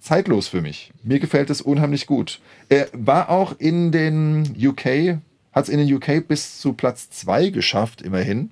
[0.00, 0.92] zeitlos für mich.
[1.02, 2.40] Mir gefällt es unheimlich gut.
[2.68, 5.18] Er war auch in den UK,
[5.52, 8.50] hat es in den UK bis zu Platz 2 geschafft, immerhin.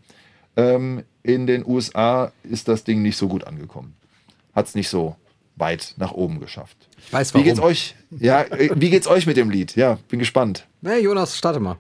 [0.57, 3.97] Ähm, in den USA ist das Ding nicht so gut angekommen.
[4.55, 5.17] Hat es nicht so
[5.57, 6.77] weit nach oben geschafft.
[6.99, 7.45] Ich weiß Wie warum.
[7.45, 7.97] geht's euch?
[8.11, 9.75] Ja, äh, wie geht's euch mit dem Lied?
[9.75, 10.67] Ja, bin gespannt.
[10.83, 11.79] Nee, Jonas, starte mal.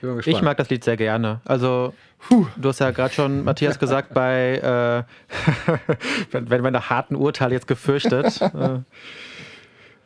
[0.00, 1.40] Bin Ich mag das Lied sehr gerne.
[1.44, 1.94] Also,
[2.28, 5.06] du hast ja gerade schon, Matthias, gesagt, bei,
[5.76, 5.80] äh,
[6.32, 8.40] wenn, wenn meine harten Urteile jetzt gefürchtet.
[8.40, 8.80] äh,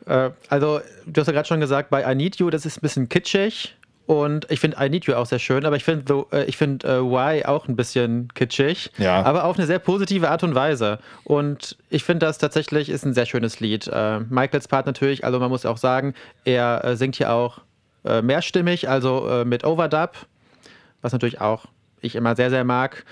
[0.05, 2.81] äh, also, du hast ja gerade schon gesagt, bei I Need You, das ist ein
[2.81, 3.75] bisschen kitschig.
[4.05, 6.83] Und ich finde I Need You auch sehr schön, aber ich finde äh, ich find,
[6.83, 8.91] äh, Why auch ein bisschen kitschig.
[8.97, 9.23] Ja.
[9.23, 10.99] Aber auf eine sehr positive Art und Weise.
[11.23, 13.87] Und ich finde, das tatsächlich ist ein sehr schönes Lied.
[13.87, 17.59] Äh, Michaels Part natürlich, also man muss auch sagen, er äh, singt hier auch
[18.03, 20.11] äh, mehrstimmig, also äh, mit Overdub,
[21.01, 21.65] was natürlich auch
[22.01, 23.05] ich immer sehr, sehr mag.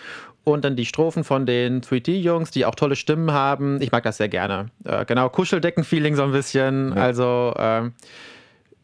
[0.43, 3.81] Und dann die Strophen von den 3D-Jungs, die auch tolle Stimmen haben.
[3.81, 4.67] Ich mag das sehr gerne.
[4.83, 6.93] Äh, genau, Kuscheldecken-Feeling so ein bisschen.
[6.93, 7.93] Also, ähm,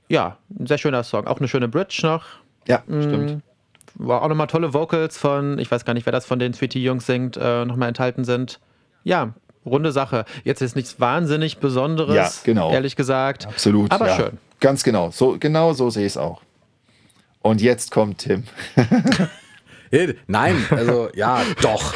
[0.10, 1.27] ja, ein sehr schöner Song.
[1.27, 2.23] Auch eine schöne Bridge noch.
[2.68, 3.41] Ja, stimmt.
[3.95, 7.06] war auch nochmal tolle Vocals von, ich weiß gar nicht, wer das von den 3T-Jungs
[7.06, 8.60] singt, äh, nochmal enthalten sind.
[9.03, 9.34] Ja,
[9.65, 10.26] runde Sache.
[10.44, 12.72] Jetzt ist nichts wahnsinnig Besonderes, Ja, genau.
[12.72, 13.48] ehrlich gesagt.
[13.48, 13.91] Absolut.
[13.91, 14.15] Aber ja.
[14.15, 14.38] schön.
[14.60, 15.11] Ganz genau.
[15.11, 16.41] So, genau so sehe ich es auch.
[17.41, 18.44] Und jetzt kommt Tim.
[20.27, 21.94] Nein, also ja, doch.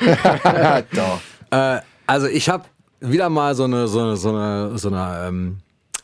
[0.94, 1.20] Doch.
[1.50, 2.64] Äh, also ich habe
[3.00, 5.58] wieder mal so eine, so eine, so eine, so eine ähm,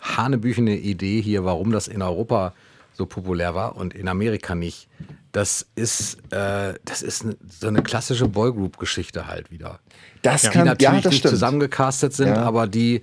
[0.04, 2.52] hanebüchene Idee hier, warum das in Europa
[2.92, 4.86] so populär war und in Amerika nicht.
[5.32, 7.26] Das ist, äh, das ist
[7.58, 9.80] so eine klassische Boygroup-Geschichte halt wieder.
[10.22, 11.30] Das Die kann, natürlich ja, das nicht stimmt.
[11.30, 12.42] zusammengecastet sind, Ja.
[12.44, 13.02] aber die,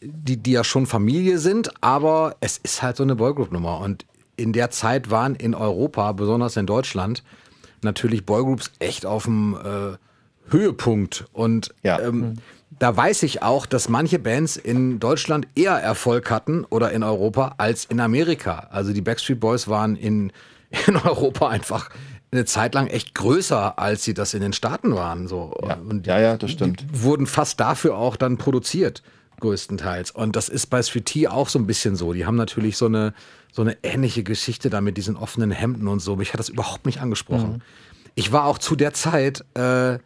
[0.00, 3.80] die, die ja schon Familie sind, aber es ist halt so eine Boygroup-Nummer.
[3.80, 7.22] Und in der Zeit waren in Europa, besonders in Deutschland,
[7.82, 9.98] natürlich Boygroups echt auf dem äh,
[10.50, 11.26] Höhepunkt.
[11.34, 12.00] Und Ja.
[12.00, 12.38] ähm,
[12.82, 17.54] da weiß ich auch, dass manche Bands in Deutschland eher Erfolg hatten oder in Europa
[17.58, 18.66] als in Amerika.
[18.72, 20.32] Also die Backstreet Boys waren in,
[20.88, 21.90] in Europa einfach
[22.32, 25.28] eine Zeit lang echt größer, als sie das in den Staaten waren.
[25.28, 25.54] So.
[25.64, 25.74] Ja.
[25.76, 26.84] Und ja, ja, das stimmt.
[26.92, 29.04] wurden fast dafür auch dann produziert,
[29.38, 30.10] größtenteils.
[30.10, 32.12] Und das ist bei Sweet Tea auch so ein bisschen so.
[32.12, 33.14] Die haben natürlich so eine,
[33.52, 36.16] so eine ähnliche Geschichte da mit diesen offenen Hemden und so.
[36.16, 37.62] Mich hat das überhaupt nicht angesprochen.
[38.16, 40.00] Ich war auch zu der Zeit, äh,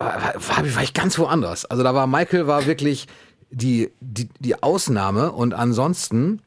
[0.00, 1.66] war, war, war ich ganz woanders.
[1.66, 3.06] Also da war Michael war wirklich
[3.50, 6.40] die, die, die Ausnahme und ansonsten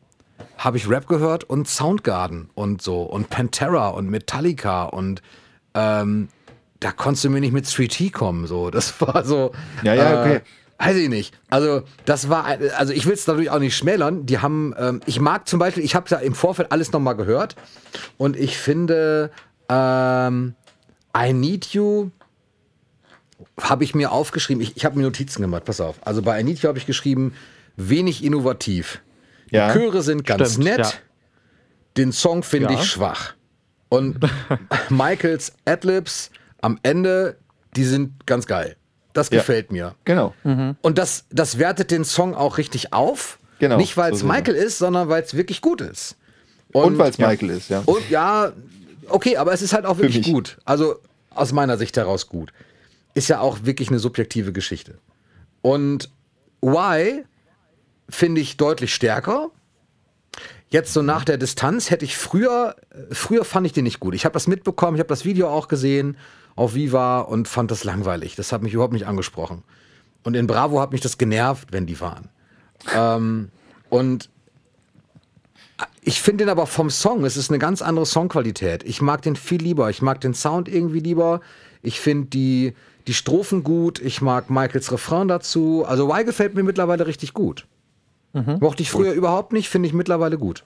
[0.58, 5.22] habe ich Rap gehört und Soundgarden und so und Pantera und Metallica und
[5.76, 6.30] ähm,
[6.80, 8.48] da konntest du mir nicht mit 3T kommen.
[8.48, 9.52] So, das war so.
[9.84, 10.36] Ja, ja, okay.
[10.36, 10.42] Äh,
[10.80, 11.38] weiß ich nicht.
[11.50, 12.46] Also das war,
[12.78, 14.26] also ich will es natürlich auch nicht schmälern.
[14.26, 17.56] Die haben, ähm, ich mag zum Beispiel, ich habe ja im Vorfeld alles nochmal gehört
[18.18, 19.32] und ich finde,
[19.70, 20.56] ähm,
[21.16, 22.10] I Need You
[23.60, 24.62] habe ich mir aufgeschrieben.
[24.64, 25.66] Ich, ich habe mir Notizen gemacht.
[25.66, 25.96] Pass auf.
[26.06, 27.34] Also bei You habe ich geschrieben,
[27.76, 29.02] wenig innovativ.
[29.52, 29.72] Die Ja.
[29.74, 30.80] Chöre sind ganz Stimmt, nett.
[30.80, 30.92] ja.
[31.98, 32.80] Den Song finde Ja.
[32.80, 33.34] ich schwach.
[33.90, 34.18] Und
[34.90, 36.32] Michaels Adlibs
[36.62, 37.38] am Ende,
[37.76, 38.76] die sind ganz geil.
[39.14, 39.38] Das Ja.
[39.38, 39.94] gefällt mir.
[40.06, 40.34] Genau.
[40.82, 43.38] Und das, das wertet den Song auch richtig auf.
[43.60, 44.26] Genau, Nicht, weil es so.
[44.26, 46.18] Michael ist, sondern weil es wirklich gut ist.
[46.72, 47.84] Und, weil es Michael ist, ja.
[47.86, 48.52] Und ja,
[49.10, 50.58] okay, aber es ist halt auch wirklich gut.
[50.66, 50.96] Also
[51.30, 52.52] aus meiner Sicht heraus gut.
[53.14, 54.98] Ist ja auch wirklich eine subjektive Geschichte.
[55.62, 56.10] Und
[56.62, 57.26] Why
[58.10, 59.50] finde ich deutlich stärker.
[60.70, 62.76] Jetzt so nach der Distanz hätte ich früher,
[63.12, 64.16] früher fand ich den nicht gut.
[64.16, 66.18] Ich habe das mitbekommen, ich habe das Video auch gesehen
[66.56, 68.36] auf Viva und fand das langweilig.
[68.36, 69.64] Das hat mich überhaupt nicht angesprochen.
[70.24, 72.30] Und in Bravo hat mich das genervt, wenn die waren.
[72.96, 73.50] Ähm,
[73.90, 74.30] und
[76.02, 78.84] ich finde den aber vom Song, es ist eine ganz andere Songqualität.
[78.84, 79.90] Ich mag den viel lieber.
[79.90, 81.42] Ich mag den Sound irgendwie lieber.
[81.82, 82.74] Ich finde die,
[83.08, 84.00] die Strophen gut.
[84.00, 85.86] Ich mag Michaels Refrain dazu.
[85.88, 87.66] Also Why gefällt mir mittlerweile richtig gut.
[88.34, 90.64] Mochte ich früher überhaupt nicht, finde ich mittlerweile gut.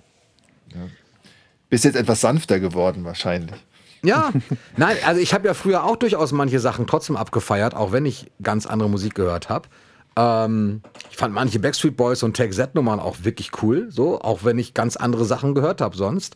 [1.69, 3.55] Bist jetzt etwas sanfter geworden wahrscheinlich.
[4.03, 4.31] Ja,
[4.77, 8.31] nein, also ich habe ja früher auch durchaus manche Sachen trotzdem abgefeiert, auch wenn ich
[8.41, 9.67] ganz andere Musik gehört habe.
[10.15, 14.43] Ähm, ich fand manche Backstreet Boys und Take Z Nummern auch wirklich cool, so, auch
[14.43, 16.35] wenn ich ganz andere Sachen gehört habe sonst.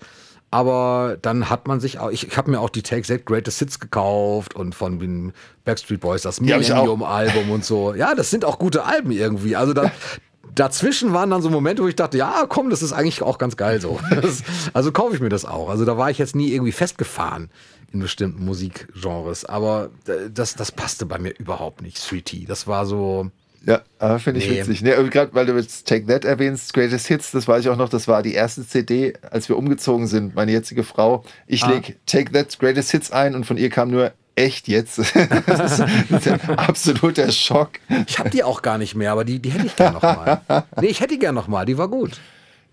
[0.54, 3.60] Aber dann hat man sich auch, ich, ich habe mir auch die Take Z Greatest
[3.60, 5.32] Hits gekauft und von den
[5.64, 6.42] Backstreet Boys das.
[6.42, 7.94] Millennium-Album und so.
[7.96, 9.56] Ja, das sind auch gute Alben irgendwie.
[9.56, 9.90] Also da,
[10.56, 13.56] dazwischen waren dann so Momente, wo ich dachte, ja, komm, das ist eigentlich auch ganz
[13.56, 13.98] geil so.
[14.22, 15.70] Das, also kaufe ich mir das auch.
[15.70, 17.50] Also da war ich jetzt nie irgendwie festgefahren
[17.94, 19.46] in bestimmten Musikgenres.
[19.46, 22.46] Aber äh, das, das passte bei mir überhaupt nicht, Sweetie.
[22.46, 23.32] Das war so.
[23.66, 24.60] Ja, aber finde ich Nee.
[24.60, 24.82] witzig.
[24.82, 27.90] Nee, Gerade weil du jetzt Take That erwähnst, Greatest Hits, das weiß ich auch noch,
[27.90, 31.24] das war die erste CD, als wir umgezogen sind, meine jetzige Frau.
[31.46, 34.98] Ich leg Take That Greatest Hits ein und von ihr kam nur echt jetzt.
[35.46, 37.72] das, ist, das ist absoluter Schock.
[38.08, 40.42] Ich habe die auch gar nicht mehr, aber die, die hätte ich gern noch mal.
[40.80, 41.66] Nee, ich hätte die gern noch mal.
[41.66, 42.20] Die war gut.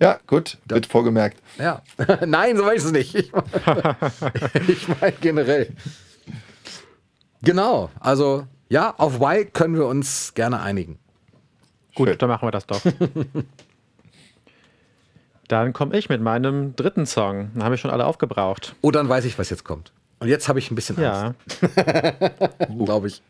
[0.01, 1.39] Ja, gut, wird vorgemerkt.
[1.59, 1.82] Ja.
[2.27, 3.15] Nein, so meine ich es nicht.
[3.15, 3.32] Ich
[3.66, 3.97] meine
[4.69, 5.69] ich mein generell.
[7.43, 7.90] Genau.
[8.01, 10.99] Also, ja, auf Y können wir uns gerne einigen.
[11.95, 12.19] Gut, Schön.
[12.19, 12.81] dann machen wir das doch.
[15.49, 17.51] dann komme ich mit meinem dritten Song.
[17.55, 18.74] Den habe ich schon alle aufgebraucht.
[18.82, 19.93] Oh, dann weiß ich, was jetzt kommt.
[20.20, 21.35] Und jetzt habe ich ein bisschen Ja.
[21.35, 21.61] Angst,
[22.85, 23.23] glaube ich.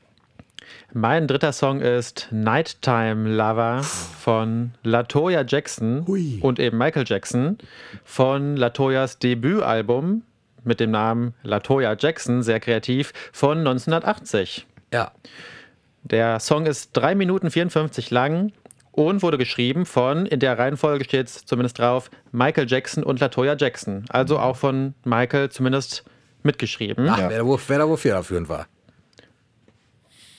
[0.92, 6.38] Mein dritter Song ist Nighttime Lover von Latoya Jackson Hui.
[6.40, 7.58] und eben Michael Jackson
[8.04, 10.22] von Latoyas Debütalbum
[10.64, 14.66] mit dem Namen Latoya Jackson, sehr kreativ, von 1980.
[14.92, 15.12] Ja.
[16.02, 18.52] Der Song ist 3 Minuten 54 lang
[18.92, 23.56] und wurde geschrieben von, in der Reihenfolge steht es zumindest drauf, Michael Jackson und Latoya
[23.56, 24.04] Jackson.
[24.08, 26.04] Also auch von Michael zumindest
[26.42, 27.08] mitgeschrieben.
[27.08, 27.30] Ach, Ja.
[27.30, 28.66] wer, da wo, wer da wo federführend war.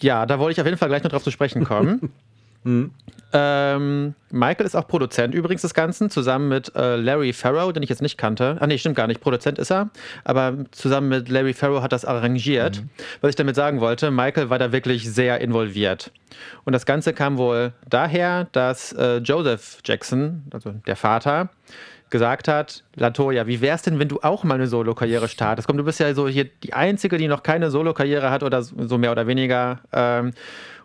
[0.01, 2.11] Ja, da wollte ich auf jeden Fall gleich noch drauf zu sprechen kommen.
[2.63, 2.91] Mhm.
[3.31, 7.89] Ähm, Michael ist auch Produzent übrigens des Ganzen, zusammen mit äh, Larry Farrow, den ich
[7.89, 8.57] jetzt nicht kannte.
[8.59, 9.21] Ah, nee, stimmt gar nicht.
[9.21, 9.91] Produzent ist er,
[10.23, 12.81] aber zusammen mit Larry Farrow hat das arrangiert.
[12.81, 12.89] Mhm.
[13.21, 16.11] Was ich damit sagen wollte, Michael war da wirklich sehr involviert.
[16.65, 21.49] Und das Ganze kam wohl daher, dass äh, Joseph Jackson, also der Vater,
[22.09, 25.67] gesagt hat, Latoya, wie wär's denn, wenn du auch mal eine Solo-Karriere startest?
[25.67, 28.97] Komm, du bist ja so hier die Einzige, die noch keine Solo-Karriere hat oder so
[28.97, 29.79] mehr oder weniger.
[29.93, 30.33] Ähm,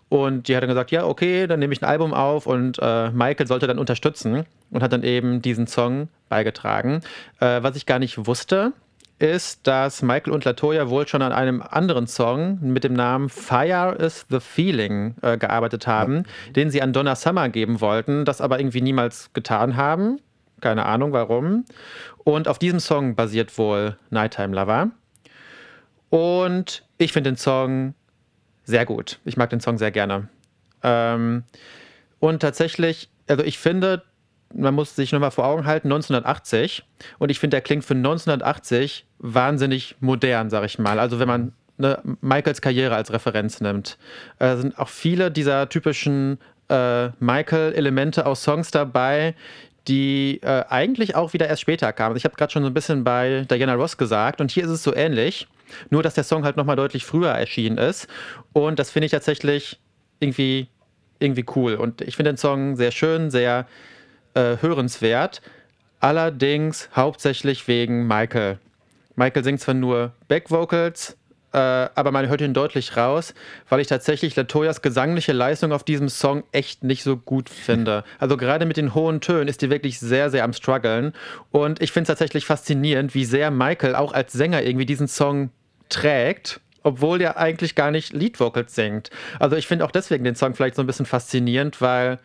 [0.08, 3.10] und die hat dann gesagt, ja, okay, dann nehme ich ein Album auf und äh,
[3.10, 7.00] Michael sollte dann unterstützen und hat dann eben diesen Song beigetragen.
[7.40, 8.72] Äh, was ich gar nicht wusste,
[9.18, 13.94] ist, dass Michael und Latoya wohl schon an einem anderen Song mit dem Namen Fire
[13.94, 16.52] is the Feeling äh, gearbeitet haben, ja.
[16.52, 20.20] den sie an Donna Summer geben wollten, das aber irgendwie niemals getan haben.
[20.60, 21.64] Keine Ahnung warum.
[22.18, 24.90] Und auf diesem Song basiert wohl Nighttime Lover.
[26.10, 27.94] Und ich finde den Song
[28.64, 29.20] sehr gut.
[29.24, 30.28] Ich mag den Song sehr gerne.
[30.82, 31.44] Ähm,
[32.18, 34.02] und tatsächlich, also ich finde,
[34.54, 36.84] man muss sich nochmal vor Augen halten, 1980.
[37.18, 40.98] Und ich finde, der klingt für 1980 wahnsinnig modern, sag ich mal.
[40.98, 43.98] Also wenn man ne, Michaels Karriere als Referenz nimmt,
[44.38, 46.38] äh, sind auch viele dieser typischen
[46.68, 49.34] äh, Michael-Elemente aus Songs dabei,
[49.88, 52.16] die äh, eigentlich auch wieder erst später kamen.
[52.16, 54.82] Ich habe gerade schon so ein bisschen bei Diana Ross gesagt und hier ist es
[54.82, 55.46] so ähnlich.
[55.90, 58.08] Nur, dass der Song halt nochmal deutlich früher erschienen ist.
[58.52, 59.80] Und das finde ich tatsächlich
[60.20, 60.68] irgendwie,
[61.18, 61.74] irgendwie cool.
[61.74, 63.66] Und ich finde den Song sehr schön, sehr
[64.34, 65.42] äh, hörenswert.
[66.00, 68.58] Allerdings hauptsächlich wegen Michael.
[69.16, 71.16] Michael singt zwar nur Backvocals,
[71.54, 73.32] äh, aber man hört ihn deutlich raus,
[73.68, 78.04] weil ich tatsächlich Latoyas gesangliche Leistung auf diesem Song echt nicht so gut finde.
[78.18, 81.12] Also gerade mit den hohen Tönen ist die wirklich sehr, sehr am struggeln.
[81.50, 85.50] Und ich finde es tatsächlich faszinierend, wie sehr Michael auch als Sänger irgendwie diesen Song
[85.90, 89.08] trägt obwohl der eigentlich gar nicht Lead Vocals singt.
[89.40, 92.18] Also ich finde auch deswegen den Song vielleicht so ein bisschen faszinierend, weil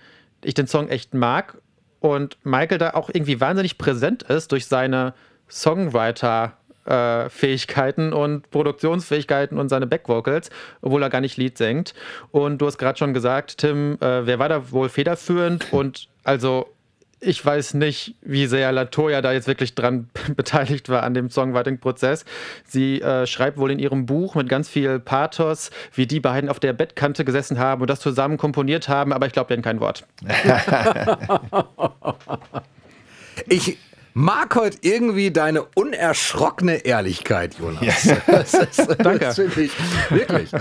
[0.44, 1.58] ich den Song echt mag
[2.02, 5.14] und Michael da auch irgendwie wahnsinnig präsent ist durch seine
[5.50, 6.58] Songwriter
[6.90, 10.50] äh, Fähigkeiten und Produktionsfähigkeiten und seine Backvocals,
[10.82, 11.94] obwohl er gar nicht Lied singt.
[12.32, 15.72] Und du hast gerade schon gesagt, Tim, äh, wer war da wohl federführend?
[15.72, 16.68] Und also
[17.22, 22.26] ich weiß nicht, wie sehr Latoya da jetzt wirklich dran beteiligt war an dem Songwriting-Prozess.
[22.66, 26.60] Sie äh, schreibt wohl in ihrem Buch mit ganz viel Pathos, wie die beiden auf
[26.60, 30.06] der Bettkante gesessen haben und das zusammen komponiert haben, aber ich glaube denen kein Wort.
[33.48, 33.78] ich
[34.14, 38.04] mag heute irgendwie deine unerschrockene Ehrlichkeit, Jonas.
[38.04, 38.18] Ja.
[38.28, 39.20] Das ist, Danke.
[39.20, 39.72] Das wirklich,
[40.10, 40.52] wirklich.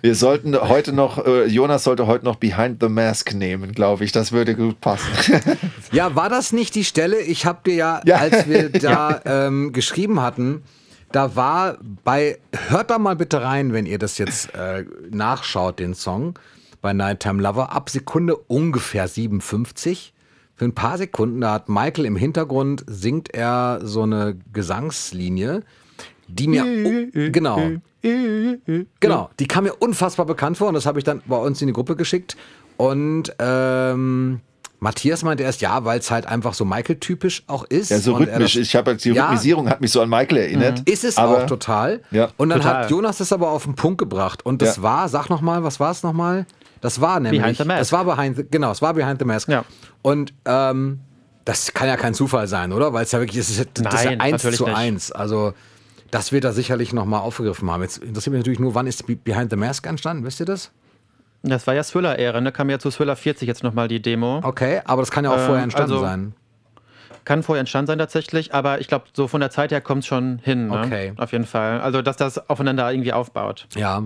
[0.00, 4.12] Wir sollten heute noch, äh, Jonas sollte heute noch Behind the Mask nehmen, glaube ich.
[4.12, 5.08] Das würde gut passen.
[5.92, 7.20] Ja, war das nicht die Stelle?
[7.20, 9.46] Ich habe dir ja, ja, als wir da ja.
[9.46, 10.62] ähm, geschrieben hatten,
[11.12, 12.38] da war bei,
[12.68, 16.38] hört da mal bitte rein, wenn ihr das jetzt äh, nachschaut, den Song
[16.80, 20.12] bei Nighttime Lover, ab Sekunde ungefähr 57
[20.58, 25.62] für ein paar Sekunden, da hat Michael im Hintergrund, singt er so eine Gesangslinie,
[26.26, 27.60] die mir, oh, genau,
[28.02, 31.68] genau, die kam mir unfassbar bekannt vor und das habe ich dann bei uns in
[31.68, 32.36] die Gruppe geschickt
[32.76, 34.40] und ähm,
[34.80, 37.90] Matthias meinte erst ja, weil es halt einfach so Michael-typisch auch ist.
[37.90, 38.54] Ja, so rhythmisch.
[38.54, 40.78] Das, ich habe die ja, Rhythmisierung hat mich so an Michael erinnert.
[40.78, 40.92] Mhm.
[40.92, 42.00] Ist es aber, auch total.
[42.12, 42.84] Ja, und dann total.
[42.84, 44.46] hat Jonas das aber auf den Punkt gebracht.
[44.46, 44.82] Und das ja.
[44.84, 46.46] war, sag nochmal, was war es nochmal?
[46.80, 47.40] Das war nämlich.
[47.40, 47.78] Behind the Mask.
[47.78, 49.48] Das war behind the, genau, es war Behind the Mask.
[49.48, 49.64] Ja.
[50.02, 51.00] Und ähm,
[51.44, 52.92] das kann ja kein Zufall sein, oder?
[52.92, 55.12] Weil es ja wirklich, das ist, das Nein, ist ja eins zu eins.
[55.12, 55.54] Also
[56.10, 57.82] das wird da sicherlich nochmal aufgegriffen haben.
[57.82, 60.24] Jetzt interessiert mich natürlich nur, wann ist Behind the Mask entstanden?
[60.24, 60.70] Wisst ihr das?
[61.42, 62.52] Das war ja Thriller-Ära, ne?
[62.52, 64.40] Kam ja zu Thriller 40 jetzt nochmal die Demo.
[64.42, 66.34] Okay, aber das kann ja auch ähm, vorher entstanden also, sein.
[67.24, 70.06] Kann vorher entstanden sein tatsächlich, aber ich glaube, so von der Zeit her kommt es
[70.06, 70.68] schon hin.
[70.68, 70.80] Ne?
[70.80, 71.12] Okay.
[71.16, 71.80] Auf jeden Fall.
[71.80, 73.68] Also, dass das aufeinander irgendwie aufbaut.
[73.76, 74.02] Ja,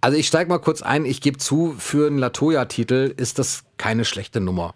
[0.00, 1.04] also ich steige mal kurz ein.
[1.04, 4.74] Ich gebe zu, für einen Latoya-Titel ist das keine schlechte Nummer.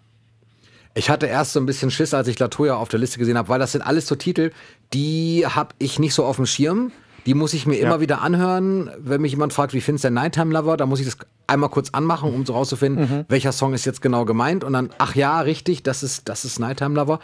[0.95, 3.49] Ich hatte erst so ein bisschen Schiss, als ich Latoya auf der Liste gesehen habe,
[3.49, 4.51] weil das sind alles so Titel,
[4.93, 6.91] die habe ich nicht so auf dem Schirm.
[7.25, 7.87] Die muss ich mir ja.
[7.87, 8.91] immer wieder anhören.
[8.99, 11.17] Wenn mich jemand fragt, wie findest du der Nighttime Lover, da muss ich das
[11.47, 13.25] einmal kurz anmachen, um so rauszufinden, mhm.
[13.29, 14.63] welcher Song ist jetzt genau gemeint.
[14.63, 17.19] Und dann, ach ja, richtig, das ist, das ist Nighttime Lover.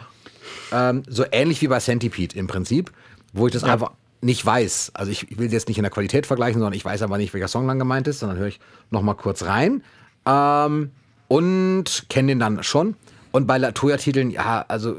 [0.72, 2.90] Ähm, so ähnlich wie bei Centipede im Prinzip,
[3.34, 3.74] wo ich das ja.
[3.74, 7.02] einfach nicht weiß, also ich, will jetzt nicht in der Qualität vergleichen, sondern ich weiß
[7.02, 8.60] aber nicht, welcher Song dann gemeint ist, sondern höre ich
[8.90, 9.82] noch mal kurz rein
[10.26, 10.90] ähm,
[11.28, 12.96] und kenne den dann schon.
[13.32, 14.96] Und bei Latoya-Titeln, ja, also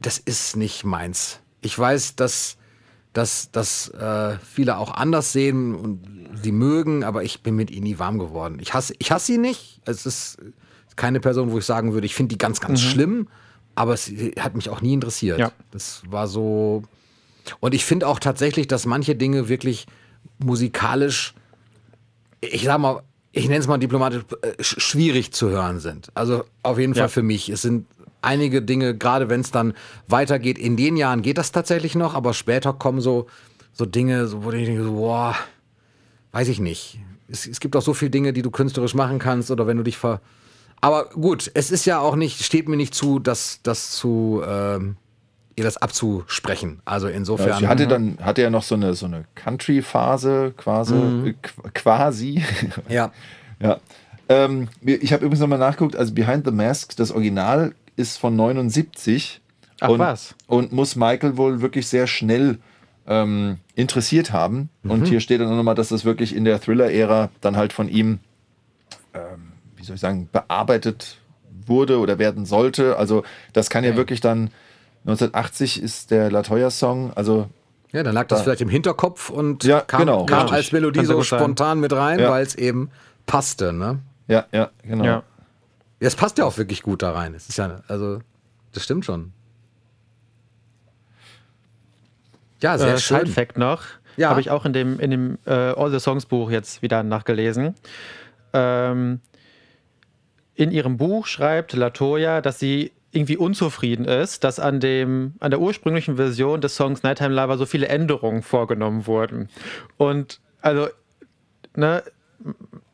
[0.00, 1.40] das ist nicht meins.
[1.62, 2.56] Ich weiß, dass,
[3.12, 6.00] dass, dass äh, viele auch anders sehen und
[6.42, 8.58] sie mögen, aber ich bin mit ihnen nie warm geworden.
[8.60, 9.80] Ich hasse, ich hasse sie nicht.
[9.84, 10.38] Es ist
[10.96, 12.86] keine Person, wo ich sagen würde, ich finde die ganz, ganz mhm.
[12.86, 13.28] schlimm,
[13.74, 15.38] aber es hat mich auch nie interessiert.
[15.38, 15.52] Ja.
[15.70, 16.82] Das war so,
[17.58, 19.86] und ich finde auch tatsächlich, dass manche Dinge wirklich
[20.38, 21.34] musikalisch,
[22.40, 23.02] ich sag mal,
[23.32, 26.10] ich nenne es mal diplomatisch, äh, sch- schwierig zu hören sind.
[26.14, 27.02] Also auf jeden Ja.
[27.02, 27.48] Fall für mich.
[27.48, 27.86] Es sind
[28.22, 29.74] einige Dinge, gerade wenn es dann
[30.08, 33.26] weitergeht, in den Jahren geht das tatsächlich noch, aber später kommen so,
[33.72, 35.36] so Dinge, so, wo ich denke, so, boah,
[36.32, 36.98] weiß ich nicht.
[37.28, 39.82] Es, es gibt auch so viele Dinge, die du künstlerisch machen kannst oder wenn du
[39.84, 40.20] dich ver...
[40.82, 44.96] Aber gut, es ist ja auch nicht, steht mir nicht zu, das, das zu, ähm,
[45.60, 46.80] ihr das abzusprechen.
[46.84, 47.48] Also insofern.
[47.50, 51.70] Ja, sie hatte dann hatte ja noch so eine so eine Country-Phase quasi, äh, qu-
[51.74, 52.42] quasi.
[52.88, 53.12] ja.
[53.60, 53.78] ja.
[54.28, 59.40] Ähm, ich habe übrigens nochmal nachgeguckt, also Behind the Mask, das Original ist von 79.
[59.80, 60.34] Ach, und, was?
[60.46, 62.58] Und muss Michael wohl wirklich sehr schnell
[63.06, 64.68] ähm, interessiert haben.
[64.84, 67.88] Und hier steht dann auch nochmal, dass das wirklich in der Thriller-Ära dann halt von
[67.88, 68.20] ihm,
[69.14, 71.18] ähm, wie soll ich sagen, bearbeitet
[71.66, 72.96] wurde oder werden sollte.
[72.98, 73.96] Also das kann ja Okay.
[73.98, 74.50] wirklich dann
[75.04, 77.48] 1980 ist der Latoya-Song, also
[77.92, 81.04] Ja, dann lag das Da- vielleicht im Hinterkopf und Ja, kam, genau, kam als Melodie
[81.04, 81.38] so sein.
[81.40, 82.30] spontan mit rein, Ja.
[82.30, 82.90] weil es eben
[83.26, 83.72] passte.
[83.72, 83.98] Ne?
[84.28, 85.04] ja, ja, genau.
[85.04, 85.22] Ja.
[86.00, 87.34] Ja, es passt ja auch wirklich gut da rein.
[87.34, 88.20] Es ist ja, also,
[88.72, 89.32] das stimmt schon.
[92.62, 93.20] Ja, sehr äh, schön.
[93.20, 93.82] Side Fact noch.
[94.16, 94.30] Ja.
[94.30, 97.74] Habe ich auch in dem, in dem äh, All the Songs Buch jetzt wieder nachgelesen.
[98.52, 99.20] Ähm,
[100.54, 105.60] in ihrem Buch schreibt Latoya, dass sie irgendwie unzufrieden ist, dass an, dem, an der
[105.60, 109.48] ursprünglichen Version des Songs Nighttime Lava so viele Änderungen vorgenommen wurden.
[109.96, 110.88] Und also,
[111.74, 112.02] ne,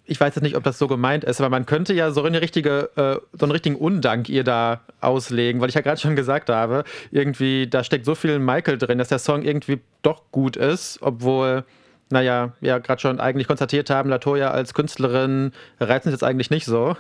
[0.06, 2.40] ich weiß jetzt nicht, ob das so gemeint ist, aber man könnte ja so eine
[2.40, 6.48] richtige, äh, so einen richtigen Undank ihr da auslegen, weil ich ja gerade schon gesagt
[6.48, 10.98] habe, irgendwie, da steckt so viel Michael drin, dass der Song irgendwie doch gut ist,
[11.02, 11.64] obwohl,
[12.08, 16.66] naja, wir gerade schon eigentlich konstatiert haben, Latoya als Künstlerin reizt uns jetzt eigentlich nicht
[16.66, 16.96] so.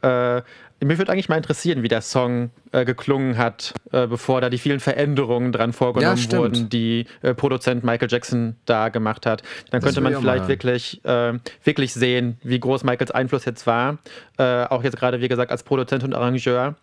[0.00, 0.42] Äh,
[0.84, 4.58] mich würde eigentlich mal interessieren, wie der Song äh, geklungen hat, äh, bevor da die
[4.58, 6.42] vielen Veränderungen dran vorgenommen stimmt.
[6.42, 9.42] wurden, die äh, Produzent Michael Jackson da gemacht hat.
[9.70, 10.48] Dann könnte man mal vielleicht hören.
[10.48, 11.32] wirklich, äh,
[11.64, 13.98] wirklich sehen, wie groß Michaels Einfluss jetzt war.
[14.36, 16.76] Äh, auch jetzt gerade, wie gesagt, als Produzent und Arrangeur.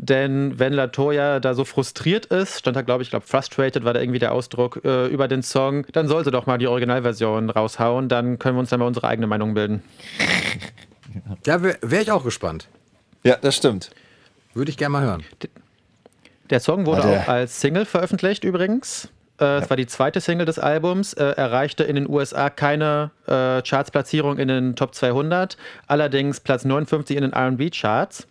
[0.00, 4.00] Denn wenn Latoya da so frustriert ist, stand da, glaube ich, glaube frustrated war da
[4.00, 8.08] irgendwie der Ausdruck äh, über den Song, dann soll sie doch mal die Originalversion raushauen,
[8.08, 9.82] dann können wir uns dann mal unsere eigene Meinung bilden.
[11.46, 12.68] Ja, wäre wär ich auch gespannt.
[13.24, 13.90] Ja, das stimmt.
[14.54, 15.24] Würde ich gerne mal hören.
[16.50, 19.08] Der Song wurde der- auch als Single veröffentlicht übrigens.
[19.40, 23.62] Äh, Es war die zweite Single des Albums, äh, erreichte in den USA keine äh,
[23.62, 28.26] Chartsplatzierung in den Top 200, allerdings Platz 59 in den RB-Charts.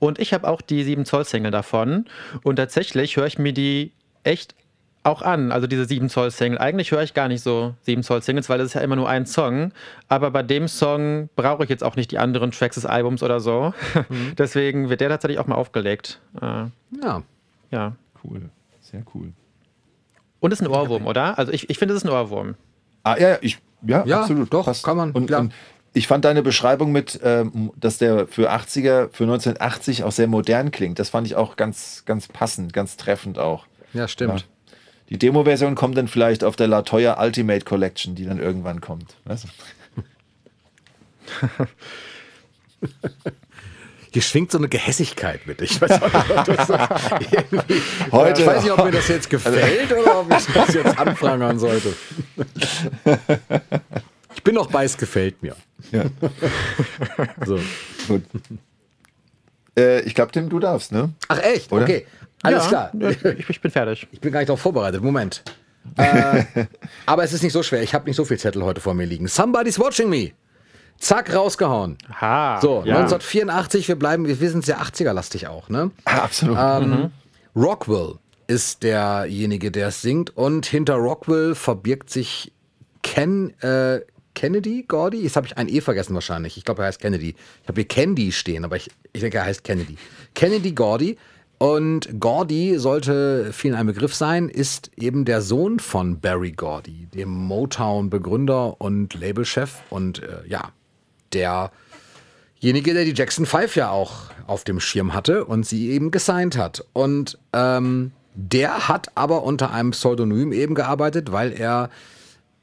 [0.00, 2.06] Und ich habe auch die 7-Zoll-Single davon.
[2.42, 3.92] Und tatsächlich höre ich mir die
[4.24, 4.54] echt
[5.04, 6.58] auch an, also diese 7-Zoll-Single.
[6.58, 9.72] Eigentlich höre ich gar nicht so 7-Zoll-Singles, weil das ist ja immer nur ein Song.
[10.08, 13.40] Aber bei dem Song brauche ich jetzt auch nicht die anderen Tracks des Albums oder
[13.40, 13.72] so.
[14.38, 16.20] Deswegen wird der tatsächlich auch mal aufgelegt.
[16.40, 16.64] Äh,
[17.02, 17.22] Ja.
[17.70, 17.92] ja.
[18.24, 18.50] Cool.
[18.80, 19.32] Sehr cool.
[20.40, 21.38] Und ist ein Ohrwurm, oder?
[21.38, 22.54] Also ich, ich finde, es ist ein Ohrwurm.
[23.02, 24.52] Ah, ja, ja, ich, ja, Ja, absolut.
[24.52, 25.40] doch, kann man, Und, klar.
[25.40, 25.52] und
[25.94, 30.70] ich fand deine Beschreibung mit, ähm, dass der für 80er, für 1980 auch sehr modern
[30.70, 30.98] klingt.
[30.98, 33.66] Das fand ich auch ganz, ganz passend, ganz treffend auch.
[33.94, 34.40] Ja, stimmt.
[34.40, 34.46] Ja.
[35.10, 39.16] Die Demo-Version kommt dann vielleicht auf der Latoya Ultimate Collection, die dann irgendwann kommt.
[39.24, 39.48] Weißt du?
[44.12, 45.60] Hier schwingt so eine Gehässigkeit mit.
[45.60, 46.02] Ich weiß, nicht,
[48.12, 51.58] Heute- ich weiß nicht, ob mir das jetzt gefällt oder ob ich das jetzt anprangern
[51.58, 51.92] sollte.
[54.34, 55.56] Ich bin noch bei, es gefällt mir.
[55.90, 56.04] Ja.
[57.44, 57.58] So.
[58.06, 58.22] Gut.
[59.78, 61.12] Äh, ich glaube, Tim, du darfst, ne?
[61.28, 61.72] Ach echt?
[61.72, 61.84] Oder?
[61.84, 62.06] Okay.
[62.42, 63.10] Alles ja, klar.
[63.10, 64.06] Ich, ich bin fertig.
[64.12, 65.02] Ich bin gar nicht darauf vorbereitet.
[65.02, 65.42] Moment.
[65.96, 66.44] Äh,
[67.06, 67.82] aber es ist nicht so schwer.
[67.82, 69.26] Ich habe nicht so viel Zettel heute vor mir liegen.
[69.26, 70.32] Somebody's watching me.
[70.98, 71.96] Zack, rausgehauen.
[72.20, 72.58] Ha.
[72.60, 72.96] So, ja.
[72.96, 75.90] 1984, wir bleiben, wir sind sehr 80er-lastig auch, ne?
[76.04, 76.58] Ah, absolut.
[76.60, 77.10] Ähm,
[77.56, 78.16] Rockwell
[78.48, 82.52] ist derjenige, der es singt und hinter Rockwell verbirgt sich
[83.02, 84.00] Ken, äh,
[84.38, 85.22] Kennedy, Gordy?
[85.22, 86.56] Jetzt habe ich ein E vergessen wahrscheinlich.
[86.56, 87.34] Ich glaube, er heißt Kennedy.
[87.62, 89.96] Ich habe hier Candy stehen, aber ich, ich denke, er heißt Kennedy.
[90.34, 91.18] Kennedy Gordy.
[91.58, 97.30] Und Gordy sollte vielen ein Begriff sein, ist eben der Sohn von Barry Gordy, dem
[97.30, 100.70] Motown-Begründer und Labelchef und äh, ja,
[101.32, 106.56] derjenige, der die Jackson 5 ja auch auf dem Schirm hatte und sie eben gesigned
[106.56, 106.84] hat.
[106.92, 111.90] Und ähm, der hat aber unter einem Pseudonym eben gearbeitet, weil er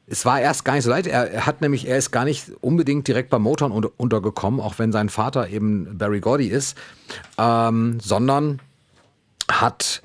[0.08, 1.08] es war erst gar nicht so leicht.
[1.08, 4.78] Er, er hat nämlich, er ist gar nicht unbedingt direkt bei Motown unter, untergekommen, auch
[4.78, 6.78] wenn sein Vater eben Barry Gordy ist,
[7.38, 8.62] ähm, sondern
[9.50, 10.02] hat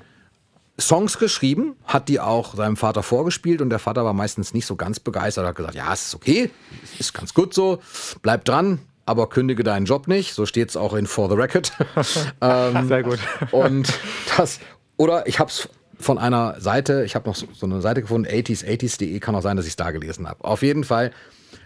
[0.79, 4.75] Songs geschrieben, hat die auch seinem Vater vorgespielt und der Vater war meistens nicht so
[4.75, 6.49] ganz begeistert, hat gesagt, ja, es ist okay,
[6.97, 7.79] ist ganz gut so,
[8.23, 11.71] bleib dran, aber kündige deinen Job nicht, so steht es auch in For the Record.
[12.41, 13.19] ähm, Sehr gut.
[13.51, 13.93] und
[14.35, 14.59] das,
[14.97, 15.69] oder ich habe es
[16.01, 19.57] von einer Seite, ich habe noch so, eine Seite gefunden, 80s, 80s.de, kann auch sein,
[19.57, 20.43] dass ich es da gelesen habe.
[20.43, 21.11] Auf jeden Fall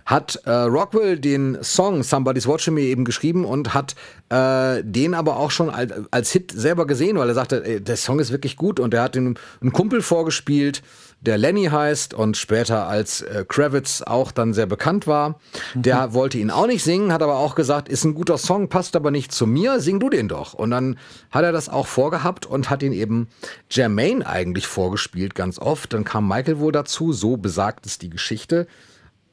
[0.05, 3.95] hat äh, Rockwell den Song Somebody's Watching Me eben geschrieben und hat
[4.29, 7.97] äh, den aber auch schon als, als, Hit selber gesehen, weil er sagte, ey, der
[7.97, 10.83] Song ist wirklich gut und er hat den einen Kumpel vorgespielt,
[11.25, 15.39] der Lenny heißt und später als äh, Kravitz auch dann sehr bekannt war.
[15.73, 16.13] Der mhm.
[16.13, 19.11] wollte ihn auch nicht singen, hat aber auch gesagt, ist ein guter Song, passt aber
[19.11, 20.53] nicht zu mir, sing du den doch.
[20.53, 20.97] Und dann
[21.31, 23.27] hat er das auch vorgehabt und hat ihn eben
[23.69, 25.93] Jermaine eigentlich vorgespielt ganz oft.
[25.93, 28.67] Dann kam Michael wohl dazu, so besagt es die Geschichte.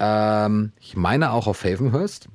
[0.01, 2.29] Ähm, ich meine auch auf Havenhurst.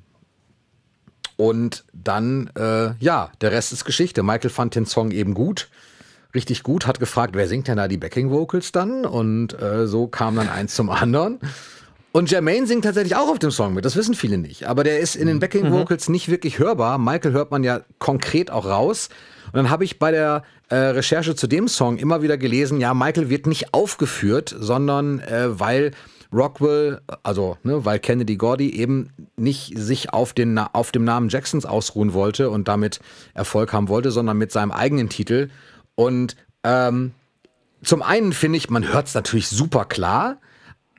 [1.36, 4.24] Und dann, äh, ja, der Rest ist Geschichte.
[4.24, 5.70] Michael fand den Song eben gut,
[6.38, 9.06] richtig gut, hat gefragt, wer singt denn da die Backing Vocals dann?
[9.06, 11.40] Und äh, so kam dann eins zum anderen.
[12.12, 14.68] Und Jermaine singt tatsächlich auch auf dem Song mit, das wissen viele nicht.
[14.68, 16.14] Aber der ist in den Backing Vocals mhm.
[16.14, 16.98] nicht wirklich hörbar.
[17.00, 19.10] Michael hört man ja konkret auch raus.
[19.48, 22.94] Und dann habe ich bei der äh, Recherche zu dem Song immer wieder gelesen, ja,
[22.94, 25.92] Michael wird nicht aufgeführt, sondern äh, weil
[26.34, 31.66] Rockwell, also ne, weil Kennedy Gordy eben nicht sich auf, den, auf dem Namen Jacksons
[31.66, 33.00] ausruhen wollte und damit
[33.34, 35.50] Erfolg haben wollte, sondern mit seinem eigenen Titel.
[35.98, 37.14] Und ähm,
[37.84, 40.38] zum einen finde ich, man hört es natürlich super klar,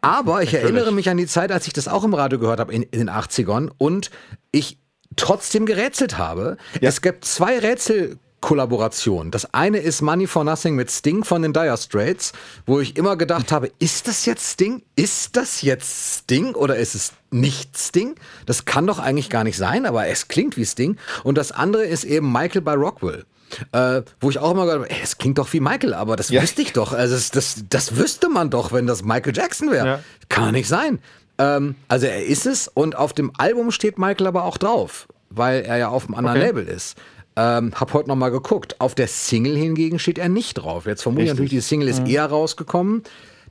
[0.00, 0.74] aber ich natürlich.
[0.74, 2.98] erinnere mich an die Zeit, als ich das auch im Radio gehört habe in, in
[2.98, 4.10] den 80ern und
[4.50, 4.78] ich
[5.16, 6.56] trotzdem gerätselt habe.
[6.80, 6.88] Ja.
[6.88, 9.30] Es gibt zwei Rätsel Kollaboration.
[9.30, 12.32] Das eine ist Money for Nothing mit Sting von den Dire Straits,
[12.66, 14.82] wo ich immer gedacht habe, ist das jetzt Sting?
[14.94, 18.14] Ist das jetzt Sting oder ist es nicht Sting?
[18.46, 20.98] Das kann doch eigentlich gar nicht sein, aber es klingt wie Sting.
[21.24, 23.24] Und das andere ist eben Michael bei Rockwell.
[23.72, 26.42] Äh, wo ich auch immer gedacht habe, es klingt doch wie Michael, aber das ja.
[26.42, 26.92] wüsste ich doch.
[26.92, 29.86] Also das, das, das wüsste man doch, wenn das Michael Jackson wäre.
[29.86, 30.00] Ja.
[30.28, 30.98] Kann nicht sein.
[31.38, 35.62] Ähm, also er ist es und auf dem Album steht Michael aber auch drauf, weil
[35.62, 36.46] er ja auf einem anderen okay.
[36.46, 36.96] Label ist.
[37.36, 38.80] Ähm, hab heute noch mal geguckt.
[38.80, 40.86] Auf der Single hingegen steht er nicht drauf.
[40.86, 42.06] Jetzt vermute ich natürlich, die Single ist mhm.
[42.06, 43.04] eher rausgekommen,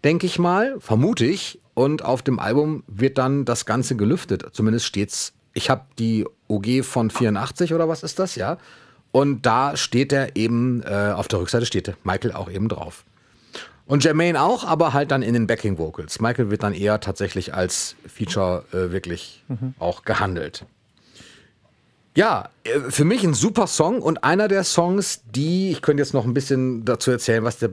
[0.04, 1.62] denke ich mal, vermute ich.
[1.74, 4.46] Und auf dem Album wird dann das Ganze gelüftet.
[4.52, 5.34] Zumindest steht's.
[5.54, 8.58] Ich habe die OG von 84 oder was ist das, ja?
[9.18, 13.04] Und da steht er eben, äh, auf der Rückseite steht Michael auch eben drauf.
[13.88, 16.20] Und Jermaine auch, aber halt dann in den Backing Vocals.
[16.20, 19.74] Michael wird dann eher tatsächlich als Feature äh, wirklich mhm.
[19.80, 20.66] auch gehandelt.
[22.16, 26.14] Ja, äh, für mich ein super Song und einer der Songs, die, ich könnte jetzt
[26.14, 27.72] noch ein bisschen dazu erzählen, was der,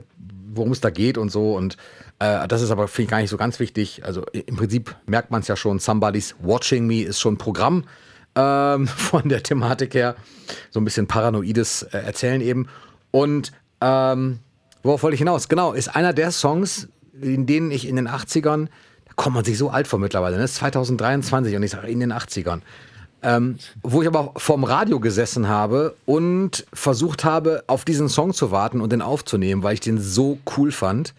[0.51, 1.53] worum es da geht und so.
[1.53, 1.77] Und
[2.17, 4.03] äh, das ist aber, finde ich, gar nicht so ganz wichtig.
[4.03, 7.83] Also im Prinzip merkt man es ja schon, Somebody's Watching Me ist schon ein Programm
[8.35, 10.15] ähm, von der Thematik her.
[10.71, 12.67] So ein bisschen paranoides äh, Erzählen eben.
[13.11, 13.51] Und
[13.81, 14.39] ähm,
[14.83, 15.47] worauf wollte ich hinaus?
[15.47, 16.87] Genau, ist einer der Songs,
[17.21, 18.67] in denen ich in den 80ern,
[19.05, 20.41] da kommt man sich so alt vor mittlerweile, ne?
[20.41, 22.61] das ist 2023 und ich sage in den 80ern
[23.25, 28.51] ähm, wo ich aber vorm Radio gesessen habe und versucht habe, auf diesen Song zu
[28.51, 31.15] warten und den aufzunehmen, weil ich den so cool fand.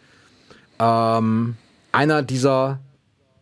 [0.79, 1.57] Ähm,
[1.91, 2.79] einer dieser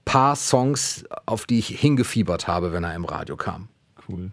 [0.04, 3.68] paar Songs, auf die ich hingefiebert habe, wenn er im Radio kam.
[4.08, 4.30] Cool.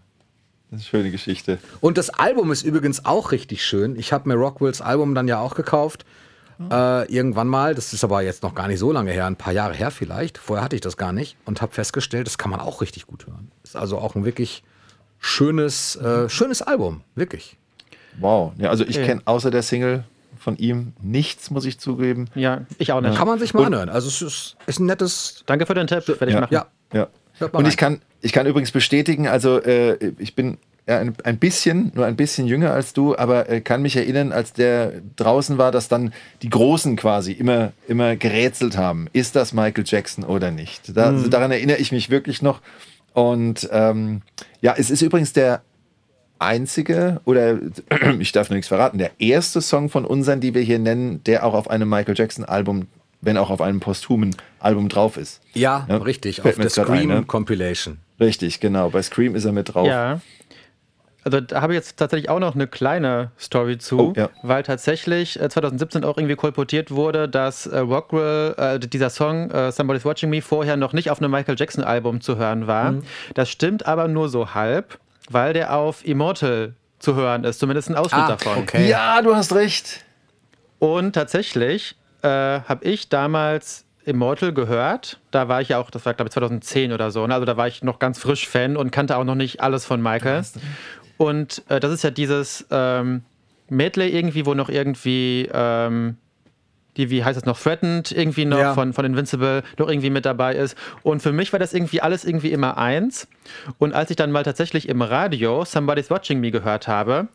[0.70, 1.58] Das ist eine schöne Geschichte.
[1.80, 3.96] Und das Album ist übrigens auch richtig schön.
[3.96, 6.04] Ich habe mir Rockwells Album dann ja auch gekauft
[6.70, 7.74] äh, irgendwann mal.
[7.74, 10.38] Das ist aber jetzt noch gar nicht so lange her, ein paar Jahre her vielleicht.
[10.38, 13.26] Vorher hatte ich das gar nicht und habe festgestellt, das kann man auch richtig gut
[13.26, 13.50] hören.
[13.62, 14.62] Ist also auch ein wirklich
[15.18, 17.56] schönes, äh, schönes Album, wirklich.
[18.18, 18.52] Wow.
[18.58, 19.04] Ja, also ich ja.
[19.04, 20.04] kenne außer der Single
[20.42, 22.26] von ihm nichts, muss ich zugeben.
[22.34, 23.16] Ja, ich auch nicht.
[23.16, 23.88] Kann man sich mal und, anhören.
[23.88, 25.44] Also es ist, ist, ein nettes.
[25.46, 26.40] Danke für den Tipp, werde ich ja.
[26.40, 26.54] machen.
[26.54, 26.66] Ja.
[26.92, 27.08] ja.
[27.52, 31.92] Und ich kann, ich kann übrigens bestätigen, also äh, ich bin ja, ein, ein bisschen,
[31.94, 35.70] nur ein bisschen jünger als du, aber äh, kann mich erinnern, als der draußen war,
[35.70, 36.12] dass dann
[36.42, 40.96] die Großen quasi immer, immer gerätselt haben, ist das Michael Jackson oder nicht?
[40.96, 41.16] Da, mhm.
[41.18, 42.60] also daran erinnere ich mich wirklich noch.
[43.12, 44.22] Und ähm,
[44.60, 45.62] ja, es ist übrigens der
[46.42, 47.58] einzige, oder
[48.18, 51.44] ich darf nur nichts verraten, der erste Song von unseren, die wir hier nennen, der
[51.46, 52.86] auch auf einem Michael Jackson Album
[53.22, 55.40] wenn auch auf einem posthumen Album drauf ist.
[55.54, 57.24] Ja, ja richtig, auf der Scream ein, ne?
[57.24, 57.98] Compilation.
[58.20, 58.90] Richtig, genau.
[58.90, 59.86] Bei Scream ist er mit drauf.
[59.86, 60.20] Ja.
[61.24, 64.28] Also da habe ich jetzt tatsächlich auch noch eine kleine Story zu, oh, ja.
[64.42, 69.70] weil tatsächlich äh, 2017 auch irgendwie kolportiert wurde, dass äh, Rockwell, äh, dieser Song äh,
[69.70, 72.92] Somebody's Watching Me vorher noch nicht auf einem Michael Jackson Album zu hören war.
[72.92, 73.02] Mhm.
[73.34, 74.98] Das stimmt aber nur so halb,
[75.32, 78.58] weil der auf Immortal zu hören ist, zumindest ein Ausschnitt ah, davon.
[78.58, 78.88] Okay.
[78.88, 80.04] Ja, du hast recht.
[80.78, 85.20] Und tatsächlich äh, habe ich damals Immortal gehört.
[85.30, 87.26] Da war ich ja auch, das war glaube ich 2010 oder so.
[87.26, 87.34] Ne?
[87.34, 90.02] Also da war ich noch ganz frisch Fan und kannte auch noch nicht alles von
[90.02, 90.44] Michael.
[91.16, 93.22] Und äh, das ist ja dieses ähm,
[93.68, 96.16] Medley irgendwie, wo noch irgendwie ähm,
[96.96, 98.74] die, wie heißt das noch, Threatened irgendwie noch ja.
[98.74, 100.76] von, von Invincible noch irgendwie mit dabei ist.
[101.02, 103.28] Und für mich war das irgendwie alles irgendwie immer eins.
[103.78, 107.28] Und als ich dann mal tatsächlich im Radio Somebody's Watching Me gehört habe,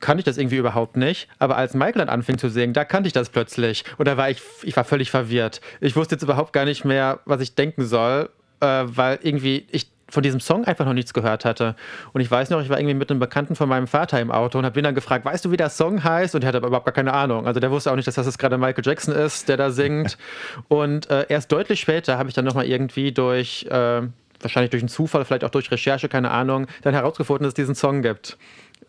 [0.00, 1.28] kannte ich das irgendwie überhaupt nicht.
[1.38, 3.84] Aber als Michael dann anfing zu singen, da kannte ich das plötzlich.
[3.98, 5.60] Und da war ich, ich war völlig verwirrt.
[5.80, 8.30] Ich wusste jetzt überhaupt gar nicht mehr, was ich denken soll
[8.60, 11.74] äh, weil irgendwie ich von diesem Song einfach noch nichts gehört hatte.
[12.12, 14.58] Und ich weiß noch, ich war irgendwie mit einem Bekannten von meinem Vater im Auto
[14.58, 16.34] und habe ihn dann gefragt, weißt du, wie der Song heißt?
[16.34, 17.46] Und er hatte aber überhaupt gar keine Ahnung.
[17.46, 20.16] Also der wusste auch nicht, dass das jetzt gerade Michael Jackson ist, der da singt.
[20.68, 24.02] und äh, erst deutlich später habe ich dann nochmal irgendwie durch, äh,
[24.40, 27.74] wahrscheinlich durch einen Zufall, vielleicht auch durch Recherche, keine Ahnung, dann herausgefunden, dass es diesen
[27.74, 28.38] Song gibt.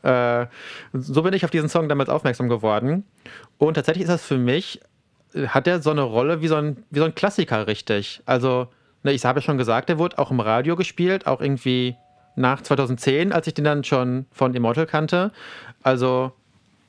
[0.03, 0.45] Äh,
[0.93, 3.03] so bin ich auf diesen Song damals aufmerksam geworden.
[3.57, 4.79] Und tatsächlich ist das für mich,
[5.47, 8.21] hat er so eine Rolle wie so ein, wie so ein Klassiker richtig.
[8.25, 8.69] Also
[9.03, 11.95] ich habe ja schon gesagt, der wurde auch im Radio gespielt, auch irgendwie
[12.35, 15.31] nach 2010, als ich den dann schon von Immortal kannte.
[15.83, 16.31] Also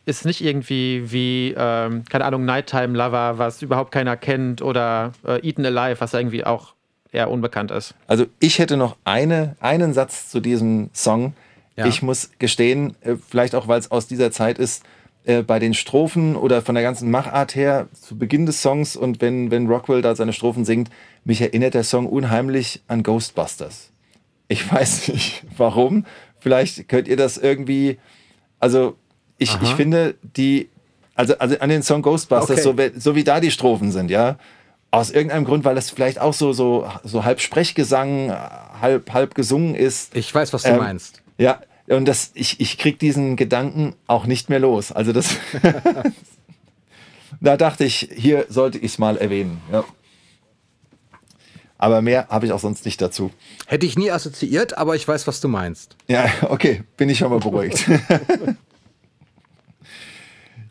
[0.07, 5.47] ist nicht irgendwie wie, ähm, keine Ahnung, Nighttime Lover, was überhaupt keiner kennt, oder äh,
[5.47, 6.75] Eaten Alive, was irgendwie auch
[7.13, 7.95] eher unbekannt ist.
[8.07, 11.35] Also ich hätte noch eine, einen Satz zu diesem Song.
[11.77, 11.87] Ja.
[11.87, 14.85] Ich muss gestehen, äh, vielleicht auch, weil es aus dieser Zeit ist,
[15.25, 19.21] äh, bei den Strophen oder von der ganzen Machart her zu Beginn des Songs und
[19.21, 20.91] wenn, wenn Rockwell da seine Strophen singt,
[21.25, 23.91] mich erinnert der Song unheimlich an Ghostbusters.
[24.49, 26.07] Ich weiß nicht warum.
[26.39, 27.99] Vielleicht könnt ihr das irgendwie,
[28.59, 28.97] also
[29.37, 30.69] ich, ich finde die,
[31.15, 32.91] also, also an den Song Ghostbusters, okay.
[32.95, 34.39] so, so wie da die Strophen sind, ja,
[34.91, 38.33] aus irgendeinem Grund, weil das vielleicht auch so, so, so halb Sprechgesang,
[38.81, 40.17] halb, halb gesungen ist.
[40.17, 41.23] Ich weiß, was du ähm, meinst.
[41.39, 41.61] Ja,
[41.91, 44.93] und das, ich, ich krieg diesen Gedanken auch nicht mehr los.
[44.93, 45.37] Also das,
[47.41, 49.61] da dachte ich, hier sollte ich es mal erwähnen.
[49.73, 49.85] Ja.
[51.79, 53.31] Aber mehr habe ich auch sonst nicht dazu.
[53.67, 55.97] Hätte ich nie assoziiert, aber ich weiß, was du meinst.
[56.07, 57.89] Ja, okay, bin ich schon mal beruhigt.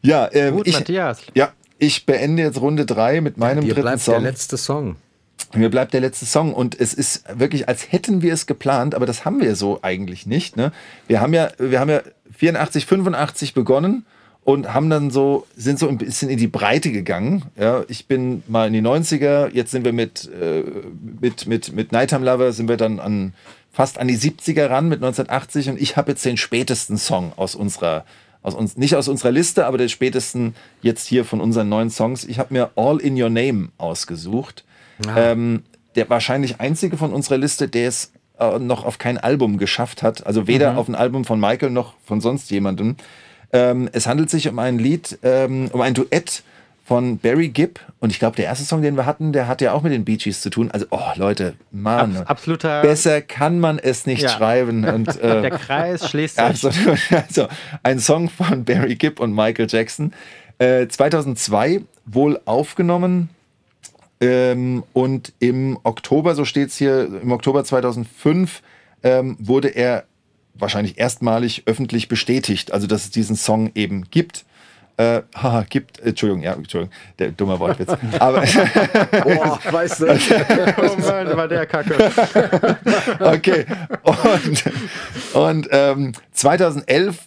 [0.01, 1.21] ja, ähm, Gut, ich, Matthias.
[1.33, 4.13] Ja, ich beende jetzt Runde 3 mit meinem Dir dritten bleibt Song.
[4.13, 4.97] der letzte Song.
[5.55, 9.05] Mir bleibt der letzte Song und es ist wirklich, als hätten wir es geplant, aber
[9.05, 10.57] das haben wir so eigentlich nicht.
[10.57, 10.71] Ne?
[11.07, 12.01] Wir haben ja, wir haben ja
[12.37, 14.05] 84, 85 begonnen
[14.43, 17.43] und haben dann so, sind so ein bisschen in die Breite gegangen.
[17.59, 20.63] Ja, ich bin mal in die 90er, jetzt sind wir mit, äh,
[21.19, 23.33] mit, mit, mit Nighttime Lover, sind wir dann an
[23.71, 27.55] fast an die 70er ran mit 1980 und ich habe jetzt den spätesten Song aus
[27.55, 28.05] unserer
[28.41, 32.23] aus uns, nicht aus unserer Liste, aber der spätesten jetzt hier von unseren neuen Songs.
[32.23, 34.63] Ich habe mir All in Your Name ausgesucht.
[35.15, 35.63] Ähm,
[35.95, 40.25] der wahrscheinlich einzige von unserer Liste, der es äh, noch auf kein Album geschafft hat.
[40.25, 40.77] Also weder mhm.
[40.77, 42.95] auf ein Album von Michael noch von sonst jemandem.
[43.51, 46.43] Ähm, es handelt sich um ein Lied, ähm, um ein Duett
[46.85, 47.79] von Barry Gibb.
[47.99, 50.05] Und ich glaube, der erste Song, den wir hatten, der hat ja auch mit den
[50.05, 50.71] Bee Gees zu tun.
[50.71, 52.17] Also, oh Leute, Mann.
[52.17, 52.81] Abs absoluter.
[52.81, 54.29] Besser kann man es nicht ja.
[54.29, 54.85] schreiben.
[54.85, 56.43] Und, äh, der Kreis schließt sich.
[56.43, 56.71] Also,
[57.11, 57.47] also,
[57.83, 60.13] ein Song von Barry Gibb und Michael Jackson.
[60.57, 63.29] Äh, 2002 wohl aufgenommen
[64.21, 68.61] ähm, und im Oktober, so steht es hier, im Oktober 2005
[69.03, 70.05] ähm, wurde er
[70.53, 74.45] wahrscheinlich erstmalig öffentlich bestätigt, also dass es diesen Song eben gibt.
[74.97, 77.89] Äh, haha, gibt, Entschuldigung, ja, Entschuldigung, der dumme Wortwitz.
[78.19, 80.07] Aber, Boah, weißt du.
[80.11, 82.11] oh Mann, war der Kacke.
[83.21, 83.65] okay,
[84.03, 84.63] und,
[85.33, 87.19] und ähm, 2011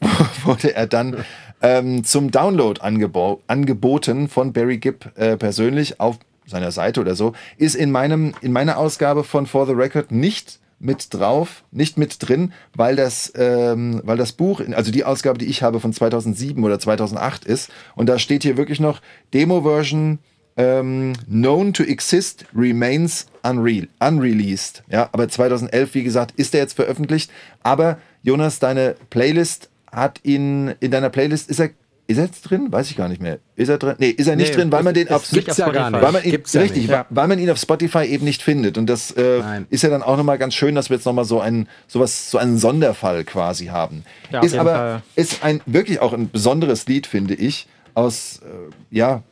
[0.45, 1.25] wurde er dann
[1.63, 6.19] ähm, zum Download angeboten von Barry Gibb äh, persönlich auf
[6.53, 10.61] seiner Seite oder so, ist in meinem, in meiner Ausgabe von For the Record nicht
[10.79, 15.47] mit drauf, nicht mit drin, weil das, ähm, weil das Buch, also die Ausgabe, die
[15.47, 19.01] ich habe von 2007 oder 2008 ist, und da steht hier wirklich noch
[19.33, 20.19] Demo-Version
[20.57, 24.83] ähm, known to exist remains unreal, unreleased.
[24.91, 27.31] Ja, aber 2011, wie gesagt, ist er jetzt veröffentlicht.
[27.63, 31.71] Aber Jonas, deine Playlist hat ihn, in deiner Playlist ist er
[32.09, 32.71] ist er jetzt drin?
[32.71, 33.39] Weiß ich gar nicht mehr.
[33.55, 33.95] Ist er drin?
[33.99, 36.03] Nee, ist er nicht nee, drin, weil man den auf gibt's ja gar nicht.
[36.03, 38.77] Weil man ihn, gibt's richtig, ja weil man ihn auf Spotify eben nicht findet.
[38.77, 41.41] Und das äh, ist ja dann auch nochmal ganz schön, dass wir jetzt nochmal so
[41.41, 44.05] einen, sowas, so einen Sonderfall quasi haben.
[44.31, 45.03] Ja, ist aber Fall.
[45.15, 49.23] ist ein wirklich auch ein besonderes Lied, finde ich, aus äh, ja,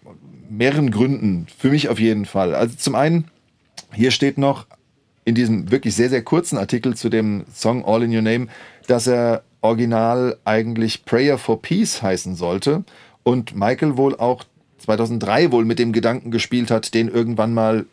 [0.49, 1.47] mehreren Gründen.
[1.59, 2.55] Für mich auf jeden Fall.
[2.55, 3.27] Also zum einen,
[3.93, 4.67] hier steht noch
[5.25, 8.47] in diesem wirklich sehr, sehr kurzen Artikel zu dem Song All in Your Name,
[8.87, 12.85] dass er original eigentlich Prayer for Peace heißen sollte
[13.23, 14.45] und Michael wohl auch
[14.79, 17.85] 2003 wohl mit dem Gedanken gespielt hat, den irgendwann mal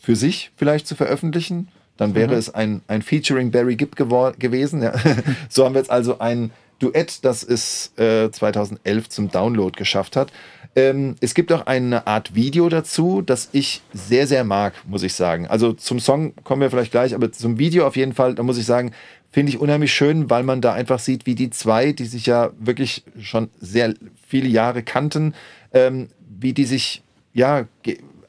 [0.00, 1.68] für sich vielleicht zu veröffentlichen.
[1.96, 2.38] Dann wäre mhm.
[2.38, 4.82] es ein, ein Featuring Barry Gibb gewesen.
[4.82, 4.94] Ja.
[5.48, 10.32] so haben wir jetzt also ein Duett, das es äh, 2011 zum Download geschafft hat.
[10.74, 15.14] Ähm, es gibt auch eine Art Video dazu, das ich sehr, sehr mag, muss ich
[15.14, 15.46] sagen.
[15.46, 18.58] Also zum Song kommen wir vielleicht gleich, aber zum Video auf jeden Fall, da muss
[18.58, 18.92] ich sagen,
[19.32, 22.50] finde ich unheimlich schön, weil man da einfach sieht, wie die zwei, die sich ja
[22.58, 23.94] wirklich schon sehr
[24.28, 25.34] viele Jahre kannten,
[25.72, 27.02] ähm, wie die sich
[27.32, 27.64] ja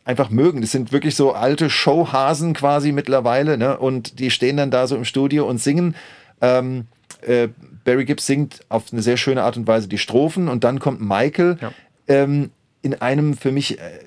[0.05, 0.61] einfach mögen.
[0.61, 3.77] Das sind wirklich so alte Showhasen quasi mittlerweile, ne?
[3.77, 5.95] Und die stehen dann da so im Studio und singen.
[6.41, 6.87] Ähm,
[7.21, 7.49] äh,
[7.83, 11.01] Barry Gibbs singt auf eine sehr schöne Art und Weise die Strophen und dann kommt
[11.01, 11.71] Michael ja.
[12.07, 12.51] ähm,
[12.81, 13.99] in einem für mich äh,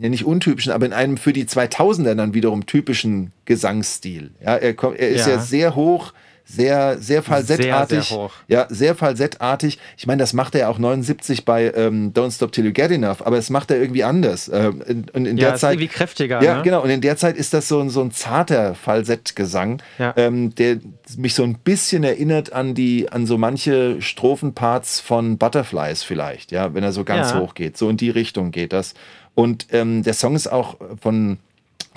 [0.00, 4.30] ja nicht untypischen, aber in einem für die 2000er dann wiederum typischen Gesangsstil.
[4.44, 5.38] Ja, er, kommt, er ist ja, Ja.
[5.40, 6.12] sehr hoch,
[6.50, 8.08] sehr, sehr falsettartig.
[8.08, 8.32] sehr hoch.
[8.46, 9.78] Ja, sehr falsettartig.
[9.98, 12.90] Ich meine, das macht er ja auch 79 bei ähm, Don't Stop Till You Get
[12.90, 14.50] Enough, aber das macht er irgendwie anders.
[14.50, 16.42] Ähm, in, in, in Ja, der ist Zeit, irgendwie kräftiger.
[16.42, 16.62] ja, ne?
[16.62, 16.82] genau.
[16.82, 20.14] Und in der Zeit ist das so ein, so ein zarter Falsettgesang, Ja.
[20.16, 20.78] ähm, der
[21.18, 26.72] mich so ein bisschen erinnert an die, an so manche Strophenparts von Butterflies vielleicht, ja,
[26.72, 27.40] wenn er so ganz Ja.
[27.40, 27.76] hoch geht.
[27.76, 28.94] So in die Richtung geht das.
[29.38, 31.38] Und ähm, der Song ist auch von,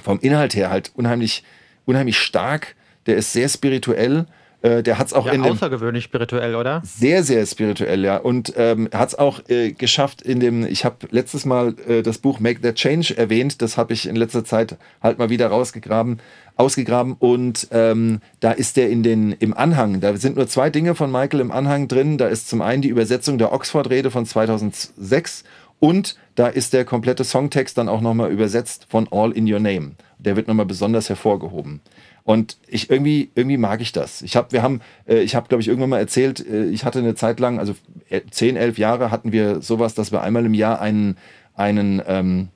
[0.04, 1.44] vom Inhalt her halt unheimlich,
[1.88, 2.76] unheimlich stark.
[3.08, 4.28] Der ist sehr spirituell.
[4.62, 6.84] Äh, der hat es auch Ja, in dem außergewöhnlich spirituell, oder?
[6.86, 8.18] sehr, sehr spirituell, ja.
[8.18, 12.20] Und ähm, hat es auch äh, geschafft in dem, ich habe letztes Mal äh, das
[12.20, 16.20] Buch Make That Change erwähnt, das habe ich in letzter Zeit halt mal wieder rausgegraben,
[16.58, 20.94] ausgegraben und ähm, da ist der in den, im Anhang, da sind nur zwei Dinge
[20.94, 25.44] von Michael im Anhang drin, da ist zum einen die Übersetzung der Oxford-Rede von 2006
[25.80, 29.92] und da ist der komplette Songtext dann auch nochmal übersetzt von All in Your Name.
[30.18, 31.82] Der wird nochmal besonders hervorgehoben.
[32.24, 34.22] Und ich irgendwie, irgendwie mag ich das.
[34.22, 37.00] Ich habe, wir haben, äh, ich habe, glaube ich, irgendwann mal erzählt, äh, ich hatte
[37.00, 37.76] eine Zeit lang, also
[38.10, 41.18] äh, 10, 11 Jahre hatten wir sowas, dass wir einmal im Jahr einen,
[41.56, 42.50] einen ähm,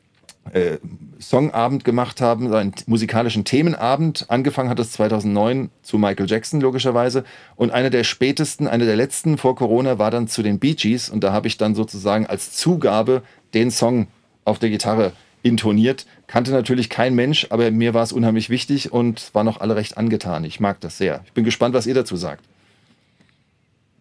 [0.54, 0.78] äh,
[1.20, 4.26] Songabend gemacht haben, einen musikalischen Themenabend.
[4.28, 7.24] Angefangen hat es 2009 zu Michael Jackson logischerweise
[7.56, 11.10] und einer der spätesten, einer der letzten vor Corona war dann zu den Bee Gees
[11.10, 13.24] und da habe ich dann sozusagen als Zugabe
[13.56, 14.08] den Song
[14.44, 16.06] auf der Gitarre intoniert.
[16.28, 19.98] Kannte natürlich kein Mensch, aber mir war es unheimlich wichtig und waren noch alle recht
[19.98, 20.44] angetan.
[20.44, 21.22] Ich mag das sehr.
[21.26, 22.44] Ich bin gespannt, was ihr dazu sagt.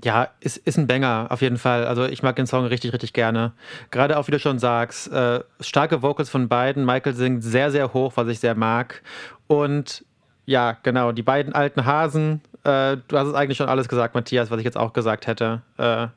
[0.02, 1.86] Ja, ist, ist ein Banger, auf jeden Fall.
[1.86, 3.52] Also ich mag den Song richtig, richtig gerne.
[3.90, 6.84] Gerade auch, wie du schon sagst, äh, starke Vocals von beiden.
[6.84, 9.02] Michael singt sehr, sehr hoch, was ich sehr mag.
[9.46, 10.04] Und
[10.44, 12.42] ja, genau, die beiden alten Hasen.
[12.64, 15.62] Äh, du hast es eigentlich schon alles gesagt, Matthias, was ich jetzt auch gesagt hätte.
[15.78, 16.08] Äh,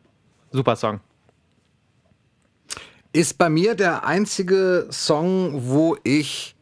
[0.51, 0.99] super Song.
[3.17, 6.55] Ist bei mir der einzige Song, wo ich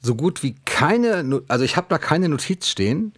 [0.00, 3.12] so gut wie keine, also ich habe da keine Notiz stehen.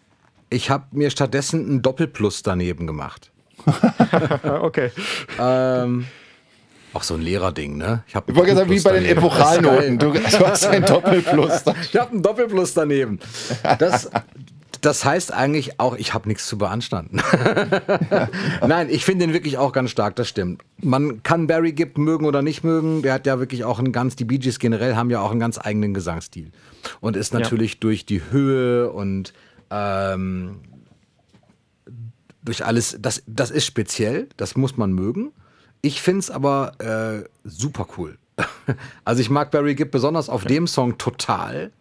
[0.51, 3.31] Ich habe mir stattdessen ein Doppelplus daneben gemacht.
[4.43, 4.91] okay.
[5.39, 6.09] Ähm,
[6.95, 8.03] auch so ein Lehrerding, ne?
[8.09, 9.19] Ich, hab Ich wollte sagen, wie bei den daneben.
[9.21, 9.99] Epochalnoten.
[10.01, 11.63] Du, du hast ein Doppelplus.
[11.93, 13.21] Ich habe einen Doppelplus daneben.
[13.79, 14.11] Das,
[14.81, 17.21] das heißt eigentlich auch, ich habe nichts zu beanstanden.
[18.67, 20.63] Nein, ich finde den wirklich auch ganz stark, das stimmt.
[20.83, 23.03] Man kann Barry Gibb mögen oder nicht mögen.
[23.03, 25.41] Der hat ja wirklich auch einen ganz, die Bee Gees generell haben ja auch einen
[25.41, 26.51] ganz eigenen Gesangsstil.
[27.01, 29.33] Und ist natürlich durch die Höhe und
[29.71, 30.61] ähm,
[32.43, 35.33] durch alles, das, das ist speziell, das muss man mögen.
[35.83, 38.19] Ich finde es aber äh, super cool.
[39.05, 41.73] Also ich mag Barry Gibb besonders auf dem Song total.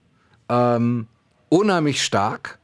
[0.48, 1.08] Ähm,
[1.50, 2.60] unheimlich stark.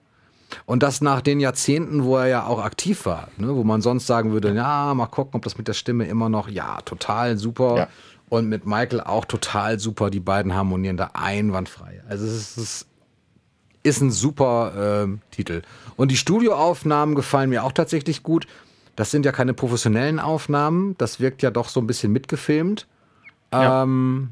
[0.65, 3.55] Und das nach den Jahrzehnten, wo er ja auch aktiv war, ne?
[3.55, 6.49] wo man sonst sagen würde, ja, mal gucken, ob das mit der Stimme immer noch,
[6.49, 7.77] ja, total super.
[7.77, 7.87] Ja.
[8.29, 10.09] Und mit Michael auch total super.
[10.09, 12.01] Die beiden harmonieren da einwandfrei.
[12.07, 12.87] Also es ist, es
[13.83, 15.61] ist ein super ähm, Titel.
[15.97, 18.47] Und die Studioaufnahmen gefallen mir auch tatsächlich gut.
[18.95, 20.95] Das sind ja keine professionellen Aufnahmen.
[20.97, 22.87] Das wirkt ja doch so ein bisschen mitgefilmt.
[23.51, 23.83] Ja.
[23.83, 24.29] Ähm,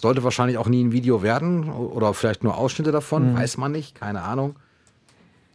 [0.00, 3.94] sollte wahrscheinlich auch nie ein Video werden oder vielleicht nur Ausschnitte davon, weiß man nicht,
[3.94, 4.56] keine Ahnung.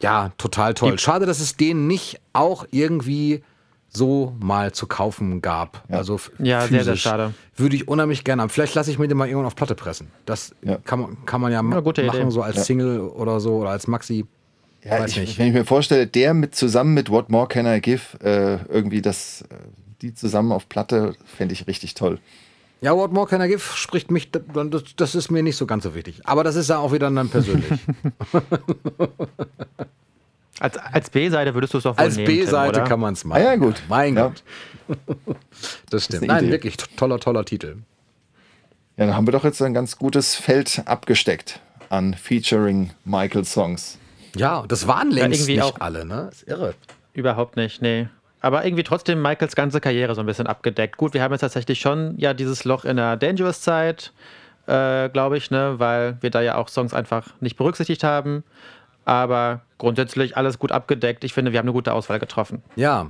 [0.01, 0.99] Ja, total toll.
[0.99, 3.43] Schade, dass es den nicht auch irgendwie
[3.89, 5.83] so mal zu kaufen gab.
[5.89, 7.33] Also f- Ja, sehr, sehr schade.
[7.55, 8.49] Würde ich unheimlich gerne haben.
[8.49, 10.07] Vielleicht lasse ich mir den mal irgendwann auf Platte pressen.
[10.25, 10.77] Das Ja.
[10.83, 12.29] kann, man, kann man ja, ma- Ja, machen, Idee.
[12.29, 12.63] so als Ja.
[12.63, 14.25] Single oder so oder als Maxi.
[14.83, 15.39] Ja, Weiß ich, nicht.
[15.39, 19.01] wenn ich mir vorstelle, der mit zusammen mit What More Can I Give, äh, irgendwie
[19.01, 19.55] das, äh,
[20.01, 22.19] die zusammen auf Platte, fände ich richtig toll.
[22.81, 25.83] Ja, What More Can I Give spricht mich, das, das ist mir nicht so ganz
[25.85, 26.21] so wichtig.
[26.25, 27.65] Aber das ist ja auch wieder dann persönlich.
[30.59, 33.41] Als, als B-Seite würdest du es doch wohl Als B-Seite kann man es machen.
[33.41, 33.81] Ah ja, gut.
[33.89, 34.27] Mein Ja.
[34.27, 34.43] Gott.
[35.89, 36.23] Das stimmt.
[36.23, 36.53] eine Nein, Idee.
[36.53, 37.77] wirklich to- toller, toller Titel.
[38.97, 43.97] Ja, dann haben wir doch jetzt ein ganz gutes Feld abgesteckt an Featuring Michael Songs.
[44.35, 46.29] Ja, das waren längst irgendwie nicht auch- alle, ne?
[46.31, 46.73] Ist irre.
[47.13, 48.07] Überhaupt nicht, nee.
[48.45, 50.97] Aber irgendwie trotzdem Michaels ganze Karriere so ein bisschen abgedeckt.
[50.97, 54.13] Gut, wir haben jetzt tatsächlich schon ja dieses Loch in der Dangerous-Zeit,
[54.67, 58.43] äh, glaube ich, ne, weil wir da ja auch Songs einfach nicht berücksichtigt haben.
[59.03, 61.23] Aber grundsätzlich alles gut abgedeckt.
[61.23, 62.61] Ich finde, wir haben eine gute Auswahl getroffen.
[62.75, 63.09] Ja.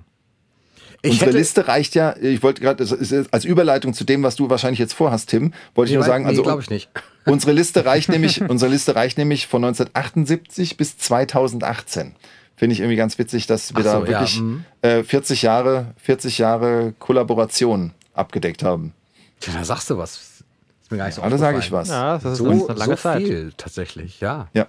[1.02, 4.24] Ich Unsere hätte, Liste reicht ja, ich wollte gerade, das ist als Überleitung zu dem,
[4.24, 6.90] was du wahrscheinlich jetzt vorhast, Tim, wollte ich nur sagen, also glaube ich nicht.
[7.26, 12.16] unsere Liste reicht nämlich, unsere Liste reicht nämlich von 1978 bis 2018.
[12.56, 14.64] Finde ich irgendwie ganz witzig, dass wir so, da ja, wirklich mhm.
[14.82, 18.94] äh, 40 Jahre, 40 Jahre Kollaboration abgedeckt haben.
[19.42, 20.16] Tja, da sagst du was.
[20.16, 21.90] Ist mir gar nicht so Alle sage ich was.
[21.90, 23.24] Ja, das ist So, eine lange so Zeit.
[23.24, 24.48] viel tatsächlich, ja.
[24.54, 24.68] Ja.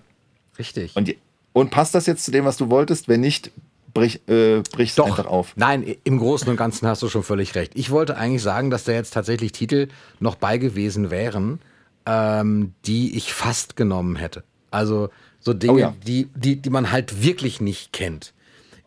[0.59, 0.97] Richtig.
[0.97, 1.15] Und,
[1.53, 3.07] und passt das jetzt zu dem, was du wolltest?
[3.07, 3.53] Wenn nicht,
[3.95, 5.53] brich, äh, brich's Doch, einfach auf.
[5.57, 7.73] nein, im Großen und Ganzen hast du schon völlig recht.
[7.75, 9.89] Ich wollte eigentlich sagen, dass da jetzt tatsächlich Titel
[10.19, 11.61] noch bei gewesen wären,
[12.07, 14.43] ähm, die ich fast genommen hätte.
[14.71, 15.11] Also
[15.47, 15.95] so Dinge, Oh ja.
[16.05, 18.35] die, die, die man halt wirklich nicht kennt.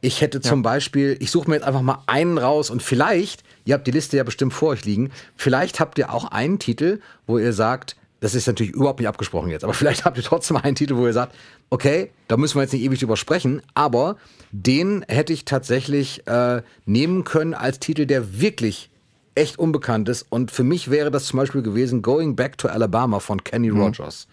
[0.02, 3.74] Ich hätte zum Beispiel, ich suche mir jetzt einfach mal einen raus und vielleicht, ihr
[3.74, 7.38] habt die Liste ja bestimmt vor euch liegen, vielleicht habt ihr auch einen Titel, wo
[7.38, 10.76] ihr sagt, das ist natürlich überhaupt nicht abgesprochen jetzt, aber vielleicht habt ihr trotzdem einen
[10.76, 11.34] Titel, wo ihr sagt,
[11.70, 14.18] okay, da müssen wir jetzt nicht ewig drüber sprechen, aber
[14.52, 18.90] den hätte ich tatsächlich äh, nehmen können als Titel, der wirklich
[19.36, 20.26] echt unbekannt ist.
[20.30, 24.28] Und für mich wäre das zum Beispiel gewesen Going Back to Alabama von Kenny Rogers.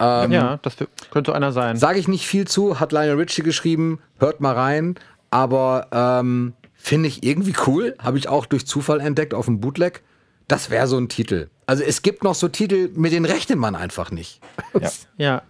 [0.00, 0.76] Ja, das
[1.10, 1.76] könnte so einer sein.
[1.76, 4.94] Sage ich nicht viel zu, hat Lionel Richie geschrieben, hört mal rein,
[5.30, 10.02] aber ähm, finde ich irgendwie cool, habe ich auch durch Zufall entdeckt auf dem Bootleg.
[10.48, 11.48] Das wäre so ein Titel.
[11.66, 14.40] Also es gibt noch so Titel, mit denen rechnet man einfach nicht.
[14.80, 14.90] Ja.
[15.18, 15.42] Ja,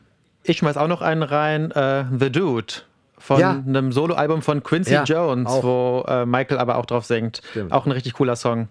[0.43, 2.75] ich schmeiß auch noch einen rein, äh, The Dude
[3.19, 3.51] von Ja.
[3.53, 5.63] einem Soloalbum von Quincy Ja, Jones, auch.
[5.63, 7.41] wo äh, Michael aber auch drauf singt.
[7.51, 7.73] Stimmt.
[7.73, 8.69] Auch ein richtig cooler Song.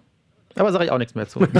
[0.60, 1.40] Aber sage ich auch nichts mehr zu.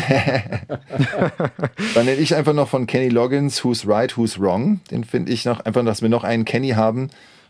[1.94, 4.82] Dann nenne ich einfach noch von Kenny Loggins Who's Right, Who's Wrong.
[4.90, 7.08] Den finde ich noch einfach, dass wir noch einen Kenny haben.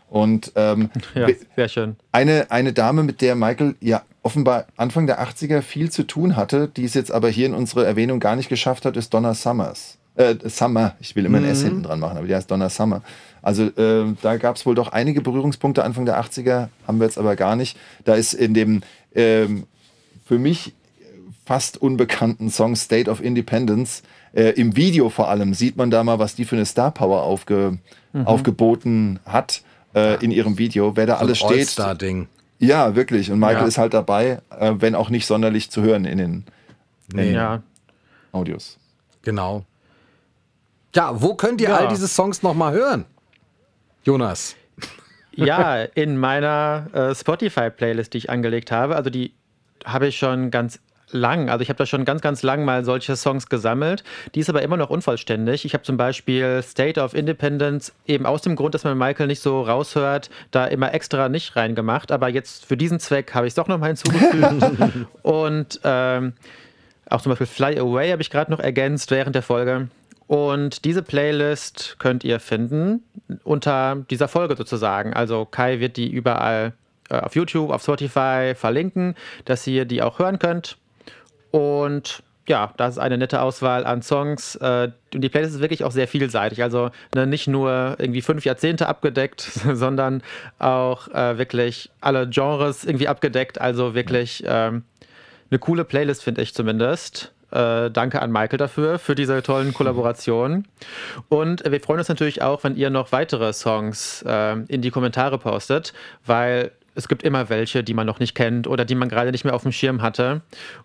[0.09, 1.97] Und ähm, ja, sehr schön.
[2.13, 6.69] eine, eine Dame, mit der Michael ja offenbar Anfang der 80er viel zu tun hatte,
[6.69, 9.97] die es jetzt aber hier in unsere Erwähnung gar nicht geschafft hat, ist Donna Summers.
[10.15, 13.01] Äh, Summer, ich will immer ein S hinten dran machen, aber die heißt Donna Summer.
[13.41, 17.17] Also äh, da gab es wohl doch einige Berührungspunkte Anfang der 80er, haben wir jetzt
[17.17, 17.77] aber gar nicht.
[18.05, 18.83] Da ist in dem
[19.13, 19.65] ähm,
[20.25, 20.73] für mich
[21.45, 24.03] fast unbekannten Song State of Independence.
[24.33, 27.23] Äh, Im Video vor allem sieht man da mal, was die für eine Star Power
[27.23, 27.77] aufge,
[28.25, 29.61] aufgeboten hat
[29.95, 30.95] äh, in ihrem Video.
[30.95, 31.59] Wer da alles So ein steht.
[31.67, 32.27] All-Star-Ding.
[32.59, 33.31] Ja, wirklich.
[33.31, 33.65] Und Michael Ja.
[33.67, 36.45] ist halt dabei, äh, wenn auch nicht sonderlich zu hören in den
[37.13, 37.33] Nee.
[37.33, 37.61] Ja.
[38.31, 38.77] Audios.
[39.23, 39.65] Genau.
[40.95, 41.77] Ja, wo könnt ihr Ja.
[41.77, 43.05] all diese Songs noch mal hören?
[44.03, 44.55] Jonas.
[45.35, 49.33] ja, in meiner äh, Spotify-Playlist, die ich angelegt habe, also die
[49.83, 50.79] habe ich schon ganz
[51.11, 54.03] lang, also ich habe da schon ganz, ganz lang mal solche Songs gesammelt.
[54.35, 55.65] Die ist aber immer noch unvollständig.
[55.65, 59.41] Ich habe zum Beispiel State of Independence eben aus dem Grund, dass man Michael nicht
[59.41, 62.11] so raushört, da immer extra nicht reingemacht.
[62.11, 65.07] Aber jetzt für diesen Zweck habe ich es doch nochmal hinzugefügt.
[65.23, 66.33] Und ähm,
[67.09, 69.89] auch zum Beispiel Fly Away habe ich gerade noch ergänzt während der Folge.
[70.27, 73.03] Und diese Playlist könnt ihr finden
[73.43, 75.13] unter dieser Folge sozusagen.
[75.13, 76.71] Also Kai wird die überall
[77.09, 80.77] äh, auf YouTube, auf Spotify verlinken, dass ihr die auch hören könnt.
[81.51, 84.55] Und ja, das ist eine nette Auswahl an Songs.
[84.55, 86.63] Äh, und die Playlist ist wirklich auch sehr vielseitig.
[86.63, 89.41] Also ne, nicht nur irgendwie fünf Jahrzehnte abgedeckt,
[89.73, 90.23] sondern
[90.59, 93.61] auch äh, wirklich alle Genres irgendwie abgedeckt.
[93.61, 94.83] Also wirklich ähm,
[95.49, 97.31] eine coole Playlist, finde ich zumindest.
[97.51, 100.67] Äh, danke an Michael dafür, für diese tollen Kollaborationen.
[101.27, 105.37] Und wir freuen uns natürlich auch, wenn ihr noch weitere Songs äh, in die Kommentare
[105.37, 105.93] postet,
[106.25, 109.45] weil es gibt immer welche, die man noch nicht kennt oder die man gerade nicht
[109.45, 110.41] mehr auf dem Schirm hatte.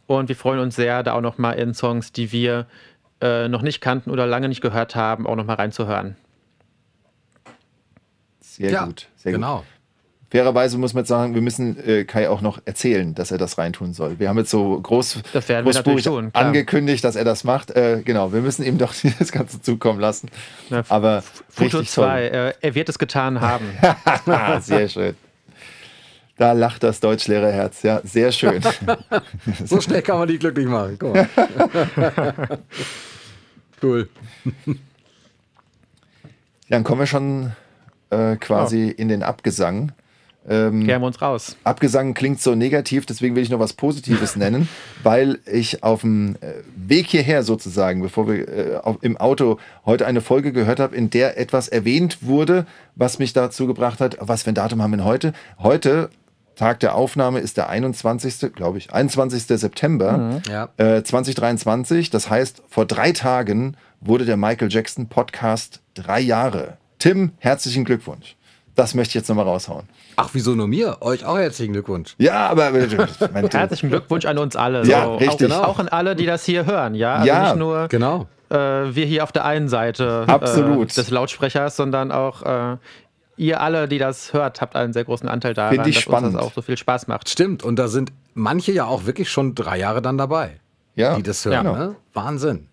[0.06, 2.66] Und wir freuen uns sehr, da auch noch mal in Songs, die wir
[3.20, 6.16] äh, noch nicht kannten oder lange nicht gehört haben, auch noch mal reinzuhören.
[8.40, 9.08] Sehr ja, gut.
[9.16, 9.58] Sehr genau.
[9.58, 9.66] gut.
[10.30, 13.58] Fairerweise muss man jetzt sagen, wir müssen äh, Kai auch noch erzählen, dass er das
[13.58, 14.18] reintun soll.
[14.18, 17.70] Wir haben jetzt so groß, Das großspurig tun, angekündigt, dass er das macht.
[17.70, 20.28] Äh, genau, wir müssen ihm doch das Ganze zukommen lassen.
[20.68, 22.06] Ja, Aber Foto richtig toll.
[22.06, 23.66] 2, äh, er wird es getan haben.
[24.26, 25.14] Ah, sehr schön.
[26.36, 27.82] Da lacht das Deutschlehrerherz.
[27.82, 28.62] Ja, sehr schön.
[29.64, 30.96] So schnell kann man die glücklich machen.
[30.98, 31.28] Guck mal.
[33.82, 34.08] cool.
[36.68, 37.52] Dann kommen wir schon
[38.10, 39.92] äh, quasi in den Abgesang.
[40.48, 41.56] Ähm, Kehren wir uns raus.
[41.64, 44.68] Abgesang klingt so negativ, deswegen will ich noch was Positives nennen,
[45.02, 50.06] weil ich auf dem äh, Weg hierher sozusagen, bevor wir äh, auf, im Auto heute
[50.06, 54.44] eine Folge gehört habe, in der etwas erwähnt wurde, was mich dazu gebracht hat, was
[54.44, 55.32] für ein Datum haben wir denn heute?
[55.58, 56.10] Heute,
[56.56, 59.44] Tag der Aufnahme, ist der 21., glaube ich, 21.
[59.46, 60.68] September Ja.
[60.78, 62.10] äh, 2023.
[62.10, 66.78] Das heißt, vor drei Tagen wurde der Michael Jackson Podcast drei Jahre.
[66.98, 68.36] Tim, herzlichen Glückwunsch.
[68.74, 69.84] Das möchte ich jetzt nochmal raushauen.
[70.16, 70.98] Ach, wieso nur mir?
[71.00, 72.14] Euch auch herzlichen Glückwunsch.
[72.18, 72.72] Ja, aber
[73.52, 74.84] Herzlichen Glückwunsch an uns alle.
[74.86, 75.52] Ja, so, richtig.
[75.52, 76.94] Auch, auch an alle, die das hier hören.
[76.94, 78.26] Ja, also Ja, nicht nur Genau.
[78.50, 80.90] äh, wir hier auf der einen Seite Absolut.
[80.92, 82.76] Äh, des Lautsprechers, sondern auch äh,
[83.36, 86.26] ihr alle, die das hört, habt einen sehr großen Anteil daran, Find ich dass spannend.
[86.28, 87.28] uns das auch so viel Spaß macht.
[87.28, 87.62] Stimmt.
[87.62, 90.60] Und da sind manche ja auch wirklich schon drei Jahre dann dabei,
[90.94, 91.64] ja, die das hören.
[91.64, 91.76] genau.
[91.76, 91.96] Ne?
[92.14, 92.68] Wahnsinn.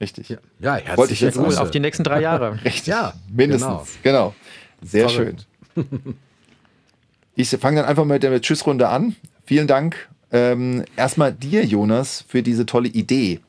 [0.00, 0.28] richtig.
[0.28, 1.60] Ja, ja herzliche Wollte ich jetzt Cool, Grüße.
[1.60, 2.58] auf die nächsten drei Jahre.
[2.64, 2.86] Richtig.
[2.86, 3.98] Ja, mindestens.
[4.02, 4.34] Genau.
[4.82, 5.46] Sehr Verrückt.
[5.74, 6.14] schön.
[7.34, 9.14] Ich fange dann einfach mit der Tschüssrunde an.
[9.44, 13.40] Vielen Dank ähm, erstmal dir, Jonas, für diese tolle Idee.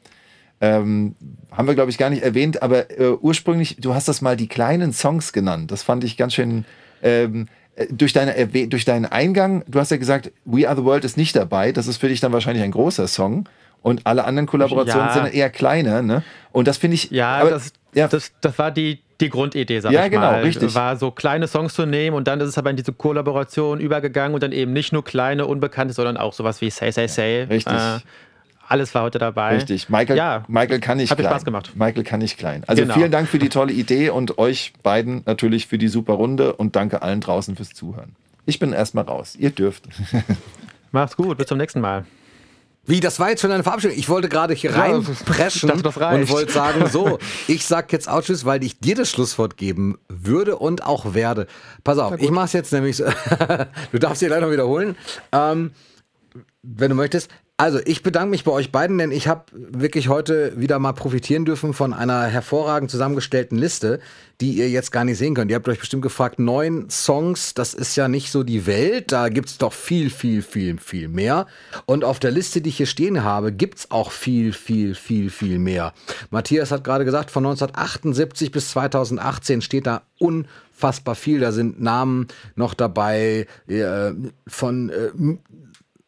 [0.59, 1.15] Ähm,
[1.51, 4.47] haben wir, glaube ich, gar nicht erwähnt, aber äh, ursprünglich, du hast das mal die
[4.47, 5.71] kleinen Songs genannt.
[5.71, 6.65] Das fand ich ganz schön.
[7.03, 11.05] Ähm, äh, durch, deine, durch deinen Eingang, du hast ja gesagt, We Are the World
[11.05, 11.71] ist nicht dabei.
[11.71, 13.47] Das ist für dich dann wahrscheinlich ein großer Song.
[13.83, 15.13] Und alle anderen Kollaborationen Ja.
[15.13, 16.01] sind eher kleiner.
[16.01, 16.23] Ne?
[16.51, 17.11] Und das finde ich.
[17.11, 20.41] Ja, aber- das, ja, das, das war die, die Grundidee, sag Ja, ich genau, mal.
[20.41, 20.73] richtig.
[20.75, 24.33] War so kleine Songs zu nehmen und dann ist es aber in diese Kollaboration übergegangen
[24.33, 27.43] und dann eben nicht nur kleine, unbekannte, sondern auch sowas wie Say, Say, Say.
[27.49, 27.73] Richtig.
[27.73, 27.99] Äh,
[28.67, 29.55] alles war heute dabei.
[29.55, 29.89] Richtig.
[29.89, 31.31] Michael, Ja, Michael kann nicht hat klein.
[31.31, 31.71] Spaß gemacht.
[31.75, 32.63] Michael kann nicht klein.
[32.67, 32.93] Also Genau.
[32.95, 36.75] vielen Dank für die tolle Idee und euch beiden natürlich für die super Runde und
[36.75, 38.15] danke allen draußen fürs Zuhören.
[38.45, 39.35] Ich bin erstmal raus.
[39.37, 39.85] Ihr dürft.
[40.91, 42.05] Macht's gut, bis zum nächsten Mal.
[42.89, 43.97] Wie, das war jetzt schon eine Verabschiedung.
[43.97, 45.85] Ich wollte gerade hier Ja, reinpreschen reicht.
[46.21, 47.19] und wollte sagen, so,
[47.49, 51.47] ich sag jetzt auch Tschüss, weil ich dir das Schlusswort geben würde und auch werde.
[51.83, 53.03] Pass auf, ich mach's jetzt nämlich so.
[53.91, 54.95] du darfst dir gleich noch wiederholen.
[55.33, 55.71] Ähm,
[56.63, 57.29] wenn du möchtest.
[57.59, 61.43] Also, ich bedanke mich bei euch beiden, denn ich habe wirklich heute wieder mal profitieren
[61.43, 63.99] dürfen von einer hervorragend zusammengestellten Liste,
[64.39, 65.49] die ihr jetzt gar nicht sehen könnt.
[65.49, 69.29] Ihr habt euch bestimmt gefragt, neun Songs, das ist ja nicht so die Welt, da
[69.29, 71.47] gibt's doch viel, viel, viel, viel mehr.
[71.87, 75.57] Und auf der Liste, die ich hier stehen habe, gibt's auch viel, viel, viel, viel
[75.57, 75.95] mehr.
[76.29, 81.39] Matthias hat gerade gesagt, von 1978 bis 2018 steht da unfassbar viel.
[81.39, 84.11] Da sind Namen noch dabei äh,
[84.45, 85.09] von äh,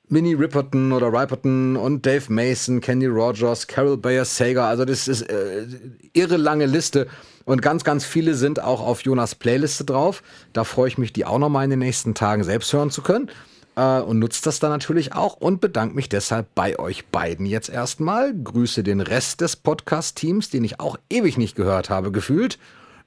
[0.09, 4.65] Minnie Ripperton oder Riperton und Dave Mason, Kenny Rogers, Carol Bayer Sager.
[4.65, 5.65] Also das ist äh,
[6.13, 7.07] irre lange Liste
[7.49, 10.21] und ganz, ganz viele sind auch auf Jonas Playliste drauf.
[10.53, 13.01] Da freue ich mich, die auch noch mal in den nächsten Tagen selbst hören zu
[13.01, 13.31] können.
[13.75, 17.69] Äh, und nutzt das dann natürlich auch und bedanke mich deshalb bei euch beiden jetzt
[17.69, 18.35] erstmal.
[18.35, 22.59] Grüße den Rest des Podcast-Teams, den ich auch ewig nicht gehört habe, gefühlt.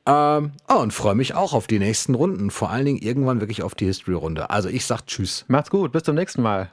[0.07, 2.51] Ähm, oh, und freue mich auch auf die nächsten Runden.
[2.51, 4.51] Vor allen Dingen irgendwann wirklich auf die History-Runde.
[4.51, 5.45] Also ich sag Tschüss.
[5.47, 6.73] Macht's gut, bis zum nächsten Mal.